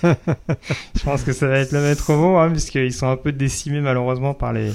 Je 0.95 1.03
pense 1.03 1.23
que 1.23 1.31
ça 1.31 1.47
va 1.47 1.59
être 1.59 1.71
le 1.71 1.81
maître 1.81 2.11
mot, 2.13 2.37
hein, 2.37 2.49
puisqu'ils 2.49 2.93
sont 2.93 3.07
un 3.07 3.17
peu 3.17 3.31
décimés 3.31 3.81
malheureusement 3.81 4.33
par 4.33 4.53
les 4.53 4.71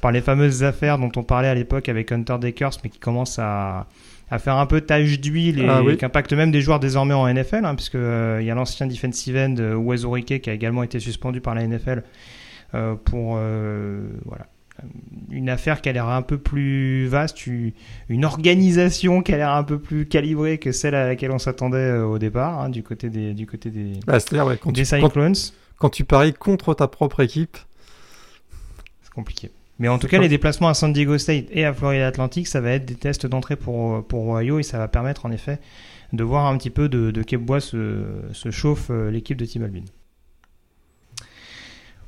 par 0.00 0.12
les 0.12 0.20
fameuses 0.20 0.64
affaires 0.64 0.98
dont 0.98 1.10
on 1.16 1.22
parlait 1.22 1.48
à 1.48 1.54
l'époque 1.54 1.88
avec 1.88 2.12
Hunter 2.12 2.36
Dakers, 2.38 2.78
mais 2.82 2.90
qui 2.90 2.98
commencent 2.98 3.38
à 3.38 3.86
à 4.30 4.38
faire 4.38 4.56
un 4.56 4.66
peu 4.66 4.80
tache 4.80 5.20
d'huile 5.20 5.60
et, 5.60 5.68
ah 5.68 5.82
qui 5.96 6.04
impacte 6.04 6.32
même 6.32 6.50
des 6.50 6.60
joueurs 6.60 6.80
désormais 6.80 7.14
en 7.14 7.32
NFL, 7.32 7.64
hein, 7.64 7.74
puisque 7.74 7.94
euh, 7.94 8.38
il 8.40 8.46
y 8.46 8.50
a 8.50 8.54
l'ancien 8.54 8.86
defensive 8.86 9.36
end 9.36 9.54
euh, 9.58 10.20
qui 10.20 10.50
a 10.50 10.52
également 10.52 10.82
été 10.82 10.98
suspendu 10.98 11.40
par 11.40 11.54
la 11.54 11.66
NFL 11.66 12.02
euh, 12.74 12.94
pour 12.96 13.36
euh, 13.38 14.00
voilà 14.24 14.46
une 15.30 15.48
affaire 15.48 15.80
qui 15.80 15.88
a 15.88 15.92
l'air 15.92 16.08
un 16.08 16.22
peu 16.22 16.38
plus 16.38 17.06
vaste, 17.06 17.46
une 17.46 18.24
organisation 18.24 19.22
qui 19.22 19.32
a 19.32 19.36
l'air 19.36 19.50
un 19.50 19.64
peu 19.64 19.78
plus 19.78 20.06
calibrée 20.06 20.58
que 20.58 20.72
celle 20.72 20.94
à 20.94 21.06
laquelle 21.06 21.30
on 21.30 21.38
s'attendait 21.38 21.78
euh, 21.78 22.06
au 22.06 22.18
départ, 22.18 22.60
hein, 22.60 22.68
du 22.68 22.82
côté 22.82 23.10
des, 23.10 23.34
du 23.34 23.46
côté 23.46 23.70
des, 23.70 23.92
bah, 24.06 24.18
quand 24.60 24.72
tu, 24.72 24.84
Cyclones. 24.84 25.34
Quand, 25.78 25.90
tu 25.90 26.04
paries 26.04 26.32
contre 26.32 26.74
ta 26.74 26.88
propre 26.88 27.20
équipe, 27.20 27.58
c'est 29.02 29.12
compliqué. 29.12 29.50
Mais 29.78 29.88
en 29.88 29.98
tout 29.98 30.06
cas, 30.06 30.20
les 30.20 30.28
déplacements 30.28 30.68
à 30.68 30.74
San 30.74 30.92
Diego 30.92 31.18
State 31.18 31.46
et 31.50 31.64
à 31.64 31.72
Florida 31.72 32.06
Atlantic, 32.06 32.46
ça 32.46 32.60
va 32.60 32.70
être 32.70 32.84
des 32.84 32.94
tests 32.94 33.26
d'entrée 33.26 33.56
pour, 33.56 34.06
pour 34.06 34.28
Ohio 34.28 34.60
et 34.60 34.62
ça 34.62 34.78
va 34.78 34.86
permettre 34.86 35.26
en 35.26 35.32
effet 35.32 35.58
de 36.12 36.22
voir 36.22 36.46
un 36.46 36.56
petit 36.56 36.70
peu 36.70 36.88
de, 36.88 37.10
de 37.10 37.22
quel 37.24 37.40
bois 37.40 37.58
se, 37.58 38.04
se 38.32 38.52
chauffe 38.52 38.90
l'équipe 39.10 39.36
de 39.36 39.44
Team 39.44 39.64
Albin. 39.64 39.82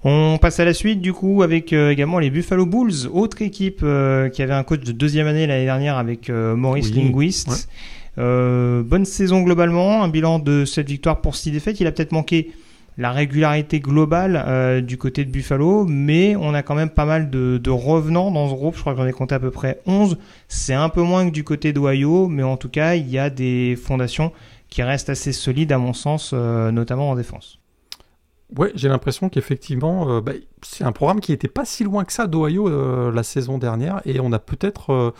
On 0.08 0.38
passe 0.38 0.60
à 0.60 0.64
la 0.64 0.72
suite 0.72 1.00
du 1.00 1.12
coup 1.12 1.42
avec 1.42 1.72
euh, 1.72 1.90
également 1.90 2.20
les 2.20 2.30
Buffalo 2.30 2.64
Bulls, 2.64 3.08
autre 3.12 3.42
équipe 3.42 3.80
euh, 3.82 4.28
qui 4.28 4.40
avait 4.40 4.54
un 4.54 4.62
coach 4.62 4.84
de 4.84 4.92
deuxième 4.92 5.26
année 5.26 5.48
l'année 5.48 5.64
dernière 5.64 5.98
avec 5.98 6.30
euh, 6.30 6.54
Maurice 6.54 6.90
Oui, 6.90 7.02
Linguist. 7.02 7.68
Euh, 8.16 8.84
bonne 8.84 9.04
saison 9.04 9.42
globalement, 9.42 10.04
un 10.04 10.08
bilan 10.08 10.38
de 10.38 10.64
7 10.64 10.86
victoires 10.88 11.20
pour 11.20 11.34
6 11.34 11.50
défaites. 11.50 11.80
Il 11.80 11.88
a 11.88 11.90
peut-être 11.90 12.12
manqué 12.12 12.52
la 12.98 13.10
régularité 13.10 13.80
globale 13.80 14.44
euh, 14.46 14.80
du 14.80 14.96
côté 14.96 15.24
de 15.24 15.30
Buffalo, 15.32 15.86
mais 15.88 16.36
on 16.36 16.54
a 16.54 16.62
quand 16.62 16.76
même 16.76 16.90
pas 16.90 17.04
mal 17.04 17.28
de, 17.28 17.58
de 17.58 17.70
revenants 17.70 18.30
dans 18.30 18.48
ce 18.48 18.54
groupe. 18.54 18.76
Je 18.76 18.82
crois 18.82 18.92
que 18.92 19.00
j'en 19.00 19.08
ai 19.08 19.12
compté 19.12 19.34
à 19.34 19.40
peu 19.40 19.50
près 19.50 19.80
11. 19.86 20.18
C'est 20.46 20.74
un 20.74 20.88
peu 20.88 21.02
moins 21.02 21.26
que 21.26 21.32
du 21.32 21.42
côté 21.42 21.72
d'Ohio, 21.72 22.28
mais 22.28 22.44
en 22.44 22.56
tout 22.56 22.68
cas, 22.68 22.94
il 22.94 23.10
y 23.10 23.18
a 23.18 23.28
des 23.28 23.74
fondations 23.74 24.30
qui 24.70 24.84
restent 24.84 25.10
assez 25.10 25.32
solides 25.32 25.72
à 25.72 25.78
mon 25.78 25.94
sens, 25.94 26.30
euh, 26.32 26.70
notamment 26.70 27.10
en 27.10 27.16
défense. 27.16 27.58
Ouais, 28.54 28.70
j'ai 28.74 28.88
l'impression 28.88 29.28
qu'effectivement, 29.28 30.08
euh, 30.08 30.20
bah, 30.20 30.32
c'est 30.62 30.84
un 30.84 30.92
programme 30.92 31.20
qui 31.20 31.32
n'était 31.32 31.48
pas 31.48 31.64
si 31.64 31.82
loin 31.82 32.04
que 32.04 32.12
ça 32.12 32.28
d'Ohio 32.28 32.68
euh, 32.68 33.10
la 33.10 33.24
saison 33.24 33.58
dernière, 33.58 34.00
et 34.04 34.20
on 34.20 34.30
a 34.32 34.38
peut-être 34.38 34.92
euh, 34.92 35.10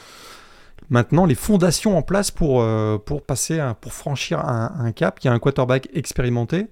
maintenant 0.91 1.25
les 1.25 1.35
fondations 1.35 1.99
en 1.99 2.03
place 2.03 2.31
pour, 2.31 2.65
pour 3.05 3.23
passer, 3.23 3.61
pour 3.81 3.93
franchir 3.93 4.39
un, 4.39 4.73
un 4.79 4.93
cap. 4.93 5.19
Y 5.25 5.29
a 5.29 5.33
un 5.33 5.41
quarterback 5.41 5.89
expérimenté, 5.93 6.69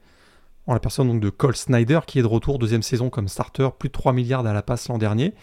en 0.67 0.75
la 0.75 0.81
personne 0.81 1.09
donc 1.09 1.21
de 1.21 1.31
Cole 1.31 1.57
Snyder, 1.57 2.01
qui 2.07 2.21
est 2.21 2.23
de 2.23 2.29
retour 2.29 2.61
deuxième 2.61 2.83
saison 2.83 3.11
comme 3.11 3.27
starter, 3.27 3.71
plus 3.77 3.89
de 3.89 3.95
3 3.95 4.13
milliards 4.13 4.47
à 4.47 4.53
la 4.53 4.63
passe 4.63 4.89
l'an 4.89 4.99
dernier. 4.99 5.35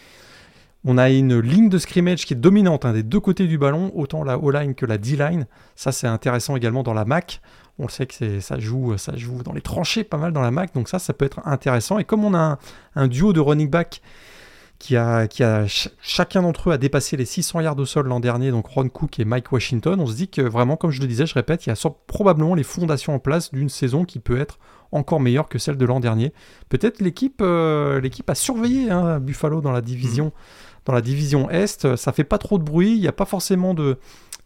On 0.84 0.98
a 0.98 1.10
une 1.12 1.40
ligne 1.40 1.70
de 1.70 1.78
scrimmage 1.78 2.26
qui 2.26 2.34
est 2.34 2.38
dominante 2.38 2.86
hein, 2.86 2.94
des 2.94 3.04
deux 3.04 3.20
côtés 3.20 3.46
du 3.46 3.58
ballon, 3.60 3.92
autant 3.94 4.24
la 4.24 4.40
O-line 4.40 4.74
que 4.74 4.86
la 4.86 4.98
D-line. 4.98 5.46
Ça, 5.76 5.92
c'est 5.92 6.08
intéressant 6.08 6.56
également 6.56 6.82
dans 6.82 6.96
la 6.96 7.06
MAC. 7.06 7.40
On 7.78 7.88
sait 7.88 8.08
que 8.08 8.14
c'est- 8.14 8.42
ça 8.42 8.58
joue, 8.60 8.96
dans 9.44 9.54
les 9.54 9.62
tranchées 9.62 10.04
pas 10.04 10.18
mal 10.18 10.34
dans 10.34 10.42
la 10.42 10.52
MAC, 10.52 10.74
donc 10.74 10.90
ça, 10.90 10.98
ça 10.98 11.14
peut 11.14 11.26
être 11.26 11.40
intéressant. 11.46 12.00
Et 12.00 12.04
comme 12.04 12.24
on 12.26 12.34
a 12.34 12.58
un, 12.96 13.08
duo 13.08 13.32
de 13.32 13.40
running 13.40 13.70
back 13.70 14.02
qui 14.80 14.98
a, 14.98 15.28
qui 15.28 15.44
chacun 16.02 16.42
d'entre 16.42 16.70
eux 16.70 16.74
a 16.74 16.80
dépassé 16.80 17.16
les 17.16 17.26
600 17.26 17.62
yards 17.62 17.78
au 17.78 17.86
sol 17.86 18.08
l'an 18.08 18.20
dernier, 18.20 18.50
donc 18.50 18.66
Ron 18.66 18.90
Cook 18.90 19.20
et 19.20 19.26
Mike 19.26 19.52
Washington, 19.52 20.00
on 20.00 20.08
se 20.08 20.16
dit 20.16 20.28
que 20.28 20.42
vraiment, 20.42 20.76
comme 20.78 20.90
je 20.90 21.02
le 21.02 21.08
disais, 21.08 21.28
je 21.28 21.36
répète, 21.36 21.68
il 21.68 21.70
y 21.70 21.72
a 21.72 21.90
probablement 22.08 22.56
les 22.56 22.64
fondations 22.64 23.14
en 23.14 23.20
place 23.20 23.52
d'une 23.52 23.70
saison 23.70 24.06
qui 24.06 24.18
peut 24.18 24.40
être 24.40 24.58
encore 24.92 25.20
meilleure 25.20 25.48
que 25.48 25.60
celle 25.60 25.78
de 25.78 25.86
l'an 25.86 26.00
dernier. 26.00 26.34
Peut-être 26.70 27.00
l'équipe, 27.00 27.42
euh, 27.42 28.02
a 28.28 28.36
surveillé 28.36 28.90
hein, 28.90 29.20
Buffalo 29.20 29.62
dans 29.62 29.72
la 29.72 29.82
division, 29.82 30.32
dans 30.86 30.94
la 30.94 31.02
division 31.02 31.50
Est. 31.50 31.96
Ça 31.96 32.12
fait 32.12 32.24
pas 32.24 32.38
trop 32.38 32.58
de 32.58 32.64
bruit, 32.64 32.94
il 32.96 33.02
n'y 33.02 33.08
a 33.08 33.12
pas 33.14 33.26
forcément 33.26 33.74
de 33.74 33.98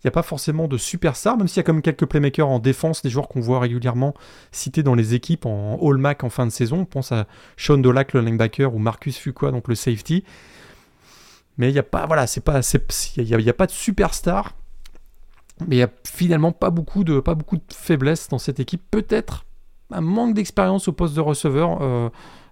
il 0.04 0.08
a 0.10 0.12
pas 0.12 0.22
forcément 0.22 0.68
de 0.68 0.78
superstars, 0.78 1.36
même 1.36 1.48
s'il 1.48 1.58
y 1.58 1.60
a 1.62 1.64
quand 1.64 1.74
même 1.74 1.82
quelques 1.82 2.06
playmakers 2.06 2.48
en 2.48 2.60
défense, 2.60 3.02
des 3.02 3.10
joueurs 3.10 3.28
qu'on 3.28 3.40
voit 3.40 3.60
régulièrement 3.60 4.14
cités 4.52 4.84
dans 4.84 4.94
les 4.94 5.16
équipes 5.16 5.48
en 5.48 5.80
All-Mac 5.82 6.24
en 6.24 6.30
fin 6.30 6.46
de 6.46 6.52
saison. 6.52 6.82
On 6.82 6.86
pense 6.86 7.12
à 7.12 7.26
Sean 7.58 7.80
Dolac, 7.80 8.14
le 8.14 8.22
linebacker, 8.22 8.76
ou 8.76 8.78
Marcus 8.78 9.18
Fuqua, 9.18 9.50
donc 9.50 9.68
le 9.68 9.74
safety. 9.74 10.24
Mais 11.58 11.70
il 11.70 11.74
n'y 11.74 11.80
a 11.80 11.84
pas, 11.84 12.06
voilà, 12.06 12.28
c'est 12.28 12.42
pas, 12.42 12.60
il 13.18 13.54
pas 13.54 13.66
de 13.66 13.72
superstar. 13.72 14.54
Mais 15.62 15.78
il 15.78 15.80
n'y 15.80 15.84
a 15.84 15.90
finalement 16.04 16.52
pas 16.52 16.70
beaucoup 16.70 17.04
de, 17.04 17.20
pas 17.20 17.34
beaucoup 17.34 17.58
de 17.58 17.64
faiblesses 17.74 18.28
dans 18.28 18.38
cette 18.38 18.60
équipe. 18.60 18.84
Peut-être 18.92 19.46
un 19.92 20.02
manque 20.02 20.36
d'expérience 20.36 20.88
au 20.88 20.92
poste 20.92 21.16
de 21.16 21.22
receveur 21.22 21.82
euh, 21.82 22.10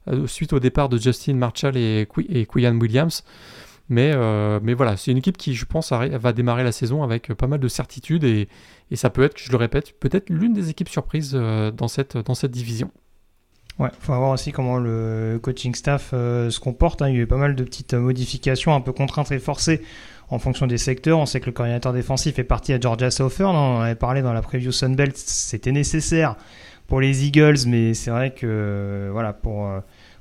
euh, 0.07 0.25
suite 0.25 0.53
au 0.53 0.59
départ 0.59 0.89
de 0.89 0.97
Justin 0.97 1.35
Marshall 1.35 1.77
et, 1.77 2.07
Qui- 2.11 2.25
et 2.29 2.47
Quian 2.47 2.75
Williams. 2.79 3.23
Mais, 3.93 4.11
euh, 4.15 4.59
mais 4.63 4.73
voilà, 4.73 4.97
c'est 4.97 5.11
une 5.11 5.19
équipe 5.19 5.37
qui, 5.37 5.53
je 5.53 5.65
pense, 5.65 5.91
va 5.93 6.33
démarrer 6.33 6.63
la 6.63 6.71
saison 6.71 7.03
avec 7.03 7.29
euh, 7.29 7.35
pas 7.35 7.45
mal 7.45 7.59
de 7.59 7.67
certitudes 7.67 8.23
et, 8.23 8.47
ça 8.95 9.11
peut 9.11 9.21
être, 9.21 9.37
je 9.37 9.51
le 9.51 9.57
répète, 9.57 9.99
peut-être 9.99 10.29
l'une 10.31 10.53
des 10.53 10.69
équipes 10.69 10.89
surprises 10.89 11.33
euh, 11.35 11.69
dans, 11.69 11.87
cette, 11.87 12.17
dans 12.17 12.33
cette 12.33 12.49
division. 12.49 12.89
Ouais, 13.77 13.89
faut 13.99 14.15
voir 14.15 14.31
aussi 14.31 14.51
comment 14.51 14.77
le 14.77 15.39
coaching 15.41 15.75
staff 15.75 16.09
se 16.11 16.59
comporte. 16.59 17.03
hein. 17.03 17.09
Il 17.09 17.15
y 17.15 17.19
a 17.19 17.21
eu 17.21 17.27
pas 17.27 17.37
mal 17.37 17.55
de 17.55 17.63
petites 17.63 17.93
modifications, 17.93 18.73
un 18.73 18.81
peu 18.81 18.93
contraintes 18.93 19.31
et 19.31 19.39
forcées 19.39 19.81
en 20.29 20.39
fonction 20.39 20.65
des 20.65 20.77
secteurs. 20.79 21.19
On 21.19 21.27
sait 21.27 21.39
que 21.39 21.47
le 21.47 21.51
coordinateur 21.51 21.93
défensif 21.93 22.39
est 22.39 22.43
parti 22.43 22.73
à 22.73 22.79
Georgia 22.79 23.11
Southern. 23.11 23.55
On 23.55 23.77
en 23.77 23.81
avait 23.81 23.95
parlé 23.95 24.23
dans 24.23 24.33
la 24.33 24.41
preview 24.41 24.71
Sunbelt. 24.71 25.17
C'était 25.17 25.71
nécessaire 25.71 26.35
pour 26.87 26.99
les 26.99 27.25
Eagles, 27.25 27.67
mais 27.67 27.93
c'est 27.93 28.11
vrai 28.11 28.33
que 28.33 29.09
voilà 29.11 29.33
pour 29.33 29.67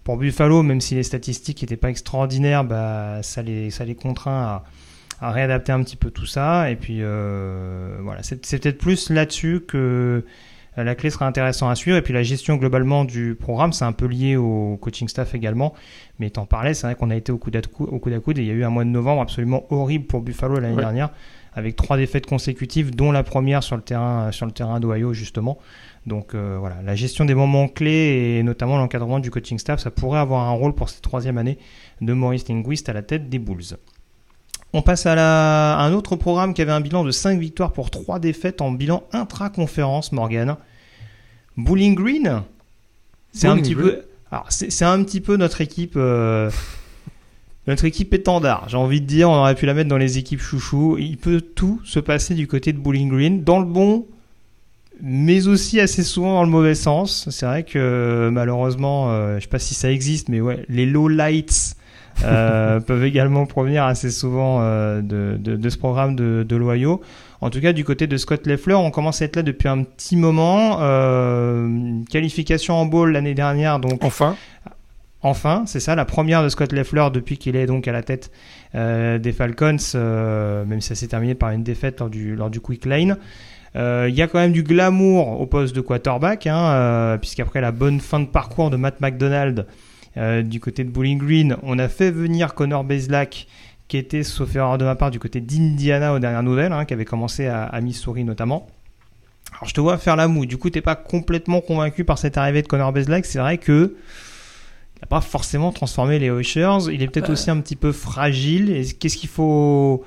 pour 0.04 0.16
Buffalo, 0.16 0.62
même 0.62 0.80
si 0.80 0.94
les 0.94 1.02
statistiques 1.02 1.62
n'étaient 1.62 1.76
pas 1.76 1.90
extraordinaires, 1.90 2.64
bah 2.64 3.20
ça 3.22 3.42
les 3.42 3.70
ça 3.70 3.84
les 3.84 3.94
contraint 3.94 4.42
à 4.42 4.64
à 5.20 5.30
réadapter 5.30 5.70
un 5.70 5.82
petit 5.84 5.94
peu 5.96 6.10
tout 6.10 6.26
ça. 6.26 6.68
Et 6.70 6.74
puis 6.76 6.98
euh, 7.00 7.96
voilà, 8.02 8.22
c'est 8.24 8.40
peut-être 8.60 8.78
plus 8.78 9.08
là-dessus 9.10 9.60
que 9.68 10.24
euh, 10.78 10.82
la 10.84 10.94
clé 10.96 11.10
sera 11.10 11.26
intéressant 11.28 11.68
à 11.68 11.76
suivre. 11.76 11.96
Et 11.96 12.02
puis 12.02 12.12
la 12.12 12.24
gestion 12.24 12.56
globalement 12.56 13.04
du 13.04 13.36
programme, 13.38 13.72
c'est 13.72 13.84
un 13.84 13.92
peu 13.92 14.06
lié 14.06 14.36
au 14.36 14.76
coaching 14.80 15.06
staff 15.06 15.34
également. 15.36 15.74
Mais 16.18 16.30
t'en 16.30 16.44
parlais, 16.44 16.74
c'est 16.74 16.88
vrai 16.88 16.96
qu'on 16.96 17.10
a 17.10 17.14
été 17.14 17.30
au 17.30 17.38
coude 17.38 17.54
à 17.54 17.60
cou- 17.62 17.84
au 17.84 18.00
coude 18.00 18.14
à 18.14 18.18
coude 18.18 18.38
et 18.38 18.42
il 18.42 18.48
y 18.48 18.50
a 18.50 18.54
eu 18.54 18.64
un 18.64 18.70
mois 18.70 18.82
de 18.84 18.88
novembre 18.90 19.22
absolument 19.22 19.64
horrible 19.70 20.06
pour 20.06 20.22
Buffalo 20.22 20.58
l'année 20.58 20.74
Ouais. 20.74 20.82
dernière, 20.82 21.10
avec 21.54 21.76
trois 21.76 21.96
défaites 21.96 22.26
consécutives, 22.26 22.92
dont 22.96 23.12
la 23.12 23.22
première 23.22 23.62
sur 23.62 23.76
le 23.76 23.82
terrain, 23.82 24.32
sur 24.32 24.46
le 24.46 24.52
terrain 24.52 24.80
d'Ohio 24.80 25.12
justement. 25.12 25.58
Donc 26.06 26.34
euh, 26.34 26.56
voilà, 26.58 26.82
la 26.82 26.94
gestion 26.96 27.24
des 27.24 27.34
moments 27.34 27.68
clés 27.68 28.36
et 28.38 28.42
notamment 28.42 28.76
l'encadrement 28.76 29.20
du 29.20 29.30
coaching 29.30 29.58
staff, 29.58 29.80
ça 29.80 29.90
pourrait 29.90 30.18
avoir 30.18 30.48
un 30.48 30.52
rôle 30.52 30.74
pour 30.74 30.88
cette 30.88 31.02
troisième 31.02 31.38
année 31.38 31.58
de 32.00 32.12
Maurice 32.12 32.48
Linguist 32.48 32.88
à 32.88 32.92
la 32.92 33.02
tête 33.02 33.28
des 33.28 33.38
Bulls. 33.38 33.76
On 34.72 34.82
passe 34.82 35.06
à, 35.06 35.14
la- 35.14 35.76
à 35.78 35.82
un 35.84 35.92
autre 35.92 36.16
programme 36.16 36.54
qui 36.54 36.62
avait 36.62 36.72
un 36.72 36.80
bilan 36.80 37.04
de 37.04 37.10
5 37.10 37.38
victoires 37.38 37.72
pour 37.72 37.90
3 37.90 38.18
défaites 38.18 38.60
en 38.62 38.72
bilan 38.72 39.04
intra-conférence, 39.12 40.12
Morgan. 40.12 40.56
Bowling 41.56 41.94
Green? 41.94 42.42
C'est 43.32 43.46
un 43.48 43.56
petit 43.62 43.74
peu. 43.74 44.02
Alors, 44.30 44.46
c'est 44.50 44.70
c'est 44.70 44.84
un 44.86 45.02
petit 45.04 45.20
peu 45.20 45.36
notre 45.36 45.60
équipe. 45.60 45.94
euh, 45.96 46.50
notre 47.68 47.84
équipe 47.84 48.12
étendard, 48.12 48.68
j'ai 48.68 48.76
envie 48.76 49.00
de 49.00 49.06
dire, 49.06 49.30
on 49.30 49.36
aurait 49.36 49.54
pu 49.54 49.66
la 49.66 49.74
mettre 49.74 49.88
dans 49.88 49.98
les 49.98 50.18
équipes 50.18 50.40
chouchou. 50.40 50.96
Il 50.98 51.16
peut 51.16 51.40
tout 51.40 51.80
se 51.84 52.00
passer 52.00 52.34
du 52.34 52.48
côté 52.48 52.72
de 52.72 52.78
Bowling 52.78 53.08
Green, 53.10 53.44
dans 53.44 53.60
le 53.60 53.66
bon, 53.66 54.06
mais 55.02 55.48
aussi 55.48 55.80
assez 55.80 56.04
souvent 56.04 56.34
dans 56.34 56.44
le 56.44 56.48
mauvais 56.48 56.76
sens. 56.76 57.28
C'est 57.28 57.44
vrai 57.44 57.64
que 57.64 58.30
malheureusement, 58.32 59.10
euh, 59.10 59.36
je 59.36 59.42
sais 59.42 59.48
pas 59.48 59.58
si 59.58 59.74
ça 59.74 59.90
existe, 59.90 60.28
mais 60.28 60.40
ouais, 60.40 60.64
les 60.68 60.86
low 60.86 61.08
lights 61.08 61.74
euh, 62.24 62.78
peuvent 62.86 63.04
également 63.04 63.44
provenir 63.44 63.84
assez 63.84 64.10
souvent 64.10 64.60
euh, 64.60 65.02
de, 65.02 65.36
de, 65.38 65.56
de 65.56 65.68
ce 65.68 65.76
programme 65.76 66.14
de, 66.14 66.46
de 66.48 66.56
l'Ohio. 66.56 67.02
En 67.40 67.50
tout 67.50 67.60
cas, 67.60 67.72
du 67.72 67.82
côté 67.82 68.06
de 68.06 68.16
Scott 68.16 68.46
Leffler, 68.46 68.74
on 68.74 68.92
commence 68.92 69.20
à 69.20 69.24
être 69.24 69.34
là 69.34 69.42
depuis 69.42 69.68
un 69.68 69.82
petit 69.82 70.14
moment. 70.14 70.78
Euh, 70.80 71.98
qualification 72.08 72.74
en 72.74 72.86
bowl 72.86 73.10
l'année 73.10 73.34
dernière, 73.34 73.80
donc 73.80 74.04
Enfin, 74.04 74.36
Enfin, 75.24 75.62
c'est 75.66 75.78
ça, 75.78 75.94
la 75.94 76.04
première 76.04 76.42
de 76.42 76.48
Scott 76.48 76.72
Leffler 76.72 77.06
depuis 77.12 77.38
qu'il 77.38 77.54
est 77.54 77.66
donc 77.66 77.86
à 77.86 77.92
la 77.92 78.02
tête 78.02 78.32
euh, 78.74 79.18
des 79.18 79.32
Falcons, 79.32 79.76
euh, 79.94 80.64
même 80.64 80.80
si 80.80 80.88
ça 80.88 80.94
s'est 80.96 81.06
terminé 81.06 81.36
par 81.36 81.50
une 81.50 81.62
défaite 81.62 82.00
lors 82.00 82.10
du, 82.10 82.34
lors 82.34 82.50
du 82.50 82.60
Quick 82.60 82.84
Lane. 82.86 83.16
Euh, 83.76 84.06
Il 84.08 84.14
y 84.14 84.22
a 84.22 84.26
quand 84.28 84.38
même 84.38 84.52
du 84.52 84.62
glamour 84.62 85.40
au 85.40 85.46
poste 85.46 85.74
de 85.74 85.80
quarterback, 85.80 86.46
hein, 86.46 86.56
euh, 86.72 87.18
puisqu'après 87.18 87.60
la 87.60 87.72
bonne 87.72 88.00
fin 88.00 88.20
de 88.20 88.26
parcours 88.26 88.70
de 88.70 88.76
Matt 88.76 89.00
McDonald 89.00 89.66
euh, 90.16 90.42
du 90.42 90.60
côté 90.60 90.84
de 90.84 90.90
Bowling 90.90 91.18
Green, 91.18 91.56
on 91.62 91.78
a 91.78 91.88
fait 91.88 92.10
venir 92.10 92.54
Connor 92.54 92.84
Bezlak, 92.84 93.46
qui 93.88 93.96
était, 93.96 94.22
sauf 94.24 94.54
erreur 94.54 94.76
de 94.78 94.84
ma 94.84 94.94
part, 94.94 95.10
du 95.10 95.18
côté 95.18 95.40
d'Indiana 95.40 96.12
aux 96.12 96.18
dernières 96.18 96.42
nouvelles, 96.42 96.72
hein, 96.72 96.84
qui 96.84 96.92
avait 96.92 97.06
commencé 97.06 97.46
à, 97.46 97.64
à 97.64 97.80
Missouri 97.80 98.24
notamment. 98.24 98.66
Alors 99.52 99.68
je 99.68 99.74
te 99.74 99.80
vois 99.80 99.96
faire 99.98 100.16
la 100.16 100.28
moue, 100.28 100.44
du 100.46 100.56
coup 100.58 100.70
t'es 100.70 100.80
pas 100.80 100.96
complètement 100.96 101.60
convaincu 101.60 102.04
par 102.04 102.18
cette 102.18 102.36
arrivée 102.38 102.62
de 102.62 102.68
Connor 102.68 102.92
Bezlak, 102.92 103.24
c'est 103.26 103.38
vrai 103.38 103.58
que 103.58 103.94
il 104.96 105.00
n'a 105.02 105.06
pas 105.08 105.20
forcément 105.20 105.72
transformé 105.72 106.18
les 106.20 106.26
Oilers. 106.28 106.90
Il 106.92 107.02
est 107.02 107.08
peut-être 107.08 107.30
Euh. 107.30 107.32
aussi 107.32 107.50
un 107.50 107.60
petit 107.60 107.74
peu 107.74 107.90
fragile. 107.90 108.84
Qu'est-ce 109.00 109.16
qu'il 109.16 109.28
faut, 109.28 110.04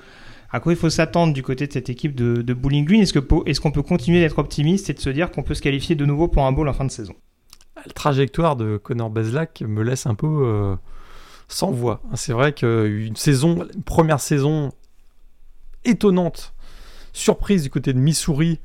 à 0.55 0.61
quoi 0.61 0.71
il 0.71 0.77
faut 0.77 0.89
s'attendre 0.89 1.33
du 1.33 1.43
côté 1.43 1.67
de 1.67 1.73
cette 1.73 1.89
équipe 1.89 2.15
de, 2.15 2.53
Bowling 2.53 2.85
Green? 2.85 3.01
Est-ce 3.01 3.59
qu'on 3.59 3.71
peut 3.71 3.81
continuer 3.81 4.21
d'être 4.21 4.39
optimiste 4.39 4.89
et 4.89 4.93
de 4.93 4.99
se 4.99 5.09
dire 5.09 5.29
qu'on 5.29 5.43
peut 5.43 5.53
se 5.53 5.61
qualifier 5.61 5.95
de 5.95 6.05
nouveau 6.05 6.29
pour 6.29 6.45
un 6.45 6.53
bowl 6.53 6.69
en 6.69 6.73
fin 6.73 6.85
de 6.85 6.91
saison? 6.91 7.13
La 7.75 7.83
trajectoire 7.91 8.55
de 8.55 8.77
Connor 8.77 9.09
Bezlak 9.09 9.61
me 9.67 9.83
laisse 9.83 10.05
un 10.05 10.15
peu 10.15 10.27
euh, 10.27 10.75
sans 11.49 11.71
voix. 11.71 12.01
C'est 12.13 12.31
vrai 12.31 12.53
qu'une 12.53 13.15
une 13.17 13.83
première 13.83 14.21
saison 14.21 14.71
étonnante, 15.83 16.53
surprise 17.11 17.63
du 17.63 17.69
côté 17.69 17.91
de 17.91 17.99
Missouri, 17.99 18.61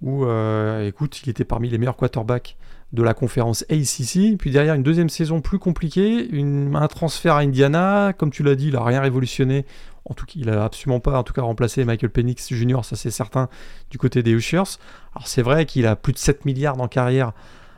où, 0.00 0.24
euh, 0.24 0.86
écoute, 0.86 1.22
il 1.24 1.30
était 1.30 1.44
parmi 1.44 1.68
les 1.68 1.78
meilleurs 1.78 1.96
quarterbacks 1.96 2.56
de 2.92 3.02
la 3.02 3.14
conférence 3.14 3.64
ACC. 3.68 4.36
Puis 4.38 4.50
derrière, 4.52 4.74
une 4.74 4.82
deuxième 4.84 5.08
saison 5.08 5.40
plus 5.40 5.58
compliquée, 5.58 6.28
un 6.32 6.88
transfert 6.88 7.34
à 7.34 7.40
Indiana. 7.40 8.12
Comme 8.16 8.30
tu 8.30 8.44
l'as 8.44 8.54
dit, 8.54 8.68
il 8.68 8.74
n'a 8.74 8.84
rien 8.84 9.00
révolutionné. 9.00 9.64
En 10.04 10.14
tout 10.14 10.26
cas, 10.26 10.34
il 10.36 10.50
a 10.50 10.64
absolument 10.64 11.00
pas, 11.00 11.18
en 11.18 11.22
tout 11.22 11.32
cas, 11.32 11.42
remplacé 11.42 11.84
Michael 11.84 12.10
Penix 12.10 12.52
Jr., 12.52 12.80
ça 12.82 12.96
c'est 12.96 13.10
certain, 13.10 13.48
du 13.90 13.98
côté 13.98 14.22
des 14.22 14.32
Ushers. 14.32 14.78
Alors 15.14 15.26
c'est 15.26 15.42
vrai 15.42 15.66
qu'il 15.66 15.86
a 15.86 15.96
plus 15.96 16.12
de 16.12 16.18
7 16.18 16.44
milliards 16.44 16.80
en 16.80 16.88
carrière 16.88 17.32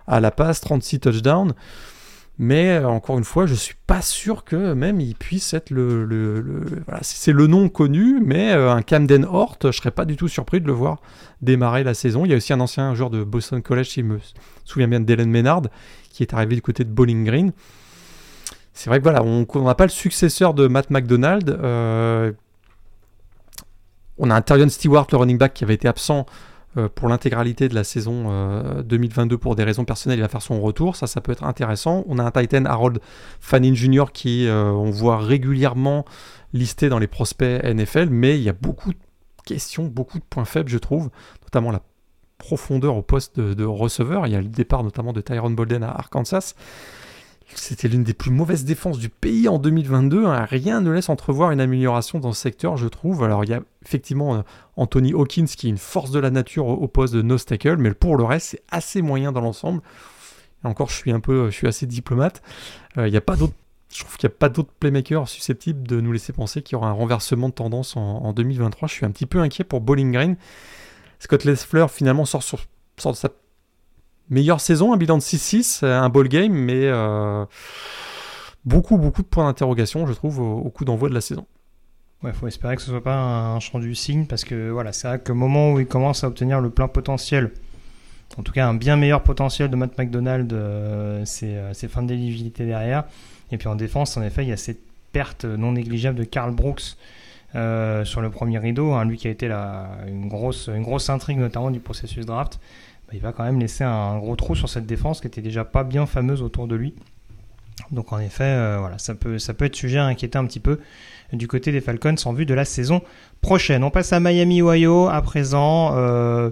à 0.06 0.20
la 0.20 0.30
passe, 0.30 0.60
36 0.60 1.00
touchdowns. 1.00 1.54
Mais 2.38 2.78
euh, 2.78 2.88
encore 2.88 3.16
une 3.16 3.24
fois, 3.24 3.46
je 3.46 3.54
suis 3.54 3.76
pas 3.86 4.02
sûr 4.02 4.44
que 4.44 4.74
même 4.74 5.00
il 5.00 5.14
puisse 5.14 5.54
être 5.54 5.70
le. 5.70 6.64
c'est 7.02 7.32
le 7.32 7.46
nom 7.46 7.68
connu, 7.68 8.20
mais 8.20 8.52
euh, 8.52 8.72
un 8.72 8.82
Camden 8.82 9.24
Hort, 9.24 9.58
je 9.62 9.70
serais 9.70 9.92
pas 9.92 10.04
du 10.04 10.16
tout 10.16 10.26
surpris 10.26 10.60
de 10.60 10.66
le 10.66 10.72
voir 10.72 11.00
démarrer 11.42 11.84
la 11.84 11.94
saison. 11.94 12.24
Il 12.24 12.30
y 12.30 12.34
a 12.34 12.36
aussi 12.36 12.52
un 12.52 12.60
ancien 12.60 12.94
joueur 12.94 13.10
de 13.10 13.22
Boston 13.22 13.62
College, 13.62 13.88
si 13.88 14.00
je 14.00 14.06
me 14.06 14.18
souviens 14.64 14.88
bien 14.88 14.98
de 14.98 15.04
Dylan 15.04 15.30
Maynard, 15.30 15.62
qui 16.10 16.24
est 16.24 16.34
arrivé 16.34 16.56
du 16.56 16.62
côté 16.62 16.82
de 16.84 16.90
Bowling 16.90 17.24
Green. 17.24 17.52
C'est 18.74 18.90
vrai 18.90 18.98
que 18.98 19.04
voilà, 19.04 19.22
on 19.22 19.46
n'a 19.62 19.74
pas 19.74 19.84
le 19.84 19.90
successeur 19.90 20.52
de 20.52 20.66
Matt 20.66 20.90
McDonald. 20.90 21.48
Euh, 21.48 22.32
on 24.18 24.30
a 24.30 24.34
un 24.34 24.42
Tyrion 24.42 24.68
Stewart, 24.68 25.06
le 25.10 25.18
running 25.18 25.38
back, 25.38 25.54
qui 25.54 25.64
avait 25.64 25.74
été 25.74 25.88
absent 25.88 26.26
euh, 26.76 26.88
pour 26.92 27.08
l'intégralité 27.08 27.68
de 27.68 27.74
la 27.74 27.84
saison 27.84 28.82
2022 28.82 29.38
pour 29.38 29.56
des 29.56 29.64
raisons 29.64 29.84
personnelles. 29.84 30.18
Il 30.18 30.22
va 30.22 30.28
faire 30.28 30.42
son 30.42 30.60
retour, 30.60 30.96
ça, 30.96 31.06
ça 31.06 31.20
peut 31.20 31.32
être 31.32 31.44
intéressant. 31.44 32.04
On 32.08 32.18
a 32.18 32.24
un 32.24 32.30
Titan 32.30 32.64
Harold 32.66 32.98
Fanning 33.40 33.74
Jr. 33.74 34.06
qui, 34.12 34.46
on 34.50 34.90
voit 34.90 35.18
régulièrement 35.18 36.04
listé 36.52 36.88
dans 36.88 36.98
les 36.98 37.08
prospects 37.08 37.62
NFL, 37.64 38.08
mais 38.10 38.38
il 38.38 38.42
y 38.42 38.48
a 38.48 38.52
beaucoup 38.52 38.92
de 38.92 38.98
questions, 39.44 39.84
beaucoup 39.84 40.18
de 40.18 40.24
points 40.24 40.44
faibles, 40.44 40.68
je 40.68 40.78
trouve, 40.78 41.10
notamment 41.42 41.70
la 41.70 41.80
profondeur 42.38 42.96
au 42.96 43.02
poste 43.02 43.38
de, 43.38 43.64
receveur. 43.64 44.26
Il 44.26 44.32
y 44.32 44.36
a 44.36 44.40
le 44.40 44.48
départ 44.48 44.82
notamment 44.82 45.12
de 45.12 45.20
Tyrone 45.20 45.54
Bolden 45.54 45.82
à 45.82 45.90
Arkansas. 45.90 46.54
C'était 47.54 47.88
l'une 47.88 48.04
des 48.04 48.14
plus 48.14 48.30
mauvaises 48.30 48.64
défenses 48.64 48.98
du 48.98 49.08
pays 49.08 49.48
en 49.48 49.58
2022. 49.58 50.26
Hein. 50.26 50.44
Rien 50.44 50.80
ne 50.80 50.90
laisse 50.90 51.08
entrevoir 51.08 51.50
une 51.50 51.60
amélioration 51.60 52.18
dans 52.18 52.32
ce 52.32 52.40
secteur, 52.40 52.76
je 52.76 52.88
trouve. 52.88 53.22
Alors, 53.24 53.44
il 53.44 53.50
y 53.50 53.54
a 53.54 53.62
effectivement 53.84 54.36
euh, 54.36 54.42
Anthony 54.76 55.12
Hawkins 55.12 55.46
qui 55.46 55.66
est 55.66 55.70
une 55.70 55.78
force 55.78 56.10
de 56.10 56.18
la 56.18 56.30
nature 56.30 56.66
au, 56.66 56.88
poste 56.88 57.14
de 57.14 57.22
no 57.22 57.38
tackle, 57.38 57.76
mais 57.76 57.92
pour 57.92 58.16
le 58.16 58.24
reste, 58.24 58.48
c'est 58.50 58.62
assez 58.70 59.02
moyen 59.02 59.32
dans 59.32 59.40
l'ensemble. 59.40 59.82
encore, 60.64 60.88
je 60.88 60.96
suis 60.96 61.12
un 61.12 61.20
peu, 61.20 61.50
je 61.50 61.54
suis 61.54 61.68
assez 61.68 61.86
diplomate. 61.86 62.42
Euh, 62.98 63.08
il 63.08 63.10
n'y 63.10 63.16
a 63.16 63.22
pas 63.22 63.36
d'autres 63.36 63.54
je 63.94 64.00
trouve 64.00 64.16
qu'il 64.16 64.28
n'y 64.28 64.34
a 64.34 64.36
pas 64.36 64.48
d'autres 64.48 64.72
playmakers 64.80 65.28
susceptibles 65.28 65.86
de 65.86 66.00
nous 66.00 66.10
laisser 66.10 66.32
penser 66.32 66.62
qu'il 66.62 66.74
y 66.74 66.76
aura 66.76 66.88
un 66.88 66.92
renversement 66.92 67.48
de 67.48 67.54
tendance 67.54 67.96
en, 67.96 68.32
2023. 68.32 68.88
Je 68.88 68.94
suis 68.94 69.06
un 69.06 69.12
petit 69.12 69.24
peu 69.24 69.38
inquiet 69.38 69.62
pour 69.62 69.80
Bowling 69.80 70.10
Green. 70.10 70.36
Scott 71.20 71.44
Leffler 71.44 71.86
finalement 71.88 72.24
sort, 72.24 72.42
sur, 72.42 72.58
sort 72.98 73.12
de 73.12 73.16
sa 73.16 73.30
meilleure 74.30 74.60
saison, 74.60 74.92
un 74.92 74.96
bilan 74.96 75.18
de 75.18 75.22
6-6, 75.22 75.84
un 75.84 76.08
ball 76.08 76.28
game, 76.28 76.52
mais 76.52 76.86
euh, 76.86 77.44
beaucoup, 78.64 78.96
beaucoup 78.96 79.22
de 79.22 79.26
points 79.26 79.44
d'interrogation, 79.44 80.06
je 80.06 80.12
trouve, 80.12 80.40
au, 80.40 80.70
coup 80.70 80.84
d'envoi 80.84 81.08
de 81.08 81.14
la 81.14 81.20
saison. 81.20 81.46
Il 82.22 82.32
faut 82.32 82.46
espérer 82.46 82.74
que 82.76 82.82
ce 82.82 82.90
ne 82.90 82.94
soit 82.96 83.04
pas 83.04 83.16
un 83.16 83.60
champ 83.60 83.78
du 83.78 83.94
signe, 83.94 84.26
parce 84.26 84.44
que 84.44 84.70
voilà, 84.70 84.92
c'est 84.92 85.08
vrai 85.08 85.18
qu'au 85.18 85.34
moment 85.34 85.72
où 85.72 85.80
il 85.80 85.86
commence 85.86 86.24
à 86.24 86.28
obtenir 86.28 86.60
le 86.60 86.70
plein 86.70 86.88
potentiel, 86.88 87.52
en 88.38 88.42
tout 88.42 88.52
cas 88.52 88.66
un 88.66 88.74
bien 88.74 88.96
meilleur 88.96 89.22
potentiel 89.22 89.68
de 89.68 89.76
Matt 89.76 89.98
McDonald, 89.98 90.50
euh, 90.52 91.22
c'est 91.26 91.56
euh, 91.56 91.74
fin 91.74 92.02
de 92.02 92.08
d'éligibilité 92.08 92.64
derrière. 92.64 93.04
Et 93.52 93.58
puis 93.58 93.68
en 93.68 93.74
défense, 93.74 94.16
en 94.16 94.22
effet, 94.22 94.42
il 94.42 94.48
y 94.48 94.52
a 94.52 94.56
cette 94.56 94.80
perte 95.12 95.44
non 95.44 95.72
négligeable 95.72 96.18
de 96.18 96.24
Karl 96.24 96.54
Brooks 96.54 96.96
sur 97.52 98.20
le 98.20 98.30
premier 98.30 98.58
rideau, 98.58 98.94
hein, 98.94 99.04
lui 99.04 99.16
qui 99.16 99.28
a 99.28 99.30
été 99.30 99.46
la, 99.46 99.90
une, 100.08 100.28
grosse, 100.28 100.68
une 100.74 100.82
grosse 100.82 101.08
intrigue 101.08 101.38
notamment 101.38 101.70
du 101.70 101.78
processus 101.78 102.26
draft. 102.26 102.58
Il 103.12 103.20
va 103.20 103.32
quand 103.32 103.44
même 103.44 103.60
laisser 103.60 103.84
un 103.84 104.18
gros 104.18 104.36
trou 104.36 104.54
sur 104.54 104.68
cette 104.68 104.86
défense 104.86 105.20
qui 105.20 105.26
était 105.26 105.42
déjà 105.42 105.64
pas 105.64 105.84
bien 105.84 106.06
fameuse 106.06 106.42
autour 106.42 106.66
de 106.66 106.74
lui. 106.74 106.94
Donc 107.90 108.12
en 108.12 108.18
effet, 108.18 108.44
euh, 108.44 108.78
voilà, 108.80 108.98
ça 108.98 109.14
peut, 109.14 109.38
ça 109.38 109.54
peut 109.54 109.66
être 109.66 109.76
sujet 109.76 109.98
à 109.98 110.04
inquiéter 110.04 110.38
un 110.38 110.46
petit 110.46 110.60
peu 110.60 110.80
du 111.32 111.48
côté 111.48 111.72
des 111.72 111.80
Falcons 111.80 112.14
en 112.24 112.32
vue 112.32 112.46
de 112.46 112.54
la 112.54 112.64
saison 112.64 113.02
prochaine. 113.40 113.84
On 113.84 113.90
passe 113.90 114.12
à 114.12 114.20
Miami, 114.20 114.62
Ohio 114.62 115.08
à 115.08 115.20
présent. 115.22 115.92
Euh, 115.94 116.50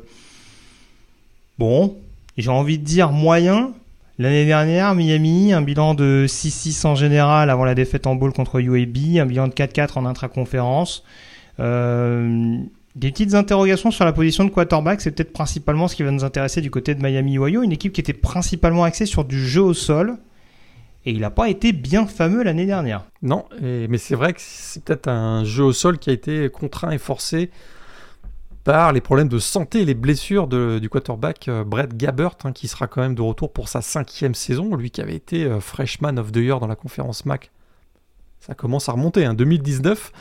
bon, 1.58 1.96
j'ai 2.36 2.50
envie 2.50 2.78
de 2.78 2.84
dire 2.84 3.12
moyen, 3.12 3.72
L'année 4.18 4.44
dernière, 4.44 4.94
Miami, 4.94 5.52
un 5.52 5.62
bilan 5.62 5.94
de 5.94 6.26
6-6 6.28 6.86
en 6.86 6.94
général 6.94 7.48
avant 7.48 7.64
la 7.64 7.74
défaite 7.74 8.06
en 8.06 8.14
bowl 8.14 8.32
contre 8.32 8.60
UAB, 8.60 9.18
un 9.18 9.26
bilan 9.26 9.48
de 9.48 9.52
4-4 9.52 9.98
en 9.98 10.04
intraconférence. 10.04 11.02
Euh, 11.60 12.58
des 12.94 13.10
petites 13.10 13.34
interrogations 13.34 13.90
sur 13.90 14.04
la 14.04 14.12
position 14.12 14.44
de 14.44 14.50
quarterback, 14.50 15.00
c'est 15.00 15.12
peut-être 15.12 15.32
principalement 15.32 15.88
ce 15.88 15.96
qui 15.96 16.02
va 16.02 16.10
nous 16.10 16.24
intéresser 16.24 16.60
du 16.60 16.70
côté 16.70 16.94
de 16.94 17.02
Miami 17.02 17.38
Ohio, 17.38 17.62
une 17.62 17.72
équipe 17.72 17.92
qui 17.92 18.00
était 18.00 18.12
principalement 18.12 18.84
axée 18.84 19.06
sur 19.06 19.24
du 19.24 19.38
jeu 19.46 19.62
au 19.62 19.74
sol. 19.74 20.18
Et 21.04 21.10
il 21.10 21.20
n'a 21.20 21.30
pas 21.30 21.48
été 21.48 21.72
bien 21.72 22.06
fameux 22.06 22.44
l'année 22.44 22.66
dernière. 22.66 23.04
Non, 23.22 23.44
mais 23.60 23.98
c'est 23.98 24.14
vrai 24.14 24.32
que 24.32 24.40
c'est 24.40 24.84
peut-être 24.84 25.08
un 25.08 25.44
jeu 25.44 25.64
au 25.64 25.72
sol 25.72 25.98
qui 25.98 26.10
a 26.10 26.12
été 26.12 26.48
contraint 26.48 26.92
et 26.92 26.98
forcé 26.98 27.50
par 28.64 28.92
les 28.92 29.00
problèmes 29.00 29.28
de 29.28 29.38
santé 29.38 29.80
et 29.80 29.84
les 29.84 29.94
blessures 29.94 30.46
du 30.46 30.88
quarterback 30.88 31.48
euh, 31.48 31.64
Brett 31.64 31.96
Gabbert, 31.96 32.36
hein, 32.44 32.52
qui 32.52 32.68
sera 32.68 32.86
quand 32.86 33.00
même 33.00 33.14
de 33.14 33.22
retour 33.22 33.52
pour 33.52 33.68
sa 33.68 33.82
cinquième 33.82 34.34
saison, 34.34 34.74
lui 34.76 34.90
qui 34.90 35.00
avait 35.00 35.16
été 35.16 35.44
euh, 35.44 35.60
freshman 35.60 36.16
of 36.18 36.30
the 36.32 36.36
year 36.36 36.60
dans 36.60 36.68
la 36.68 36.76
conférence 36.76 37.26
MAC. 37.26 37.50
Ça 38.40 38.54
commence 38.54 38.88
à 38.88 38.92
remonter, 38.92 39.24
hein, 39.24 39.34
2019. 39.34 40.12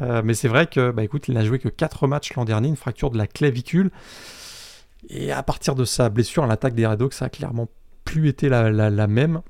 Euh, 0.00 0.22
mais 0.24 0.34
c'est 0.34 0.48
vrai 0.48 0.66
que, 0.66 0.90
bah 0.90 1.02
écoute, 1.02 1.28
il 1.28 1.34
n'a 1.34 1.44
joué 1.44 1.58
que 1.58 1.68
4 1.68 2.06
matchs 2.06 2.34
l'an 2.34 2.44
dernier, 2.44 2.68
une 2.68 2.76
fracture 2.76 3.10
de 3.10 3.18
la 3.18 3.26
clavicule. 3.26 3.90
Et 5.08 5.32
à 5.32 5.42
partir 5.42 5.74
de 5.74 5.84
sa 5.84 6.10
blessure 6.10 6.46
l'attaque 6.46 6.74
des 6.74 6.86
Red 6.86 7.12
ça 7.12 7.26
a 7.26 7.28
clairement 7.28 7.68
plus 8.04 8.28
été 8.28 8.48
la, 8.48 9.06
même. 9.06 9.40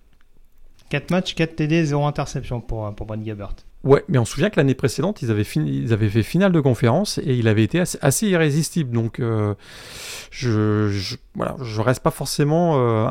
4 0.90 1.10
matchs, 1.10 1.34
4 1.34 1.56
TD, 1.56 1.84
0 1.84 2.06
interception 2.06 2.60
pour, 2.60 2.94
pour 2.94 3.06
Brett 3.06 3.22
Gabbert. 3.22 3.54
Ouais, 3.82 4.04
mais 4.08 4.18
on 4.18 4.26
se 4.26 4.34
souvient 4.34 4.50
que 4.50 4.58
l'année 4.58 4.74
précédente, 4.74 5.22
ils 5.22 5.30
avaient, 5.30 5.46
ils 5.56 5.92
avaient 5.92 6.10
fait 6.10 6.22
finale 6.22 6.52
de 6.52 6.60
conférence 6.60 7.18
et 7.18 7.34
il 7.34 7.48
avait 7.48 7.64
été 7.64 7.80
assez, 7.80 8.28
irrésistible. 8.28 8.90
Donc, 8.90 9.20
euh, 9.20 9.54
je, 10.30 10.88
je, 10.90 11.16
voilà, 11.34 11.56
je 11.62 11.80
reste 11.80 12.02
pas 12.02 12.10
forcément 12.10 12.78
euh, 12.78 13.10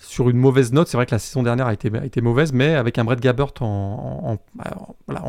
sur 0.00 0.30
une 0.30 0.38
mauvaise 0.38 0.72
note. 0.72 0.88
C'est 0.88 0.96
vrai 0.96 1.06
que 1.06 1.14
la 1.14 1.18
saison 1.18 1.42
dernière 1.42 1.66
a 1.66 1.74
été, 1.74 2.20
mauvaise, 2.20 2.52
mais 2.52 2.74
avec 2.74 2.98
un 2.98 3.04
Brett 3.04 3.20
Gabbert 3.20 3.52
en, 3.60 4.38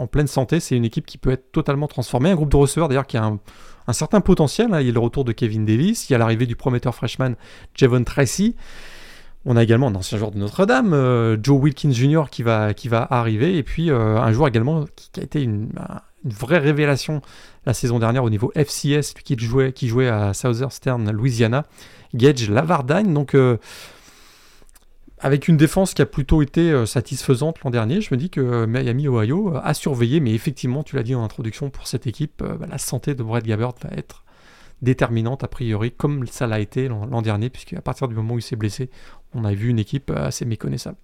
pleine 0.09 0.27
santé, 0.27 0.59
c'est 0.59 0.75
une 0.75 0.85
équipe 0.85 1.05
qui 1.05 1.17
peut 1.17 1.31
être 1.31 1.51
totalement 1.51 1.87
transformée. 1.87 2.31
Un 2.31 2.35
groupe 2.35 2.51
de 2.51 2.57
receveurs 2.57 2.87
d'ailleurs 2.87 3.07
qui 3.07 3.17
a 3.17 3.25
un, 3.25 3.93
certain 3.93 4.21
potentiel. 4.21 4.73
Hein. 4.73 4.79
Il 4.79 4.87
y 4.87 4.89
a 4.89 4.93
le 4.93 4.99
retour 4.99 5.25
de 5.25 5.33
Kevin 5.33 5.65
Davis, 5.65 6.09
il 6.09 6.13
y 6.13 6.15
a 6.15 6.17
l'arrivée 6.17 6.45
du 6.45 6.55
prometteur 6.55 6.95
freshman 6.95 7.33
Javon 7.75 8.03
Tracy. 8.03 8.55
On 9.43 9.57
a 9.57 9.63
également 9.63 9.87
un 9.87 9.95
ancien 9.95 10.17
joueur 10.17 10.31
de 10.31 10.37
Notre-Dame, 10.37 10.93
euh, 10.93 11.35
Joe 11.41 11.59
Wilkins 11.59 11.91
Jr. 11.91 12.25
qui 12.29 12.43
va, 12.43 13.07
arriver, 13.09 13.57
et 13.57 13.63
puis 13.63 13.89
euh, 13.89 14.17
un 14.17 14.31
joueur 14.31 14.47
également 14.47 14.85
qui, 14.95 15.19
a 15.19 15.23
été 15.23 15.41
une, 15.41 15.69
vraie 16.23 16.59
révélation 16.59 17.21
la 17.65 17.73
saison 17.73 17.97
dernière 17.97 18.23
au 18.23 18.29
niveau 18.29 18.51
FCS, 18.55 19.15
qui 19.23 19.35
jouait, 19.39 19.73
qui 19.73 19.87
jouait 19.87 20.07
à 20.07 20.35
Southeastern 20.35 21.09
Louisiana, 21.09 21.65
Gage 22.13 22.49
Lavardine. 22.49 23.13
Donc, 23.13 23.33
euh, 23.33 23.57
avec 25.21 25.47
une 25.47 25.57
défense 25.57 25.93
qui 25.93 26.01
a 26.01 26.05
plutôt 26.05 26.41
été 26.41 26.85
satisfaisante 26.85 27.61
l'an 27.63 27.69
dernier, 27.69 28.01
je 28.01 28.13
me 28.13 28.17
dis 28.17 28.29
que 28.29 28.65
Miami, 28.65 29.07
Ohio 29.07 29.53
a 29.61 29.73
surveillé, 29.73 30.19
mais 30.19 30.33
effectivement, 30.33 30.83
tu 30.83 30.95
l'as 30.95 31.03
dit 31.03 31.15
en 31.15 31.23
introduction, 31.23 31.69
pour 31.69 31.87
cette 31.87 32.07
équipe, 32.07 32.43
bah, 32.43 32.65
la 32.69 32.77
santé 32.77 33.15
de 33.15 33.23
Brett 33.23 33.45
Gabbert 33.45 33.73
va 33.83 33.89
être 33.95 34.23
déterminante 34.81 35.43
a 35.43 35.47
priori, 35.47 35.91
comme 35.91 36.25
ça 36.27 36.47
l'a 36.47 36.59
été 36.59 36.87
l'an 36.87 37.21
dernier, 37.21 37.49
puisqu'à 37.49 37.81
partir 37.81 38.07
du 38.07 38.15
moment 38.15 38.33
où 38.33 38.39
il 38.39 38.43
s'est 38.43 38.55
blessé, 38.55 38.89
on 39.33 39.45
a 39.45 39.53
vu 39.53 39.69
une 39.69 39.79
équipe 39.79 40.11
assez 40.11 40.45
méconnaissable. 40.45 40.97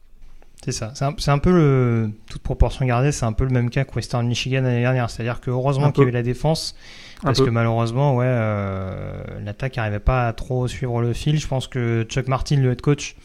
C'est 0.65 0.71
ça, 0.71 0.91
c'est 0.95 1.31
un, 1.31 1.37
peu 1.37 1.51
le, 1.51 2.11
toute 2.29 2.41
proportion 2.41 2.83
gardée, 2.85 3.11
c'est 3.11 3.25
un 3.25 3.33
peu 3.33 3.43
le 3.43 3.51
même 3.51 3.69
cas 3.69 3.85
que 3.85 3.93
Western 3.93 4.27
Michigan 4.27 4.63
l'année 4.63 4.81
dernière, 4.81 5.09
c'est-à-dire 5.09 5.39
que 5.39 5.51
heureusement 5.51 5.91
qu'il 5.91 6.01
y 6.01 6.03
avait 6.03 6.11
la 6.11 6.23
défense, 6.23 6.75
parce 7.21 7.39
que 7.39 7.49
malheureusement, 7.49 8.15
ouais, 8.15 8.25
euh, 8.27 9.21
l'attaque 9.43 9.77
n'arrivait 9.77 9.99
pas 9.99 10.27
à 10.27 10.33
trop 10.33 10.67
suivre 10.67 11.01
le 11.01 11.13
fil. 11.13 11.39
Je 11.39 11.47
pense 11.47 11.67
que 11.67 12.05
Chuck 12.09 12.27
Martin, 12.27 12.57
le 12.57 12.71
head 12.71 12.81
coach, 12.81 13.15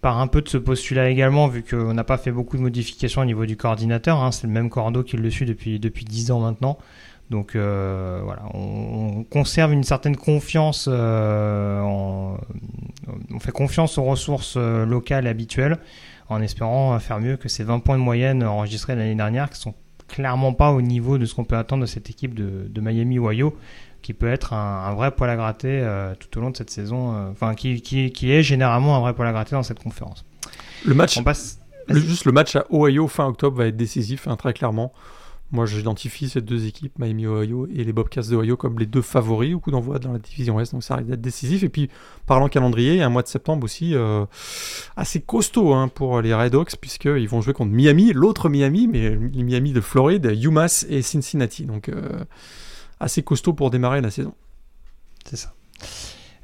part 0.00 0.18
un 0.18 0.26
peu 0.26 0.42
de 0.42 0.48
ce 0.48 0.58
postulat 0.58 1.10
également, 1.10 1.46
vu 1.48 1.62
qu'on 1.62 1.94
n'a 1.94 2.04
pas 2.04 2.18
fait 2.18 2.32
beaucoup 2.32 2.56
de 2.56 2.62
modifications 2.62 3.22
au 3.22 3.24
niveau 3.24 3.46
du 3.46 3.56
coordinateur. 3.56 4.22
Hein. 4.22 4.32
c'est 4.32 4.46
le 4.46 4.52
même 4.52 4.70
cordeau 4.70 5.02
qui 5.02 5.16
le 5.16 5.30
suit 5.30 5.46
depuis, 5.46 5.78
depuis 5.78 6.04
10 6.04 6.30
ans 6.30 6.40
maintenant. 6.40 6.78
Donc 7.30 7.54
euh, 7.54 8.20
voilà, 8.24 8.42
on, 8.54 9.22
conserve 9.22 9.72
une 9.72 9.84
certaine 9.84 10.16
confiance, 10.16 10.88
euh, 10.90 11.80
on 11.80 12.38
fait 13.38 13.52
confiance 13.52 13.98
aux 13.98 14.02
ressources 14.02 14.54
euh, 14.56 14.84
locales 14.84 15.28
habituelles 15.28 15.78
en 16.28 16.42
espérant 16.42 16.98
faire 16.98 17.20
mieux 17.20 17.36
que 17.36 17.48
ces 17.48 17.62
20 17.62 17.80
points 17.80 17.98
de 17.98 18.02
moyenne 18.02 18.42
enregistrés 18.42 18.96
l'année 18.96 19.14
dernière 19.14 19.48
qui 19.50 19.60
sont 19.60 19.74
clairement 20.08 20.52
pas 20.52 20.72
au 20.72 20.82
niveau 20.82 21.18
de 21.18 21.24
ce 21.24 21.34
qu'on 21.34 21.44
peut 21.44 21.56
attendre 21.56 21.82
de 21.82 21.86
cette 21.86 22.10
équipe 22.10 22.34
de, 22.34 22.80
Miami 22.80 23.18
Ohio 23.18 23.56
qui 24.02 24.14
peut 24.14 24.30
être 24.30 24.52
un, 24.52 24.94
vrai 24.94 25.10
poil 25.10 25.30
à 25.30 25.36
gratter 25.36 25.86
tout 26.18 26.38
au 26.38 26.40
long 26.40 26.50
de 26.50 26.56
cette 26.56 26.70
saison, 26.70 27.30
enfin 27.30 27.54
qui, 27.54 27.80
qui, 27.80 28.32
est 28.32 28.42
généralement 28.42 28.96
un 28.96 29.00
vrai 29.00 29.14
poil 29.14 29.28
à 29.28 29.32
gratter 29.32 29.52
dans 29.52 29.62
cette 29.62 29.82
conférence. 29.82 30.24
Le 30.84 30.94
match, 30.94 31.22
passe... 31.22 31.60
juste 31.88 32.24
le 32.24 32.32
match 32.32 32.56
à 32.56 32.64
Ohio 32.70 33.06
fin 33.08 33.26
octobre 33.26 33.58
va 33.58 33.66
être 33.66 33.76
décisif, 33.76 34.28
hein, 34.28 34.36
très 34.36 34.52
clairement. 34.52 34.92
Moi, 35.52 35.66
j'identifie 35.66 36.28
ces 36.28 36.40
deux 36.40 36.66
équipes, 36.66 36.96
Miami 37.00 37.26
Ohio 37.26 37.66
et 37.74 37.82
les 37.82 37.92
Bobcats 37.92 38.22
de 38.22 38.36
Ohio, 38.36 38.56
comme 38.56 38.78
les 38.78 38.86
deux 38.86 39.02
favoris 39.02 39.52
au 39.52 39.58
coup 39.58 39.72
d'envoi 39.72 39.98
dans 39.98 40.12
la 40.12 40.20
division 40.20 40.54
Ouest. 40.54 40.72
Donc 40.72 40.84
ça 40.84 40.94
risque 40.94 41.08
d'être 41.08 41.20
décisif. 41.20 41.64
Et 41.64 41.68
puis, 41.68 41.90
parlant 42.24 42.48
calendrier, 42.48 42.92
il 42.92 42.98
y 42.98 43.02
a 43.02 43.06
un 43.06 43.10
mois 43.10 43.22
de 43.22 43.28
septembre 43.28 43.64
aussi 43.64 43.96
euh, 43.96 44.24
assez 44.96 45.20
costaud 45.20 45.74
hein, 45.74 45.88
pour 45.88 46.20
les 46.20 46.32
Red 46.32 46.54
Hawks, 46.54 46.76
puisqu'ils 46.80 47.28
vont 47.28 47.40
jouer 47.40 47.52
contre 47.52 47.72
Miami, 47.72 48.12
l'autre 48.12 48.48
Miami, 48.48 48.86
mais 48.86 49.10
le 49.10 49.18
Miami 49.18 49.72
de 49.72 49.80
Floride, 49.80 50.26
UMass 50.40 50.86
et 50.88 51.02
Cincinnati. 51.02 51.64
Donc 51.64 51.88
euh, 51.88 52.24
assez 53.00 53.22
costaud 53.22 53.52
pour 53.52 53.70
démarrer 53.70 54.00
la 54.00 54.10
saison. 54.10 54.34
C'est 55.24 55.36
ça. 55.36 55.52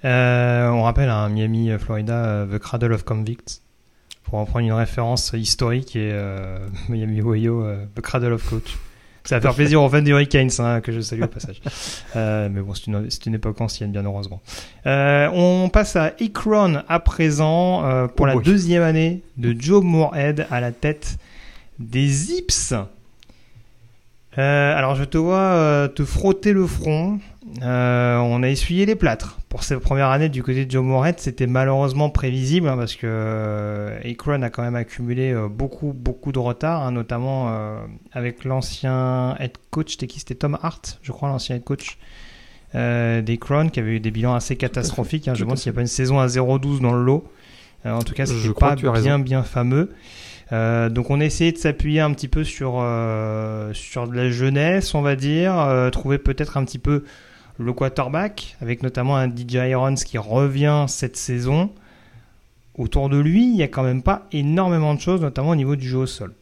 Euh, 0.05 0.69
on 0.69 0.83
rappelle 0.83 1.09
un 1.09 1.25
hein, 1.25 1.29
Miami, 1.29 1.71
Florida, 1.79 2.47
The 2.51 2.59
Cradle 2.59 2.93
of 2.93 3.05
Convicts 3.05 3.63
pour 4.25 4.35
en 4.39 4.45
prendre 4.45 4.67
une 4.67 4.73
référence 4.73 5.33
historique 5.35 5.95
et 5.97 6.13
Miami 6.89 7.21
Ohio, 7.23 7.65
The 7.95 8.01
Cradle 8.01 8.33
of 8.33 8.49
Coach. 8.49 8.77
Ça 9.27 9.37
va 9.37 9.41
faire 9.41 9.55
plaisir 9.55 9.83
aux 9.83 9.89
fans 9.89 10.03
des 10.03 10.13
Hurricanes, 10.13 10.51
hein, 10.61 10.81
que 10.81 10.93
je 10.93 11.01
salue 11.01 11.23
au 11.23 11.27
passage. 11.27 11.61
Euh, 12.15 12.49
mais 12.49 12.61
bon, 12.61 12.75
c'est 12.75 12.87
une, 12.87 13.11
c'est 13.11 13.27
une 13.27 13.35
époque 13.35 13.61
ancienne, 13.61 13.91
bien 13.91 14.05
heureusement. 14.05 14.41
Euh, 14.87 15.29
on 15.35 15.69
passe 15.69 15.97
à 15.97 16.13
Ikron 16.21 16.83
à 16.89 17.01
présent 17.01 17.85
euh, 17.85 18.07
pour 18.07 18.25
Oh 18.25 18.27
la 18.29 18.35
boy. 18.35 18.45
deuxième 18.45 18.85
année 18.85 19.23
de 19.37 19.55
Joe 19.59 19.83
Moorhead 19.83 20.47
à 20.51 20.61
la 20.61 20.71
tête 20.71 21.19
des 21.81 22.07
Zips. 22.07 22.73
Euh, 24.39 24.77
alors 24.77 24.95
je 24.97 25.05
te 25.05 25.17
vois 25.17 25.39
euh, 25.39 25.89
te 25.89 26.05
frotter 26.05 26.53
le 26.53 26.67
front. 26.67 27.19
Euh, 27.63 28.17
on 28.19 28.43
a 28.43 28.49
essuyé 28.49 28.85
les 28.85 28.95
plâtres. 28.97 29.39
Pour 29.49 29.63
cette 29.63 29.79
première 29.79 30.09
année 30.09 30.29
du 30.29 30.43
côté 30.43 30.67
de 30.67 30.71
Joe 30.71 30.85
Moorhead, 30.85 31.19
c'était 31.19 31.47
malheureusement 31.47 32.11
prévisible 32.11 32.69
hein, 32.69 32.77
parce 32.77 32.97
que 32.97 33.93
Akron 34.05 34.43
a 34.43 34.51
quand 34.51 34.63
même 34.63 34.75
accumulé 34.75 35.35
beaucoup 35.49 35.95
beaucoup 35.95 36.33
de 36.33 36.39
retard, 36.39 36.83
hein, 36.83 36.91
notamment 36.91 37.51
avec 38.13 38.45
l'ancien 38.45 39.35
head 39.39 39.53
coach. 39.71 39.93
C'était 39.93 40.09
qui? 40.09 40.19
C'était 40.19 40.35
Tom 40.35 40.59
Hart, 40.61 40.99
je 41.03 41.13
crois, 41.13 41.31
l'ancien 41.31 41.57
head 41.57 41.65
coach 41.65 41.97
d'Akron, 42.75 43.71
qui 43.71 43.81
avait 43.81 43.93
eu 43.93 44.01
des 44.01 44.11
bilans 44.11 44.35
assez 44.35 44.57
catastrophiques. 44.57 45.29
hein. 45.29 45.35
je 45.35 45.41
me 45.41 45.47
demande 45.47 45.59
s'il 45.59 45.71
n'y 45.71 45.75
a 45.75 45.77
pas 45.77 45.81
une 45.83 45.87
saison 45.87 46.19
à 46.19 46.27
0-12 46.27 46.83
dans 46.83 46.93
le 46.93 47.03
lot. 47.03 47.25
En 47.87 48.03
tout 48.03 48.13
cas, 48.13 48.27
c'était 48.27 48.53
pas 48.53 48.75
bien 48.75 49.19
bien 49.19 49.43
fameux. 49.43 49.93
Euh, 50.53 50.89
donc 50.89 51.11
on 51.11 51.21
a 51.21 51.25
essayé 51.25 51.53
de 51.53 51.59
s'appuyer 51.59 52.01
un 52.01 52.13
petit 52.13 52.29
peu 52.29 52.45
sur 52.45 52.77
euh, 52.79 53.73
sur 53.73 54.07
de 54.07 54.15
la 54.15 54.31
jeunesse, 54.31 54.95
on 54.95 55.03
va 55.03 55.17
dire, 55.17 55.59
euh, 55.59 55.91
trouver 55.91 56.19
peut-être 56.19 56.57
un 56.57 56.65
petit 56.65 56.79
peu 56.79 57.05
le 57.59 57.73
quarterback, 57.73 58.57
avec 58.61 58.83
notamment 58.83 59.17
un 59.17 59.29
DJ 59.29 59.55
Irons 59.71 59.95
qui 59.95 60.19
revient 60.19 60.85
cette 60.89 61.17
saison. 61.17 61.71
Autour 62.75 63.09
de 63.09 63.17
lui, 63.17 63.45
il 63.45 63.55
n'y 63.55 63.63
a 63.63 63.69
quand 63.69 63.83
même 63.83 64.03
pas 64.03 64.27
énormément 64.33 64.95
de 64.95 65.01
choses, 65.01 65.23
notamment 65.23 65.51
au 65.51 65.57
niveau 65.57 65.77
du 65.77 65.89
jeu 65.89 65.99
au 65.99 66.07
sol. 66.07 66.35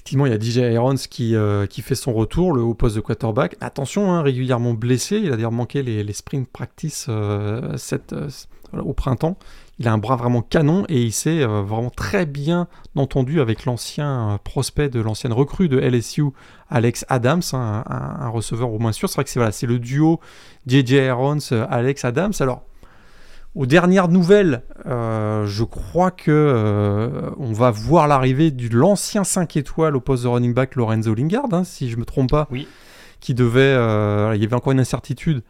Effectivement, 0.00 0.24
il 0.24 0.32
y 0.32 0.34
a 0.34 0.40
DJ 0.40 0.72
Irons 0.72 0.94
qui, 1.10 1.36
euh, 1.36 1.66
qui 1.66 1.82
fait 1.82 1.94
son 1.94 2.14
retour 2.14 2.54
le, 2.54 2.62
au 2.62 2.72
poste 2.72 2.96
de 2.96 3.02
quarterback. 3.02 3.56
Attention, 3.60 4.10
hein, 4.10 4.22
régulièrement 4.22 4.72
blessé. 4.72 5.18
Il 5.18 5.30
a 5.30 5.36
d'ailleurs 5.36 5.52
manqué 5.52 5.82
les, 5.82 6.02
les 6.02 6.12
spring 6.14 6.46
practice 6.46 7.04
euh, 7.10 7.76
euh, 7.92 8.28
au 8.78 8.94
printemps. 8.94 9.36
Il 9.78 9.88
a 9.88 9.92
un 9.92 9.98
bras 9.98 10.16
vraiment 10.16 10.40
canon 10.40 10.86
et 10.88 11.02
il 11.02 11.12
s'est 11.12 11.44
vraiment 11.44 11.90
très 11.90 12.24
bien 12.24 12.66
entendu 12.96 13.42
avec 13.42 13.66
l'ancien 13.66 14.40
prospect 14.42 14.88
de 14.88 15.00
l'ancienne 15.00 15.34
recrue 15.34 15.68
de 15.68 15.78
LSU, 15.78 16.24
Alex 16.70 17.04
Adams, 17.10 17.42
hein, 17.52 17.84
un, 17.86 18.28
receveur 18.30 18.72
au 18.72 18.78
moins 18.78 18.92
sûr. 18.92 19.10
C'est 19.10 19.16
vrai 19.16 19.24
que 19.24 19.30
c'est 19.30 19.38
voilà, 19.38 19.52
le 19.62 19.78
duo 19.78 20.18
JJ 20.66 20.92
Irons, 20.92 21.38
Alex 21.68 22.06
Adams. 22.06 22.32
Alors, 22.40 22.62
aux 23.54 23.66
dernières 23.66 24.08
nouvelles, 24.08 24.62
euh, 24.86 25.44
je 25.46 25.64
crois 25.64 26.10
que 26.10 26.30
euh, 26.30 27.30
on 27.38 27.52
va 27.52 27.70
voir 27.70 28.06
l'arrivée 28.08 28.50
de 28.50 28.68
l'ancien 28.76 29.24
5 29.24 29.56
étoiles 29.56 29.96
au 29.96 30.00
poste 30.00 30.22
de 30.22 30.28
running 30.28 30.54
back 30.54 30.76
Lorenzo 30.76 31.14
Lingard, 31.14 31.46
hein, 31.52 31.64
si 31.64 31.90
je 31.90 31.96
me 31.96 32.04
trompe 32.04 32.30
pas. 32.30 32.46
Oui. 32.50 32.68
Qui 33.20 33.34
devait, 33.34 33.60
euh, 33.60 34.32
il 34.34 34.40
y 34.40 34.44
avait 34.46 34.54
encore 34.54 34.72
une 34.72 34.80
incertitude. 34.80 35.42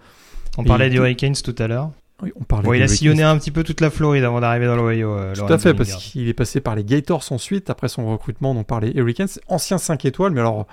On 0.58 0.62
Et 0.64 0.66
parlait 0.66 0.86
il- 0.88 0.90
des 0.90 0.96
Hurricanes 0.96 1.34
tout 1.36 1.54
à 1.58 1.66
l'heure. 1.68 1.90
Oui, 2.22 2.32
on 2.38 2.44
parlait 2.44 2.66
Bon, 2.66 2.74
il 2.74 2.82
a 2.82 2.88
sillonné 2.88 3.22
un 3.22 3.38
petit 3.38 3.50
peu 3.50 3.64
toute 3.64 3.80
la 3.80 3.88
Floride 3.90 4.24
avant 4.24 4.40
d'arriver 4.40 4.66
dans 4.66 4.76
l'Ohio. 4.76 5.16
Tout 5.34 5.50
à 5.50 5.56
fait, 5.58 5.72
parce 5.72 5.94
qu'il 5.96 6.28
est 6.28 6.34
passé 6.34 6.60
par 6.60 6.74
les 6.74 6.84
Gators 6.84 7.24
ensuite, 7.30 7.70
après 7.70 7.88
son 7.88 8.10
recrutement, 8.10 8.54
donc 8.54 8.66
par 8.66 8.80
les 8.80 8.90
Hurricanes. 8.94 9.28
Ancien 9.48 9.78
5 9.78 10.04
étoiles, 10.04 10.32
mais 10.32 10.40
alors. 10.40 10.66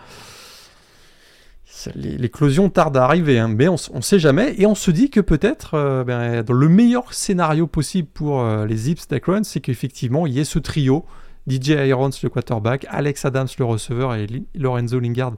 L'éclosion 1.95 2.69
tarde 2.69 2.97
à 2.97 3.03
arriver, 3.03 3.39
hein, 3.39 3.47
mais 3.47 3.67
on 3.67 3.75
ne 3.93 4.01
sait 4.01 4.19
jamais. 4.19 4.55
Et 4.57 4.65
on 4.65 4.75
se 4.75 4.91
dit 4.91 5.09
que 5.09 5.19
peut-être, 5.19 5.75
euh, 5.75 6.03
ben, 6.03 6.43
dans 6.43 6.53
le 6.53 6.69
meilleur 6.69 7.13
scénario 7.13 7.67
possible 7.67 8.07
pour 8.07 8.41
euh, 8.41 8.65
les 8.65 8.75
Zips 8.75 9.07
d'Akron, 9.07 9.43
c'est 9.43 9.61
qu'effectivement, 9.61 10.25
il 10.25 10.33
y 10.33 10.39
ait 10.39 10.45
ce 10.45 10.59
trio 10.59 11.05
DJ 11.47 11.69
Irons, 11.87 12.11
le 12.21 12.29
quarterback, 12.29 12.85
Alex 12.89 13.25
Adams, 13.25 13.47
le 13.57 13.65
receveur, 13.65 14.15
et 14.15 14.27
Lorenzo 14.55 14.99
Lingard, 14.99 15.33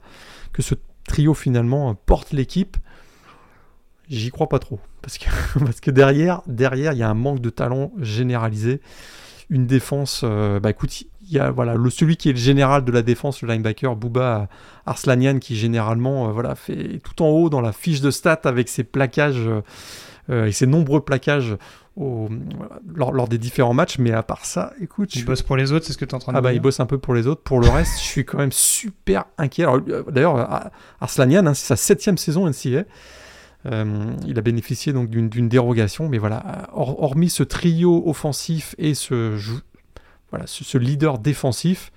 que 0.54 0.62
ce 0.62 0.76
trio 1.08 1.34
finalement 1.34 1.92
euh, 1.92 1.94
porte 2.06 2.32
l'équipe. 2.32 2.78
J'y 4.10 4.32
crois 4.32 4.50
pas 4.50 4.60
trop. 4.60 4.80
Parce 5.02 5.18
que, 5.18 5.30
parce 5.60 5.80
que 5.80 5.92
derrière, 5.92 6.42
derrière, 6.48 6.94
il 6.94 7.00
y 7.00 7.04
a 7.04 7.10
un 7.10 7.14
manque 7.14 7.42
de 7.42 7.50
talent 7.50 7.92
généralisé. 8.00 8.82
Une 9.50 9.66
défense, 9.66 10.22
euh, 10.24 10.60
bah 10.60 10.70
écoute, 10.70 11.04
y 11.34 11.40
a 11.40 11.52
voilà, 11.52 11.76
le, 11.76 11.90
celui 11.90 12.18
qui 12.18 12.30
est 12.30 12.34
le 12.34 12.38
général 12.38 12.84
de 12.86 12.92
la 12.92 13.02
défense, 13.02 13.42
le 13.42 13.48
linebacker, 13.50 13.96
Bouba 13.96 14.48
Arslanian, 14.86 15.40
qui 15.40 15.56
généralement 15.56 16.30
euh, 16.30 16.32
voilà, 16.32 16.56
fait 16.56 17.00
tout 17.04 17.22
en 17.24 17.30
haut 17.30 17.50
dans 17.50 17.62
la 17.62 17.72
fiche 17.72 18.02
de 18.02 18.12
stats 18.12 18.42
avec 18.46 18.70
ses 18.70 18.84
plaquages 18.84 19.38
euh, 19.48 19.62
euh, 20.30 20.46
et 20.48 20.52
ses 20.52 20.68
nombreux 20.68 21.02
plaquages 21.02 21.56
au- 21.96 22.30
voilà, 22.58 22.80
lors, 22.96 23.12
lors 23.12 23.28
des 23.28 23.38
différents 23.38 23.74
matchs. 23.74 23.98
Mais 24.00 24.12
à 24.12 24.24
part 24.24 24.46
ça, 24.46 24.74
écoute, 24.82 25.16
Il 25.16 25.26
bosse 25.26 25.42
pour 25.42 25.58
les 25.58 25.72
autres, 25.72 25.86
c'est 25.86 25.94
ce 25.94 25.98
que 25.98 26.06
tu 26.06 26.12
es 26.12 26.16
en 26.16 26.20
train 26.20 26.32
de 26.34 26.38
ah 26.38 26.42
bah, 26.42 26.54
il 26.54 26.60
bosse 26.62 26.80
un 26.80 26.86
peu 26.86 26.98
pour 26.98 27.14
les 27.14 27.28
autres. 27.28 27.42
Pour 27.42 27.60
le 27.60 27.68
reste, 27.70 27.94
je 28.00 28.04
suis 28.06 28.26
quand 28.26 28.38
même 28.38 28.52
super 28.52 29.26
inquiet. 29.38 29.66
Euh, 29.68 30.04
D'ailleurs, 30.12 30.38
Ar- 30.38 30.70
Arslanian, 31.02 31.46
hein, 31.46 31.54
c'est 31.54 31.68
sa 31.68 31.76
septième 31.76 32.18
saison 32.18 32.48
NCA. 32.48 32.84
Euh, 33.66 33.86
il 34.26 34.38
a 34.40 34.42
bénéficié 34.42 34.94
donc 34.94 35.10
d'une 35.10 35.50
dérogation, 35.50 36.08
mais 36.08 36.18
voilà, 36.18 36.70
hor- 36.74 37.04
hormis 37.04 37.30
ce 37.30 37.44
trio 37.44 38.04
offensif 38.08 38.74
et 38.78 38.94
ce, 38.94 39.36
voilà, 40.32 40.48
ce, 40.48 40.64
ce 40.64 40.78
leader 40.78 41.20
défensif, 41.20 41.92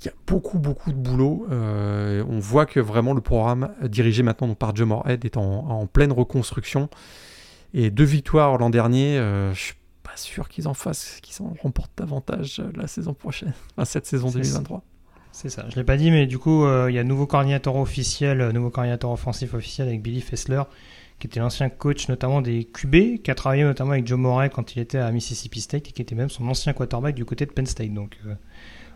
il 0.00 0.06
y 0.06 0.08
a 0.08 0.14
beaucoup, 0.26 0.58
beaucoup 0.58 0.92
de 0.92 0.96
boulot. 0.96 1.46
Euh, 1.50 2.24
on 2.28 2.38
voit 2.38 2.66
que 2.66 2.80
vraiment 2.80 3.12
le 3.12 3.20
programme 3.20 3.70
dirigé 3.82 4.22
maintenant 4.22 4.48
donc, 4.48 4.58
par 4.58 4.74
Joe 4.74 4.88
Moorhead 4.88 5.24
est 5.24 5.36
en, 5.36 5.42
en 5.42 5.86
pleine 5.86 6.12
reconstruction. 6.12 6.88
Et 7.74 7.90
deux 7.90 8.04
victoires 8.04 8.58
l'an 8.58 8.70
dernier, 8.70 9.18
euh, 9.18 9.54
je 9.54 9.60
suis 9.60 9.74
pas 10.02 10.16
sûr 10.16 10.48
qu'ils 10.48 10.66
en 10.66 10.74
fassent, 10.74 11.18
qu'ils 11.22 11.44
en 11.44 11.54
remportent 11.62 11.92
davantage 11.96 12.60
euh, 12.60 12.70
la 12.74 12.86
saison 12.86 13.14
prochaine, 13.14 13.52
enfin, 13.76 13.84
cette 13.84 14.06
saison 14.06 14.28
C'est 14.28 14.40
2023. 14.40 14.82
C'est 15.32 15.48
ça, 15.48 15.64
je 15.68 15.76
l'ai 15.76 15.84
pas 15.84 15.96
dit, 15.96 16.10
mais 16.10 16.26
du 16.26 16.38
coup, 16.38 16.64
euh, 16.64 16.90
il 16.90 16.94
y 16.94 16.98
a 16.98 17.04
nouveau 17.04 17.26
coordinateur 17.26 17.76
officiel, 17.76 18.50
nouveau 18.50 18.70
coordinateur 18.70 19.12
offensif 19.12 19.54
officiel 19.54 19.86
avec 19.86 20.02
Billy 20.02 20.20
Fessler, 20.20 20.62
qui 21.20 21.26
était 21.26 21.38
l'ancien 21.38 21.68
coach 21.68 22.08
notamment 22.08 22.40
des 22.42 22.64
QB, 22.64 23.22
qui 23.22 23.30
a 23.30 23.34
travaillé 23.34 23.62
notamment 23.62 23.92
avec 23.92 24.06
Joe 24.06 24.18
Morey 24.18 24.50
quand 24.50 24.74
il 24.74 24.80
était 24.80 24.98
à 24.98 25.10
Mississippi 25.12 25.60
State 25.60 25.88
et 25.88 25.92
qui 25.92 26.02
était 26.02 26.14
même 26.16 26.30
son 26.30 26.48
ancien 26.48 26.72
quarterback 26.72 27.14
du 27.14 27.24
côté 27.24 27.46
de 27.46 27.52
Penn 27.52 27.66
State. 27.66 27.92
Donc 27.92 28.18
euh, 28.26 28.34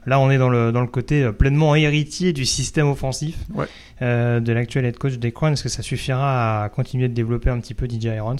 là, 0.06 0.18
on 0.18 0.30
est 0.30 0.38
dans 0.38 0.48
le, 0.48 0.72
dans 0.72 0.80
le 0.80 0.86
côté 0.88 1.22
euh, 1.22 1.32
pleinement 1.32 1.74
héritier 1.76 2.32
du 2.32 2.44
système 2.46 2.88
offensif 2.88 3.36
Ouais. 3.54 3.66
euh, 4.02 4.40
de 4.40 4.52
l'actuel 4.52 4.86
head 4.86 4.96
coach 4.98 5.14
des 5.18 5.30
Crowns. 5.32 5.52
Est-ce 5.52 5.62
que 5.62 5.68
ça 5.68 5.82
suffira 5.82 6.64
à 6.64 6.68
continuer 6.70 7.08
de 7.08 7.14
développer 7.14 7.50
un 7.50 7.60
petit 7.60 7.74
peu 7.74 7.86
DJ 7.86 8.04
Irons 8.16 8.36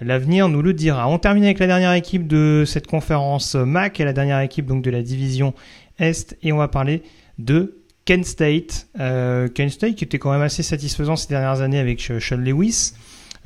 L'avenir 0.00 0.48
nous 0.48 0.62
le 0.62 0.72
dira. 0.72 1.06
On 1.08 1.18
termine 1.18 1.44
avec 1.44 1.58
la 1.58 1.66
dernière 1.66 1.92
équipe 1.92 2.26
de 2.26 2.64
cette 2.66 2.86
conférence 2.86 3.54
MAC 3.54 4.00
et 4.00 4.04
la 4.04 4.14
dernière 4.14 4.40
équipe 4.40 4.64
donc 4.64 4.82
de 4.82 4.90
la 4.90 5.02
division 5.02 5.52
Est 5.98 6.38
et 6.42 6.52
on 6.52 6.56
va 6.56 6.68
parler 6.68 7.02
de 7.38 7.79
Kent 8.04 8.24
State. 8.24 8.88
Euh, 8.98 9.48
Kent 9.48 9.70
State 9.70 9.94
qui 9.96 10.04
était 10.04 10.18
quand 10.18 10.32
même 10.32 10.42
assez 10.42 10.62
satisfaisant 10.62 11.16
ces 11.16 11.28
dernières 11.28 11.60
années 11.60 11.78
avec 11.78 12.00
Sh- 12.00 12.18
Sean 12.18 12.36
Lewis, 12.38 12.92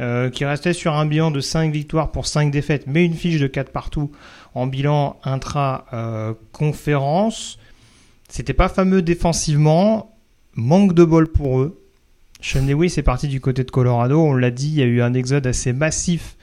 euh, 0.01 0.31
qui 0.31 0.45
restait 0.45 0.73
sur 0.73 0.95
un 0.95 1.07
bilan 1.07 1.31
de 1.31 1.41
5 1.41 1.73
victoires 1.73 2.11
pour 2.13 2.27
5 2.27 2.51
défaites, 2.51 2.87
mais 2.87 3.05
une 3.05 3.15
fiche 3.15 3.41
de 3.41 3.47
4 3.47 3.71
partout 3.71 4.11
en 4.55 4.67
bilan 4.67 5.19
intra-conférence. 5.25 7.59
C'était 8.29 8.55
pas 8.55 8.69
fameux 8.69 9.03
défensivement, 9.03 10.17
manque 10.55 10.95
de 10.95 11.05
bol 11.05 11.29
pour 11.29 11.61
eux. 11.61 11.81
Sean 12.41 12.67
Lewis 12.67 12.95
est 12.97 13.03
parti 13.03 13.29
du 13.29 13.41
côté 13.41 13.65
de 13.65 13.71
Colorado, 13.71 14.21
on 14.21 14.35
l'a 14.35 14.51
dit, 14.51 14.69
il 14.69 14.75
y 14.75 14.83
a 14.83 14.87
eu 14.87 15.01
un 15.01 15.15
exode 15.15 15.47
assez 15.47 15.73
massif 15.73 16.37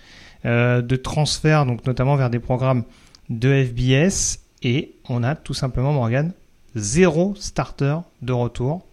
euh, 0.45 0.81
de 0.81 0.95
transferts, 0.95 1.65
donc 1.65 1.85
notamment 1.85 2.15
vers 2.15 2.29
des 2.31 2.39
programmes 2.39 2.83
de 3.29 3.63
FBS, 3.63 4.39
et 4.63 4.95
on 5.09 5.23
a 5.23 5.35
tout 5.35 5.53
simplement, 5.53 5.93
Morgan, 5.93 6.33
zéro 6.75 7.35
starter 7.35 7.97
de 8.21 8.33
retour 8.33 8.85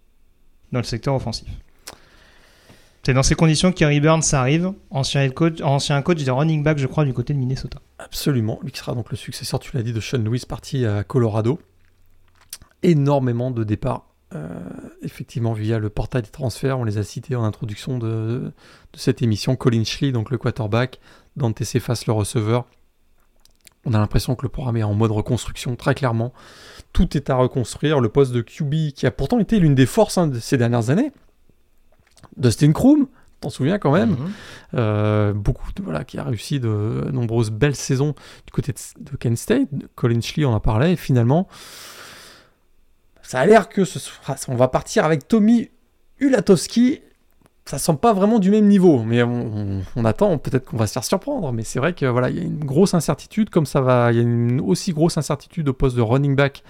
dans 0.71 0.79
le 0.79 0.85
secteur 0.85 1.15
offensif. 1.15 1.47
C'est 3.03 3.13
dans 3.13 3.23
ces 3.23 3.35
conditions 3.35 3.71
qu'Harry 3.71 4.01
Burns 4.01 4.33
arrive, 4.33 4.73
ancien, 4.91 5.27
coach, 5.29 5.61
ancien 5.61 5.99
coach 6.01 6.23
de 6.23 6.31
running 6.31 6.63
back, 6.63 6.77
je 6.77 6.85
crois, 6.85 7.05
du 7.05 7.13
côté 7.13 7.33
de 7.33 7.39
Minnesota. 7.39 7.79
Absolument, 7.97 8.59
lui 8.61 8.71
qui 8.71 8.79
sera 8.79 8.93
donc 8.93 9.09
le 9.09 9.17
successeur, 9.17 9.59
tu 9.59 9.75
l'as 9.75 9.83
dit, 9.83 9.93
de 9.93 9.99
Sean 9.99 10.19
Lewis, 10.19 10.43
parti 10.47 10.85
à 10.85 11.03
Colorado. 11.03 11.59
Énormément 12.83 13.51
de 13.51 13.63
départs, 13.63 14.05
euh, 14.35 14.59
effectivement, 15.01 15.53
via 15.53 15.79
le 15.79 15.89
portail 15.89 16.21
des 16.21 16.29
transferts. 16.29 16.77
On 16.77 16.83
les 16.83 16.97
a 16.97 17.03
cités 17.03 17.35
en 17.35 17.43
introduction 17.43 17.97
de, 17.97 18.51
de 18.93 18.99
cette 18.99 19.21
émission. 19.21 19.55
Colin 19.55 19.85
Schley, 19.85 20.11
donc 20.11 20.29
le 20.29 20.37
quarterback, 20.37 20.99
Dante 21.35 21.63
Cephas, 21.63 22.03
le 22.05 22.13
receveur. 22.13 22.67
On 23.85 23.93
a 23.93 23.97
l'impression 23.97 24.35
que 24.35 24.43
le 24.43 24.49
programme 24.49 24.77
est 24.77 24.83
en 24.83 24.93
mode 24.93 25.11
reconstruction, 25.11 25.75
très 25.75 25.95
clairement. 25.95 26.33
Tout 26.93 27.15
est 27.15 27.29
à 27.29 27.35
reconstruire. 27.35 27.99
Le 28.01 28.09
poste 28.09 28.31
de 28.33 28.41
QB, 28.41 28.91
qui 28.93 29.05
a 29.05 29.11
pourtant 29.11 29.39
été 29.39 29.59
l'une 29.59 29.75
des 29.75 29.85
forces 29.85 30.17
hein, 30.17 30.27
de 30.27 30.39
ces 30.39 30.57
dernières 30.57 30.89
années. 30.89 31.11
Dustin 32.35 32.71
Kroom, 32.73 33.07
t'en 33.39 33.49
souviens 33.49 33.79
quand 33.79 33.93
même 33.93 34.17
euh, 34.73 35.31
beaucoup 35.33 35.71
de, 35.73 35.81
voilà, 35.81 36.03
qui 36.03 36.17
a 36.17 36.23
réussi 36.23 36.59
de 36.59 37.09
nombreuses 37.13 37.51
belles 37.51 37.75
saisons 37.75 38.13
du 38.45 38.51
côté 38.51 38.73
de, 38.73 39.11
de 39.11 39.15
Kent 39.17 39.37
State. 39.37 39.69
Colin 39.95 40.19
Schley 40.19 40.43
en 40.45 40.53
a 40.53 40.59
parlé. 40.59 40.91
Et 40.91 40.95
finalement, 40.97 41.47
ça 43.21 43.39
a 43.39 43.45
l'air 43.45 43.69
que 43.69 43.85
ce 43.85 43.99
sera- 43.99 44.35
on 44.49 44.55
va 44.55 44.67
partir 44.67 45.05
avec 45.05 45.27
Tommy 45.27 45.69
Ulatowski. 46.19 47.01
Ça 47.69 47.77
semble 47.77 47.99
pas 47.99 48.13
vraiment 48.13 48.39
du 48.39 48.49
même 48.49 48.65
niveau, 48.65 49.03
mais 49.03 49.21
on, 49.21 50.03
attend. 50.03 50.39
Peut-être 50.39 50.65
qu'on 50.65 50.77
va 50.77 50.87
se 50.87 50.93
faire 50.93 51.03
surprendre. 51.03 51.51
Mais 51.51 51.63
c'est 51.63 51.77
vrai 51.77 51.93
que 51.93 52.07
voilà, 52.07 52.31
il 52.31 52.35
y 52.35 52.39
a 52.39 52.41
une 52.41 52.65
grosse 52.65 52.95
incertitude, 52.95 53.51
comme 53.51 53.67
ça 53.67 53.79
va. 53.79 54.11
Il 54.11 54.15
y 54.15 54.19
a 54.19 54.23
une 54.23 54.59
aussi 54.59 54.91
grosse 54.91 55.19
incertitude 55.19 55.69
au 55.69 55.73
poste 55.73 55.95
de 55.95 56.01
running 56.01 56.35
back 56.35 56.63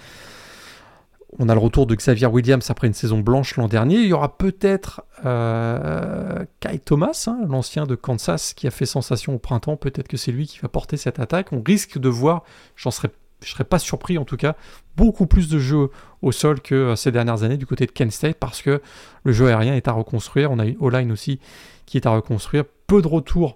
On 1.37 1.47
a 1.47 1.53
le 1.53 1.59
retour 1.61 1.87
de 1.87 1.95
Xavier 1.95 2.27
Williams 2.27 2.69
après 2.69 2.87
une 2.87 2.93
saison 2.93 3.19
blanche 3.19 3.55
l'an 3.55 3.69
dernier. 3.69 3.95
Il 3.95 4.07
y 4.07 4.11
aura 4.11 4.37
peut-être 4.37 5.03
euh, 5.23 6.43
Kai 6.59 6.79
Thomas, 6.79 7.27
hein, 7.27 7.39
l'ancien 7.47 7.85
de 7.85 7.95
Kansas, 7.95 8.53
qui 8.53 8.67
a 8.67 8.71
fait 8.71 8.85
sensation 8.85 9.35
au 9.35 9.39
printemps. 9.39 9.77
Peut-être 9.77 10.09
que 10.09 10.17
c'est 10.17 10.33
lui 10.33 10.47
qui 10.47 10.59
va 10.59 10.67
porter 10.67 10.97
cette 10.97 11.19
attaque. 11.19 11.53
On 11.53 11.63
risque 11.65 11.97
de 11.97 12.09
voir, 12.09 12.43
j'en 12.75 12.91
serais, 12.91 13.11
je 13.41 13.49
serais 13.49 13.63
pas 13.63 13.79
surpris 13.79 14.17
en 14.17 14.25
tout 14.25 14.35
cas, 14.35 14.57
beaucoup 14.97 15.27
plus 15.27 15.47
de 15.47 15.59
jeux 15.59 15.91
au 16.22 16.32
sol 16.32 16.61
que 16.61 16.76
euh, 16.76 16.95
ces 16.95 17.11
dernières 17.11 17.43
années 17.43 17.57
du 17.57 17.65
côté 17.65 17.86
de 17.86 17.91
Kent 17.91 18.11
State 18.11 18.38
parce 18.39 18.61
que 18.61 18.82
le 19.24 19.32
jeu 19.32 19.47
aérien 19.47 19.76
est 19.76 19.88
à 19.88 19.91
reconstruire. 19.91 20.51
On 20.51 20.59
a 20.59 20.65
une 20.65 20.78
O-line 20.80 21.11
aussi 21.11 21.39
qui 21.86 21.97
est 21.97 22.05
à 22.05 22.11
reconstruire. 22.11 22.63
Peu 22.88 23.01
de 23.01 23.07
retours 23.07 23.55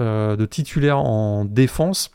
euh, 0.00 0.36
de 0.36 0.46
titulaires 0.46 0.98
en 0.98 1.44
défense 1.44 2.10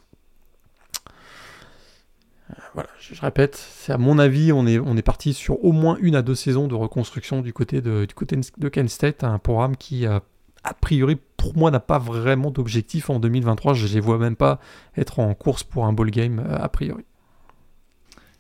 voilà, 2.74 2.90
je, 3.00 3.20
répète, 3.22 3.56
c'est 3.56 3.94
à 3.94 3.98
mon 3.98 4.18
avis, 4.18 4.52
on 4.52 4.66
est, 4.66 5.02
parti 5.02 5.34
sur 5.34 5.64
au 5.64 5.72
moins 5.72 5.98
une 6.02 6.16
à 6.16 6.22
deux 6.22 6.36
saisons 6.36 6.68
de 6.68 6.76
reconstruction 6.76 7.42
du 7.42 7.54
côté 7.54 7.82
de, 7.82 8.06
du 8.06 8.14
côté 8.14 8.36
de 8.36 8.70
Kent 8.70 8.90
State, 8.90 9.24
un 9.24 9.38
programme 9.38 9.78
qui, 9.78 10.08
euh, 10.08 10.20
a 10.64 10.74
priori, 10.74 11.18
pour 11.38 11.56
moi, 11.56 11.72
n'a 11.72 11.80
pas 11.80 12.00
vraiment 12.00 12.52
d'objectif 12.52 13.10
en 13.10 13.20
2023. 13.20 13.74
Je 13.74 13.88
ne 13.88 13.94
les 13.94 14.00
vois 14.00 14.18
même 14.18 14.36
pas 14.36 14.60
être 14.98 15.20
en 15.20 15.34
course 15.34 15.64
pour 15.64 15.86
un 15.86 15.94
ball 15.94 16.10
game, 16.10 16.40
euh, 16.40 16.58
a 16.58 16.70
priori. 16.70 17.06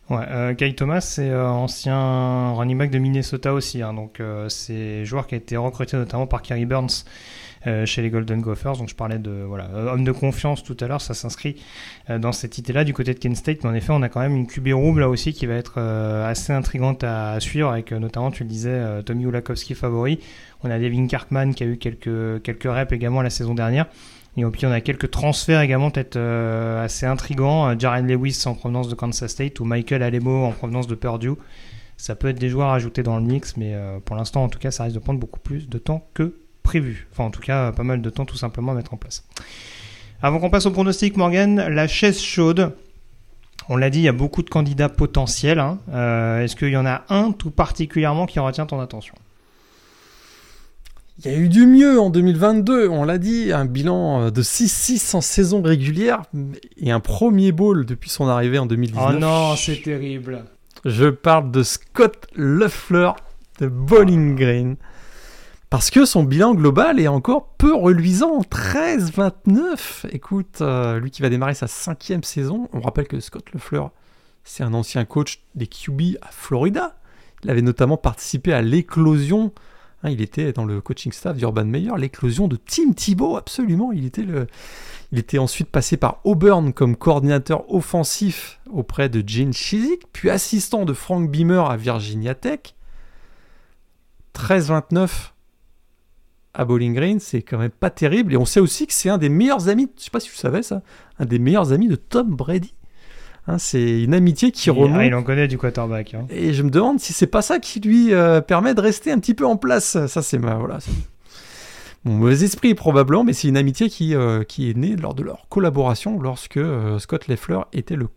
Ouais, 0.10 0.26
euh, 0.30 0.54
Guy 0.54 0.76
Thomas, 0.76 1.01
c'est 1.01 1.34
ancien 1.34 2.54
running 2.54 2.78
back 2.78 2.91
de 2.91 2.99
Minnesota 2.99 3.54
aussi. 3.54 3.82
Hein, 3.82 3.93
donc, 3.93 4.22
c'est 4.49 5.06
joueur 5.06 5.28
qui 5.28 5.36
a 5.36 5.38
été 5.38 5.58
recruté 5.58 5.97
notamment 5.97 6.28
par 6.28 6.41
Kerry 6.41 6.66
Burns 6.66 7.06
euh, 7.66 7.86
chez 7.86 8.01
les 8.01 8.10
Golden 8.10 8.41
Gophers. 8.41 8.76
Donc 8.78 8.89
je 8.89 8.95
parlais 8.95 9.20
de 9.20 9.32
voilà, 9.47 9.70
homme 9.74 10.04
de 10.04 10.12
confiance 10.12 10.64
tout 10.64 10.76
à 10.82 10.88
l'heure, 10.88 10.99
ça 10.99 11.14
s'inscrit 11.14 11.56
euh, 12.10 12.20
dans 12.20 12.34
cette 12.34 12.58
idée-là 12.58 12.84
du 12.84 12.93
côté 12.93 13.14
de 13.14 13.20
Kent 13.20 13.38
State. 13.38 13.64
Mais 13.64 13.70
en 13.70 13.74
effet, 13.74 13.91
on 13.91 14.01
a 14.01 14.10
quand 14.10 14.20
même 14.20 14.36
une 14.36 14.47
QB 14.47 14.74
rouble 14.74 14.99
là 14.99 15.08
aussi 15.08 15.32
qui 15.32 15.45
va 15.45 15.54
être 15.54 15.76
euh, 15.78 16.30
assez 16.30 16.51
intrigante 16.51 17.06
à, 17.06 17.39
suivre 17.39 17.70
avec 17.70 17.93
notamment, 17.93 18.32
tu 18.32 18.43
le 18.43 18.49
disais, 18.49 19.04
Tommy 19.06 19.24
Ulakowski 19.24 19.76
favori. 19.76 20.20
On 20.64 20.72
a 20.72 20.78
Devin 20.78 21.08
Cartman 21.08 21.56
qui 21.56 21.64
a 21.64 21.68
eu 21.68 21.78
quelques, 21.78 22.41
quelques 22.41 22.64
reps 22.66 22.91
également 22.91 23.22
la 23.22 23.30
saison 23.30 23.54
dernière. 23.54 23.86
Et 24.38 24.43
puis 24.45 24.65
on 24.65 24.71
a 24.71 24.81
quelques 24.81 25.11
transferts 25.11 25.61
également 25.61 25.91
peut-être 25.91 26.17
assez 26.17 27.05
intrigants. 27.05 27.77
Jared 27.77 28.09
Lewis 28.09 28.43
en 28.45 28.55
provenance 28.55 28.88
de 28.88 28.95
Kansas 28.95 29.31
State 29.31 29.59
ou 29.59 29.65
Michael 29.65 30.01
Alemo 30.01 30.45
en 30.45 30.51
provenance 30.51 30.88
de 30.88 30.95
Purdue. 30.95 31.36
Ça 31.97 32.15
peut 32.15 32.29
être 32.29 32.39
des 32.39 32.49
joueurs 32.49 32.71
ajoutés 32.71 33.03
dans 33.03 33.17
le 33.17 33.23
mix, 33.23 33.57
mais 33.57 33.75
pour 34.05 34.15
l'instant 34.15 34.43
en 34.43 34.49
tout 34.49 34.57
cas 34.57 34.71
ça 34.71 34.86
risque 34.86 34.95
de 34.95 34.99
prendre 34.99 35.19
beaucoup 35.19 35.39
plus 35.39 35.69
de 35.69 35.77
temps 35.77 36.07
que 36.15 36.36
prévu. 36.63 37.07
Enfin, 37.11 37.25
en 37.25 37.29
tout 37.29 37.41
cas, 37.41 37.71
pas 37.71 37.84
mal 37.84 38.01
de 38.01 38.09
temps 38.09 38.25
tout 38.25 38.38
simplement 38.38 38.71
à 38.71 38.75
mettre 38.75 38.93
en 38.93 38.97
place. 38.97 39.23
Avant 40.21 40.39
qu'on 40.39 40.49
passe 40.49 40.65
au 40.65 40.71
pronostic, 40.71 41.17
Morgan, 41.17 41.67
la 41.67 41.88
chaise 41.88 42.19
chaude. 42.19 42.75
On 43.69 43.77
l'a 43.77 43.89
dit, 43.89 43.99
il 43.99 44.03
y 44.03 44.09
a 44.09 44.13
beaucoup 44.13 44.41
de 44.41 44.49
candidats 44.49 44.89
potentiels. 44.89 45.59
Hein. 45.59 45.79
Euh, 45.93 46.41
est-ce 46.41 46.55
qu'il 46.55 46.69
y 46.69 46.77
en 46.77 46.86
a 46.86 47.03
un 47.09 47.31
tout 47.31 47.51
particulièrement 47.51 48.25
qui 48.25 48.39
retient 48.39 48.65
ton 48.65 48.79
attention? 48.79 49.15
Il 51.20 51.32
y 51.32 51.34
a 51.34 51.38
eu 51.38 51.49
du 51.49 51.68
mieux 51.68 51.99
en 51.99 52.09
2022, 52.09 52.88
on 52.89 53.03
l'a 53.03 53.18
dit, 53.18 53.51
un 53.51 53.66
bilan 53.66 54.32
de 54.32 54.41
6-6 54.41 55.16
en 55.16 55.22
saison 55.22 55.61
régulière 55.61 56.24
et 56.78 56.91
un 56.91 56.99
premier 56.99 57.51
bowl 57.51 57.86
depuis 57.86 58.09
son 58.09 58.28
arrivée 58.28 58.59
en 58.59 58.66
2019. 58.66 59.11
Oh 59.16 59.20
non, 59.20 59.55
c'est 59.55 59.82
terrible. 59.82 60.45
Je 60.86 61.07
parle 61.09 61.51
de 61.51 61.64
Scott 61.64 62.28
Leffler 62.36 63.11
de 63.59 63.68
Bowling 63.68 64.36
Green. 64.36 64.76
Parce 65.70 65.89
que 65.89 66.05
son 66.05 66.24
bilan 66.24 66.53
global 66.53 66.99
est 66.99 67.07
encore 67.07 67.47
peu 67.57 67.74
reluisant, 67.74 68.41
13-29. 68.41 70.07
Écoute, 70.11 70.59
euh, 70.61 70.99
lui 70.99 71.09
qui 71.09 71.24
va 71.24 71.30
démarrer 71.30 71.55
sa 71.55 71.66
cinquième 71.66 72.24
saison, 72.24 72.70
on 72.74 72.80
rappelle 72.80 73.07
que 73.07 73.20
Scott 73.20 73.51
Lefleur, 73.53 73.91
c'est 74.43 74.64
un 74.64 74.74
ancien 74.76 75.03
coach 75.05 75.39
des 75.55 75.66
QB 75.66 76.18
à 76.22 76.28
Florida. 76.30 76.95
Il 77.43 77.49
avait 77.49 77.64
notamment 77.64 77.97
participé 77.97 78.53
à 78.53 78.61
l'éclosion, 78.61 79.51
hein, 80.04 80.10
il 80.10 80.22
était 80.22 80.54
dans 80.54 80.66
le 80.66 80.82
coaching 80.82 81.12
staff 81.12 81.38
d'Urban 81.38 81.66
Meyer, 81.66 81.91
l'éclosion 81.97 82.47
de 82.47 82.56
Tim 82.58 82.93
Thibault, 82.93 83.38
absolument. 83.38 83.91
Il 83.91 84.06
était, 84.06 85.38
ensuite 85.38 85.70
passé 85.70 85.97
par 85.97 86.20
Auburn 86.24 86.74
comme 86.74 86.95
coordinateur 86.95 87.72
offensif 87.74 88.60
auprès 88.70 89.10
de 89.10 89.24
Gene 89.26 89.54
Chizik, 89.54 90.04
puis 90.12 90.30
assistant 90.30 90.86
de 90.86 90.93
Frank 90.93 91.30
Beamer 91.30 91.70
à 91.70 91.78
Virginia 91.78 92.36
Tech. 92.36 92.76
13-29 94.36 95.32
à 96.54 96.66
Bowling 96.66 96.93
Green, 96.93 97.20
c'est 97.20 97.41
quand 97.41 97.58
même 97.58 97.72
pas 97.72 97.89
terrible. 97.89 98.34
Et 98.34 98.38
on 98.38 98.45
sait 98.45 98.60
aussi 98.60 98.88
que 98.88 98.93
c'est 98.93 99.10
un 99.10 99.18
des 99.18 99.30
meilleurs 99.30 99.70
amis, 99.70 99.89
je 99.97 100.04
sais 100.04 100.12
pas 100.12 100.20
si 100.20 100.30
tu 100.30 100.36
savais 100.36 100.64
ça, 100.64 100.82
un 101.20 101.26
des 101.26 101.39
meilleurs 101.39 101.72
amis 101.72 101.88
de 101.88 101.95
Tom 101.95 102.36
Brady. 102.36 102.74
Hein, 103.48 103.58
c'est 103.58 104.04
une 104.04 104.14
amitié 104.14 104.52
qui 104.52 104.70
remonte. 104.70 105.00
Ah, 105.00 105.06
il 105.06 105.14
en 105.14 105.24
connaît 105.24 105.48
du 105.48 105.58
quarterback. 105.58 106.14
Hein. 106.14 106.26
Et 106.30 106.54
je 106.54 106.64
me 106.64 106.70
demande 106.70 107.00
si 107.00 107.12
c'est 107.12 107.28
pas 107.28 107.41
ça 107.41 107.60
qui 107.60 107.82
lui 107.82 108.14
euh, 108.14 108.39
permet 108.39 108.74
de 108.74 108.82
rester 108.82 109.12
un 109.12 109.20
petit 109.20 109.34
peu 109.34 109.46
en 109.46 109.58
place. 109.58 110.06
Ça, 110.08 110.22
c'est 110.22 110.38
ma. 110.38 110.56
Voilà, 110.56 110.80
mon 112.06 112.16
mauvais 112.16 112.44
esprit 112.44 112.74
probablement, 112.74 113.24
mais 113.24 113.34
c'est 113.34 113.48
une 113.48 113.58
amitié 113.58 113.89
qui, 113.89 114.14
euh, 114.14 114.44
qui 114.44 114.70
est 114.70 114.78
née 114.78 114.96
lors 114.96 115.14
de 115.14 115.24
leur 115.24 115.48
collaboration 115.48 116.20
lorsque 116.20 116.58
euh, 116.58 117.00
Scott 117.00 117.28
Leffler 117.28 117.60
était 117.72 117.96
le 117.96 118.10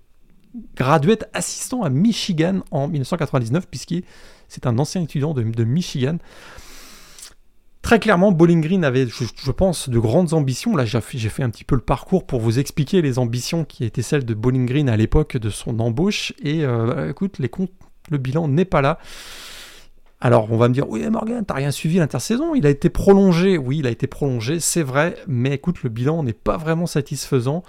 graduate 0.75 1.29
assistant 1.35 1.83
à 1.83 1.91
Michigan 1.91 2.63
en 2.73 2.89
1999, 2.89 3.69
puisqu'il 3.69 4.03
c'est 4.49 4.67
un 4.67 4.79
ancien 4.79 5.03
étudiant 5.03 5.35
de, 5.35 5.43
de 5.43 5.65
Michigan. 5.65 6.17
Très 7.87 8.01
clairement, 8.01 8.33
Bowling 8.33 8.63
Green 8.63 8.83
avait, 8.83 9.07
je, 9.07 9.51
pense, 9.53 9.89
de 9.89 10.01
grandes 10.01 10.33
ambitions. 10.33 10.75
Là, 10.75 10.85
j'ai 10.85 11.29
fait 11.29 11.45
un 11.45 11.51
petit 11.51 11.63
peu 11.63 11.77
le 11.77 11.81
parcours 11.81 12.27
pour 12.27 12.41
vous 12.41 12.59
expliquer 12.59 13.01
les 13.01 13.21
ambitions 13.21 13.65
qui 13.65 13.85
étaient 13.85 14.03
celles 14.03 14.25
de 14.25 14.35
Bowling 14.35 14.67
Green 14.67 14.89
à 14.89 14.97
l'époque 14.97 15.37
de 15.37 15.51
son 15.51 15.79
embauche. 15.79 16.33
Et 16.43 16.65
euh, 16.65 17.11
écoute, 17.11 17.39
les 17.39 17.49
comptes, 17.49 17.71
le 18.11 18.19
bilan 18.19 18.49
n'est 18.49 18.65
pas 18.65 18.81
là. 18.81 18.99
Alors, 20.21 20.51
on 20.51 20.57
va 20.57 20.67
me 20.67 20.75
dire, 20.75 20.91
oui, 20.91 21.09
Morgan, 21.09 21.45
t'as 21.47 21.55
rien 21.55 21.71
suivi 21.71 21.99
l'intersaison 21.99 22.57
Il 22.57 22.67
a 22.67 22.71
été 22.71 22.91
prolongé. 22.91 23.57
Oui, 23.57 23.79
il 23.79 23.87
a 23.87 23.91
été 23.91 24.09
prolongé, 24.09 24.59
c'est 24.59 24.83
vrai. 24.83 25.15
Mais 25.29 25.53
écoute, 25.53 25.85
le 25.85 25.89
bilan 25.89 26.25
n'est 26.25 26.33
pas 26.33 26.57
vraiment 26.57 26.87
satisfaisant. 26.87 27.63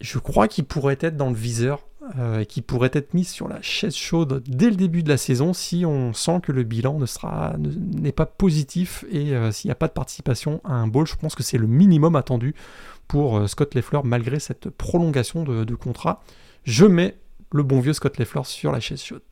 Je 0.00 0.20
crois 0.20 0.46
qu'il 0.46 0.64
pourrait 0.64 0.98
être 1.00 1.16
dans 1.16 1.30
le 1.30 1.34
viseur 1.34 1.80
euh, 2.18 2.44
qui 2.44 2.62
pourrait 2.62 2.90
être 2.94 3.12
mise 3.12 3.28
sur 3.28 3.46
la 3.46 3.60
chaise 3.60 3.94
chaude 3.94 4.42
dès 4.46 4.70
le 4.70 4.76
début 4.76 5.02
de 5.02 5.10
la 5.10 5.18
saison 5.18 5.52
si 5.52 5.84
on 5.84 6.14
sent 6.14 6.40
que 6.42 6.50
le 6.50 6.62
bilan 6.62 6.98
n'est 7.58 8.12
pas 8.12 8.24
positif 8.24 9.04
et 9.10 9.36
euh, 9.36 9.52
s'il 9.52 9.68
n'y 9.68 9.72
a 9.72 9.76
pas 9.76 9.86
de 9.86 9.92
participation 9.92 10.62
à 10.64 10.72
un 10.72 10.86
bowl. 10.86 11.06
Je 11.06 11.16
pense 11.16 11.34
que 11.34 11.42
c'est 11.42 11.58
le 11.58 11.66
minimum 11.66 12.16
attendu 12.16 12.54
pour 13.06 13.36
euh, 13.36 13.46
Scott 13.48 13.74
Leffler 13.74 14.00
malgré 14.02 14.40
cette 14.40 14.70
prolongation 14.70 15.42
de, 15.44 15.64
de 15.64 15.74
contrat. 15.74 16.22
Je 16.64 16.86
mets 16.86 17.18
le 17.52 17.62
bon 17.62 17.80
vieux 17.80 17.92
Scott 17.92 18.16
Leffler 18.16 18.44
sur 18.44 18.72
la 18.72 18.80
chaise 18.80 19.02
chaude. 19.02 19.22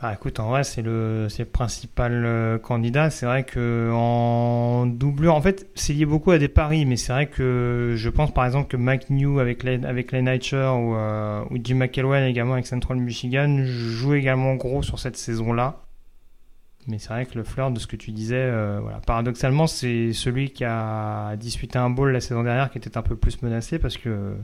Ah, 0.00 0.14
écoute, 0.14 0.38
en 0.38 0.50
vrai, 0.50 0.62
c'est 0.62 0.80
le, 0.80 1.26
le 1.26 1.44
principal 1.44 2.24
euh, 2.24 2.56
candidat. 2.58 3.10
C'est 3.10 3.26
vrai 3.26 3.42
que 3.42 3.90
en 3.92 4.86
doublure, 4.86 5.34
en 5.34 5.40
fait, 5.40 5.68
c'est 5.74 5.92
lié 5.92 6.06
beaucoup 6.06 6.30
à 6.30 6.38
des 6.38 6.46
paris, 6.46 6.86
mais 6.86 6.96
c'est 6.96 7.12
vrai 7.12 7.26
que 7.26 7.94
je 7.96 8.08
pense 8.08 8.32
par 8.32 8.46
exemple 8.46 8.68
que 8.68 8.76
Mike 8.76 9.10
New 9.10 9.40
avec 9.40 9.64
les, 9.64 9.84
avec 9.84 10.12
les 10.12 10.20
ou, 10.20 10.94
euh, 10.94 11.42
ou 11.50 11.58
Jim 11.64 11.74
McElwain 11.74 12.26
également 12.26 12.52
avec 12.52 12.68
Central 12.68 12.98
Michigan 12.98 13.64
joue 13.64 14.14
également 14.14 14.54
gros 14.54 14.84
sur 14.84 15.00
cette 15.00 15.16
saison-là. 15.16 15.80
Mais 16.86 16.98
c'est 17.00 17.08
vrai 17.08 17.26
que 17.26 17.36
le 17.36 17.42
fleur 17.42 17.72
de 17.72 17.80
ce 17.80 17.88
que 17.88 17.96
tu 17.96 18.12
disais, 18.12 18.36
euh, 18.36 18.78
voilà. 18.80 19.00
paradoxalement, 19.00 19.66
c'est 19.66 20.12
celui 20.12 20.50
qui 20.50 20.64
a 20.64 21.34
disputé 21.36 21.76
un 21.76 21.90
bowl 21.90 22.12
la 22.12 22.20
saison 22.20 22.44
dernière 22.44 22.70
qui 22.70 22.78
était 22.78 22.96
un 22.96 23.02
peu 23.02 23.16
plus 23.16 23.42
menacé 23.42 23.80
parce 23.80 23.98
que 23.98 24.36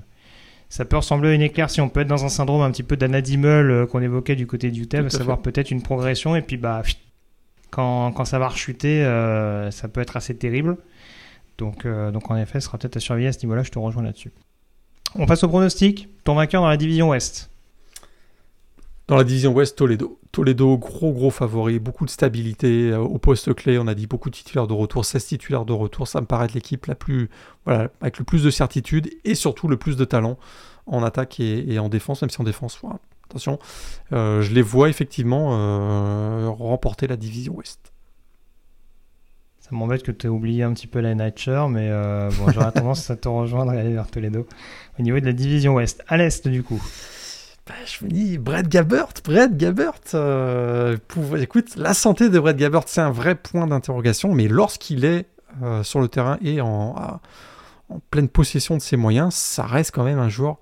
ça 0.69 0.85
peut 0.85 0.97
ressembler 0.97 1.31
à 1.31 1.33
une 1.35 1.43
éclaircie. 1.43 1.81
On 1.81 1.89
peut 1.89 2.01
être 2.01 2.09
dans 2.09 2.25
un 2.25 2.29
syndrome 2.29 2.63
un 2.63 2.71
petit 2.71 2.83
peu 2.83 2.97
d'anadimel 2.97 3.71
euh, 3.71 3.87
qu'on 3.87 4.01
évoquait 4.01 4.37
du 4.37 4.47
côté 4.47 4.71
du 4.71 4.83
UTEP, 4.83 5.07
à 5.07 5.11
savoir 5.11 5.41
peut-être 5.41 5.71
une 5.71 5.83
progression, 5.83 6.37
et 6.37 6.43
puis 6.43 6.57
bah, 6.57 6.83
quand, 7.71 8.13
quand 8.13 8.25
ça 8.25 8.39
va 8.39 8.49
rechuter, 8.49 9.05
euh, 9.05 9.71
ça 9.71 9.89
peut 9.89 10.01
être 10.01 10.17
assez 10.17 10.37
terrible. 10.37 10.77
Donc, 11.59 11.87
euh, 11.87 12.11
donc 12.11 12.31
en 12.31 12.37
effet, 12.37 12.61
ce 12.61 12.67
sera 12.67 12.79
peut-être 12.79 12.97
à 12.97 13.01
surveiller 13.01 13.29
à 13.29 13.33
ce 13.33 13.45
niveau-là, 13.45 13.63
je 13.63 13.71
te 13.71 13.79
rejoins 13.79 14.03
là-dessus. 14.03 14.33
On 15.17 15.27
passe 15.27 15.45
au 15.45 15.49
pronostic. 15.49 16.09
Ton 16.25 16.35
vainqueur 16.35 16.63
dans 16.63 16.69
la 16.69 16.77
division 16.77 17.11
Ouest 17.11 17.51
Dans 19.07 19.17
la 19.17 19.25
division 19.25 19.53
Ouest, 19.53 19.77
Toledo. 19.77 20.19
Toledo, 20.33 20.79
gros 20.79 21.13
gros 21.13 21.31
favori, 21.31 21.79
beaucoup 21.79 22.07
de 22.07 22.11
stabilité 22.11 22.95
au 22.95 23.19
poste 23.19 23.55
clé. 23.55 23.79
On 23.79 23.87
a 23.87 23.95
dit 23.95 24.07
beaucoup 24.07 24.31
de 24.31 24.35
titulaires 24.35 24.67
de 24.67 24.73
retour, 24.73 25.05
16 25.05 25.27
titulaires 25.27 25.65
de 25.67 25.75
retour. 25.75 26.09
Ça 26.09 26.21
me 26.21 26.27
paraît 26.27 26.47
être 26.47 26.55
l'équipe 26.55 26.87
la 26.87 26.95
plus, 26.95 27.29
voilà, 27.67 27.91
avec 28.01 28.19
le 28.19 28.25
plus 28.25 28.43
de 28.43 28.51
certitude 28.51 29.11
et 29.25 29.35
surtout 29.35 29.69
le 29.69 29.77
plus 29.77 29.97
de 29.97 30.05
talent 30.05 30.39
en 30.87 31.03
attaque 31.03 31.41
et, 31.41 31.79
en 31.79 31.89
défense, 31.89 32.23
même 32.23 32.31
si 32.31 32.41
en 32.41 32.45
défense, 32.45 32.81
attention, 33.29 33.59
euh, 34.13 34.43
je 34.43 34.53
les 34.53 34.63
vois 34.63 34.89
effectivement 34.89 35.51
euh, 35.53 36.49
remporter 36.49 37.07
la 37.07 37.17
division 37.17 37.55
Ouest. 37.55 37.93
Ça 39.59 39.71
m'embête 39.73 40.03
que 40.03 40.13
tu 40.13 40.27
aies 40.27 40.31
oublié 40.31 40.63
un 40.63 40.75
petit 40.75 40.87
peu 40.87 41.01
la 41.01 41.15
Nature, 41.15 41.71
mais 41.71 41.89
euh, 41.91 42.29
bon, 42.39 42.51
j'aurais 42.53 42.73
tendance 42.73 43.09
à 43.11 43.17
te 43.17 43.29
rejoindre 43.29 43.73
et 43.73 43.81
aller 43.81 43.95
vers 43.95 44.11
Toledo 44.11 44.47
au 44.99 45.03
niveau 45.03 45.19
de 45.21 45.25
la 45.25 45.33
division 45.33 45.75
Ouest. 45.75 46.05
À 46.07 46.19
l'Est, 46.19 46.49
du 46.49 46.63
coup. 46.63 46.83
Bah, 47.67 47.73
je 47.87 48.05
me 48.05 48.11
dis, 48.11 48.37
Brett 48.37 48.69
Gabbert, 48.69 49.09
Brett 49.25 49.57
Gabbert, 49.57 50.01
euh, 50.13 50.99
la 51.77 51.95
santé 51.95 52.29
de 52.29 52.39
Brett 52.39 52.59
Gabbert, 52.59 52.83
c'est 52.87 53.01
un 53.01 53.11
vrai 53.11 53.35
point 53.35 53.67
d'interrogation, 53.67 54.35
mais 54.35 54.49
lorsqu'il 54.49 55.07
est 55.07 55.27
euh, 55.63 55.83
sur 55.83 56.01
le 56.03 56.09
terrain 56.09 56.37
et 56.43 56.61
en, 56.61 57.21
pleine 58.11 58.29
possession 58.29 58.77
de 58.77 58.83
ses 58.83 58.99
moyens, 58.99 59.33
ça 59.35 59.65
reste 59.65 59.93
quand 59.93 60.05
même 60.05 60.19
un 60.19 60.29
joueur 60.29 60.59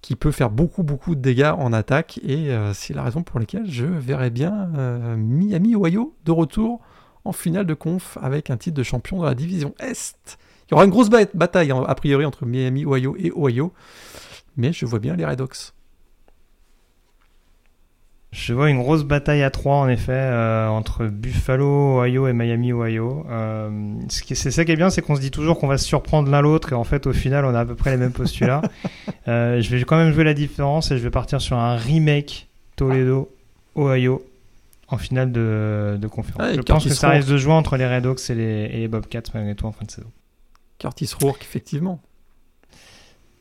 qui 0.00 0.16
peut 0.16 0.30
faire 0.30 0.50
beaucoup 0.50 0.82
beaucoup 0.82 1.14
de 1.14 1.20
dégâts 1.20 1.52
en 1.58 1.72
attaque 1.72 2.20
et 2.22 2.50
euh, 2.52 2.72
c'est 2.72 2.94
la 2.94 3.02
raison 3.02 3.22
pour 3.22 3.40
laquelle 3.40 3.68
je 3.68 3.84
verrais 3.84 4.30
bien 4.30 4.68
Miami 5.16 5.74
Ohio 5.74 6.14
de 6.24 6.32
retour 6.32 6.80
en 7.24 7.32
finale 7.32 7.66
de 7.66 7.74
conf 7.74 8.16
avec 8.22 8.50
un 8.50 8.56
titre 8.56 8.76
de 8.76 8.82
champion 8.82 9.18
dans 9.18 9.24
la 9.24 9.34
division 9.34 9.74
Est. 9.78 10.38
Il 10.68 10.72
y 10.72 10.74
aura 10.74 10.84
une 10.84 10.90
grosse 10.90 11.10
bataille 11.10 11.70
a 11.70 11.94
priori 11.94 12.24
entre 12.24 12.46
Miami 12.46 12.86
Ohio 12.86 13.14
et 13.18 13.30
Ohio, 13.34 13.72
mais 14.56 14.72
je 14.72 14.86
vois 14.86 15.00
bien 15.00 15.16
les 15.16 15.24
Red 15.26 15.40
Hawks. 15.40 15.75
Je 18.36 18.52
vois 18.52 18.68
une 18.68 18.78
grosse 18.78 19.02
bataille 19.02 19.42
à 19.42 19.50
trois 19.50 19.76
en 19.76 19.88
effet 19.88 20.12
euh, 20.12 20.68
entre 20.68 21.06
Buffalo, 21.06 22.02
Ohio 22.02 22.28
et 22.28 22.34
Miami, 22.34 22.70
Ohio. 22.70 23.24
Euh, 23.30 23.94
c'est 24.10 24.50
ça 24.50 24.66
qui 24.66 24.72
est 24.72 24.76
bien, 24.76 24.90
c'est 24.90 25.00
qu'on 25.00 25.16
se 25.16 25.22
dit 25.22 25.30
toujours 25.30 25.58
qu'on 25.58 25.66
va 25.66 25.78
se 25.78 25.86
surprendre 25.86 26.30
l'un 26.30 26.42
l'autre 26.42 26.74
et 26.74 26.76
en 26.76 26.84
fait 26.84 27.06
au 27.06 27.14
final 27.14 27.46
on 27.46 27.54
a 27.54 27.60
à 27.60 27.64
peu 27.64 27.74
près 27.74 27.92
les 27.92 27.96
mêmes 27.96 28.12
postulats. 28.12 28.60
euh, 29.28 29.62
je 29.62 29.74
vais 29.74 29.82
quand 29.84 29.96
même 29.96 30.12
jouer 30.12 30.22
la 30.22 30.34
différence 30.34 30.90
et 30.90 30.98
je 30.98 31.02
vais 31.02 31.10
partir 31.10 31.40
sur 31.40 31.56
un 31.56 31.76
remake 31.76 32.46
Toledo, 32.76 33.34
Ohio 33.74 34.22
en 34.88 34.98
finale 34.98 35.32
de, 35.32 35.96
de 35.98 36.06
conférence. 36.06 36.56
je 36.56 36.60
pense 36.60 36.84
que 36.84 36.90
ça 36.90 37.08
risque 37.08 37.28
de 37.28 37.38
jouer 37.38 37.54
entre 37.54 37.78
les 37.78 37.86
Red 37.86 38.04
Hawks 38.04 38.28
et 38.28 38.34
les, 38.34 38.64
et 38.70 38.78
les 38.80 38.88
Bobcats 38.88 39.22
malgré 39.32 39.54
tout 39.54 39.64
en 39.64 39.72
fin 39.72 39.86
de 39.86 39.90
saison. 39.90 40.10
Curtis 40.78 41.10
Rourke 41.18 41.40
effectivement. 41.40 42.02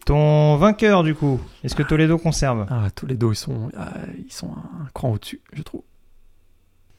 Ton 0.05 0.57
vainqueur, 0.57 1.03
du 1.03 1.15
coup, 1.15 1.39
est-ce 1.63 1.73
que 1.75 1.81
Toledo 1.81 2.19
conserve? 2.19 2.67
Ah, 2.69 2.89
Toledo, 2.93 3.31
ils 3.31 3.35
sont, 3.35 3.71
ah, 3.75 3.91
ils 4.23 4.31
sont 4.31 4.51
un 4.51 4.87
cran 4.93 5.11
au-dessus, 5.11 5.41
je 5.51 5.63
trouve. 5.63 5.81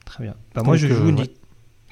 Très 0.05 0.23
bien. 0.23 0.35
Bah, 0.53 0.61
moi, 0.63 0.75
je 0.75 0.87
joue 0.87 1.07
une, 1.07 1.25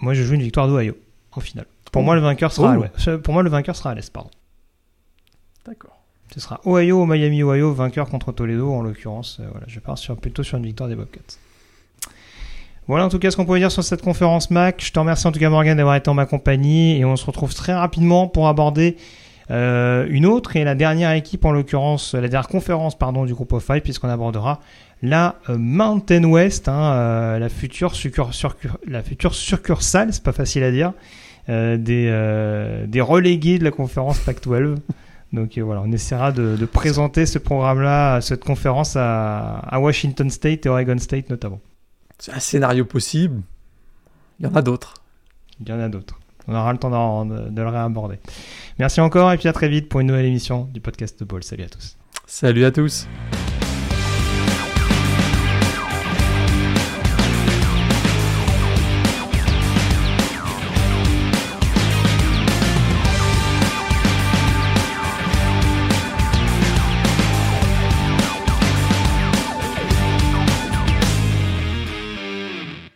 moi, 0.01 0.13
je 0.13 0.23
joue 0.23 0.33
une 0.33 0.41
victoire 0.41 0.67
d'Ohio, 0.67 0.97
en 1.31 1.39
finale. 1.39 1.67
Pour 1.93 2.03
moi, 2.03 2.15
le 2.15 2.21
vainqueur 2.21 2.51
sera, 2.51 2.77
oh. 2.77 3.17
pour 3.19 3.33
moi, 3.33 3.43
le 3.43 3.49
vainqueur 3.49 3.77
sera 3.77 3.91
à 3.91 3.95
l'Est, 3.95 4.11
pardon. 4.11 4.29
D'accord. 5.65 5.97
Ce 6.33 6.41
sera 6.41 6.59
Ohio, 6.65 7.05
Miami, 7.05 7.43
Ohio, 7.43 7.73
vainqueur 7.73 8.09
contre 8.09 8.33
Toledo, 8.33 8.73
en 8.73 8.81
l'occurrence. 8.81 9.37
Euh, 9.39 9.47
voilà, 9.49 9.65
je 9.67 9.79
pars 9.79 9.97
sur, 9.97 10.17
plutôt 10.17 10.43
sur 10.43 10.57
une 10.57 10.65
victoire 10.65 10.89
des 10.89 10.95
Bobcats. 10.95 11.37
Voilà 12.87 13.05
en 13.05 13.09
tout 13.09 13.17
cas 13.17 13.31
ce 13.31 13.35
qu'on 13.35 13.45
pouvait 13.45 13.59
dire 13.59 13.71
sur 13.71 13.83
cette 13.83 14.03
conférence 14.03 14.51
Mac. 14.51 14.83
Je 14.85 14.91
te 14.91 14.99
remercie 14.99 15.25
en 15.25 15.31
tout 15.31 15.39
cas 15.39 15.49
Morgan 15.49 15.75
d'avoir 15.75 15.95
été 15.95 16.07
en 16.09 16.13
ma 16.13 16.27
compagnie 16.27 16.97
et 16.99 17.05
on 17.05 17.15
se 17.15 17.25
retrouve 17.25 17.51
très 17.55 17.73
rapidement 17.73 18.27
pour 18.27 18.47
aborder 18.47 18.95
euh, 19.51 20.07
une 20.09 20.25
autre 20.25 20.55
et 20.55 20.63
la 20.63 20.75
dernière 20.75 21.11
équipe, 21.11 21.45
en 21.45 21.51
l'occurrence, 21.51 22.15
la 22.15 22.27
dernière 22.27 22.47
conférence 22.47 22.97
pardon, 22.97 23.25
du 23.25 23.33
groupe 23.33 23.53
of 23.53 23.63
five, 23.63 23.81
puisqu'on 23.81 24.09
abordera 24.09 24.59
la 25.01 25.35
euh, 25.49 25.57
Mountain 25.57 26.23
West, 26.23 26.67
hein, 26.67 26.93
euh, 26.93 27.39
la, 27.39 27.49
future 27.49 27.93
la 28.87 29.03
future 29.03 29.35
succursale, 29.35 30.13
c'est 30.13 30.23
pas 30.23 30.31
facile 30.31 30.63
à 30.63 30.71
dire, 30.71 30.93
des, 31.47 32.85
des 32.87 33.01
relégués 33.01 33.59
de 33.59 33.63
la 33.63 33.71
conférence 33.71 34.19
Pac-12. 34.19 34.77
Donc 35.33 35.57
voilà, 35.57 35.81
on 35.81 35.91
essaiera 35.91 36.31
de, 36.31 36.65
présenter 36.65 37.25
ce 37.25 37.37
programme-là, 37.37 38.21
cette 38.21 38.43
conférence 38.43 38.95
à, 38.95 39.57
à, 39.59 39.79
Washington 39.79 40.29
State 40.29 40.65
et 40.65 40.69
Oregon 40.69 40.97
State 40.97 41.29
notamment. 41.29 41.59
C'est 42.17 42.31
un 42.31 42.39
scénario 42.39 42.85
possible. 42.85 43.41
Il 44.39 44.45
y 44.45 44.49
en 44.49 44.55
a 44.55 44.61
d'autres. 44.61 44.95
Il 45.59 45.69
y 45.69 45.73
en 45.73 45.79
a 45.79 45.89
d'autres. 45.89 46.19
On 46.47 46.55
aura 46.55 46.71
le 46.71 46.77
temps 46.77 47.25
de, 47.25 47.61
le 47.61 47.67
réaborder. 47.67 48.19
Merci 48.79 49.01
encore 49.01 49.31
et 49.31 49.37
puis 49.37 49.47
à 49.47 49.53
très 49.53 49.69
vite 49.69 49.89
pour 49.89 49.99
une 49.99 50.07
nouvelle 50.07 50.25
émission 50.25 50.69
du 50.73 50.81
podcast 50.81 51.19
de 51.19 51.25
Ball. 51.25 51.43
Salut 51.43 51.63
à 51.63 51.69
tous. 51.69 51.97
Salut 52.27 52.65
à 52.65 52.71
tous. 52.71 53.07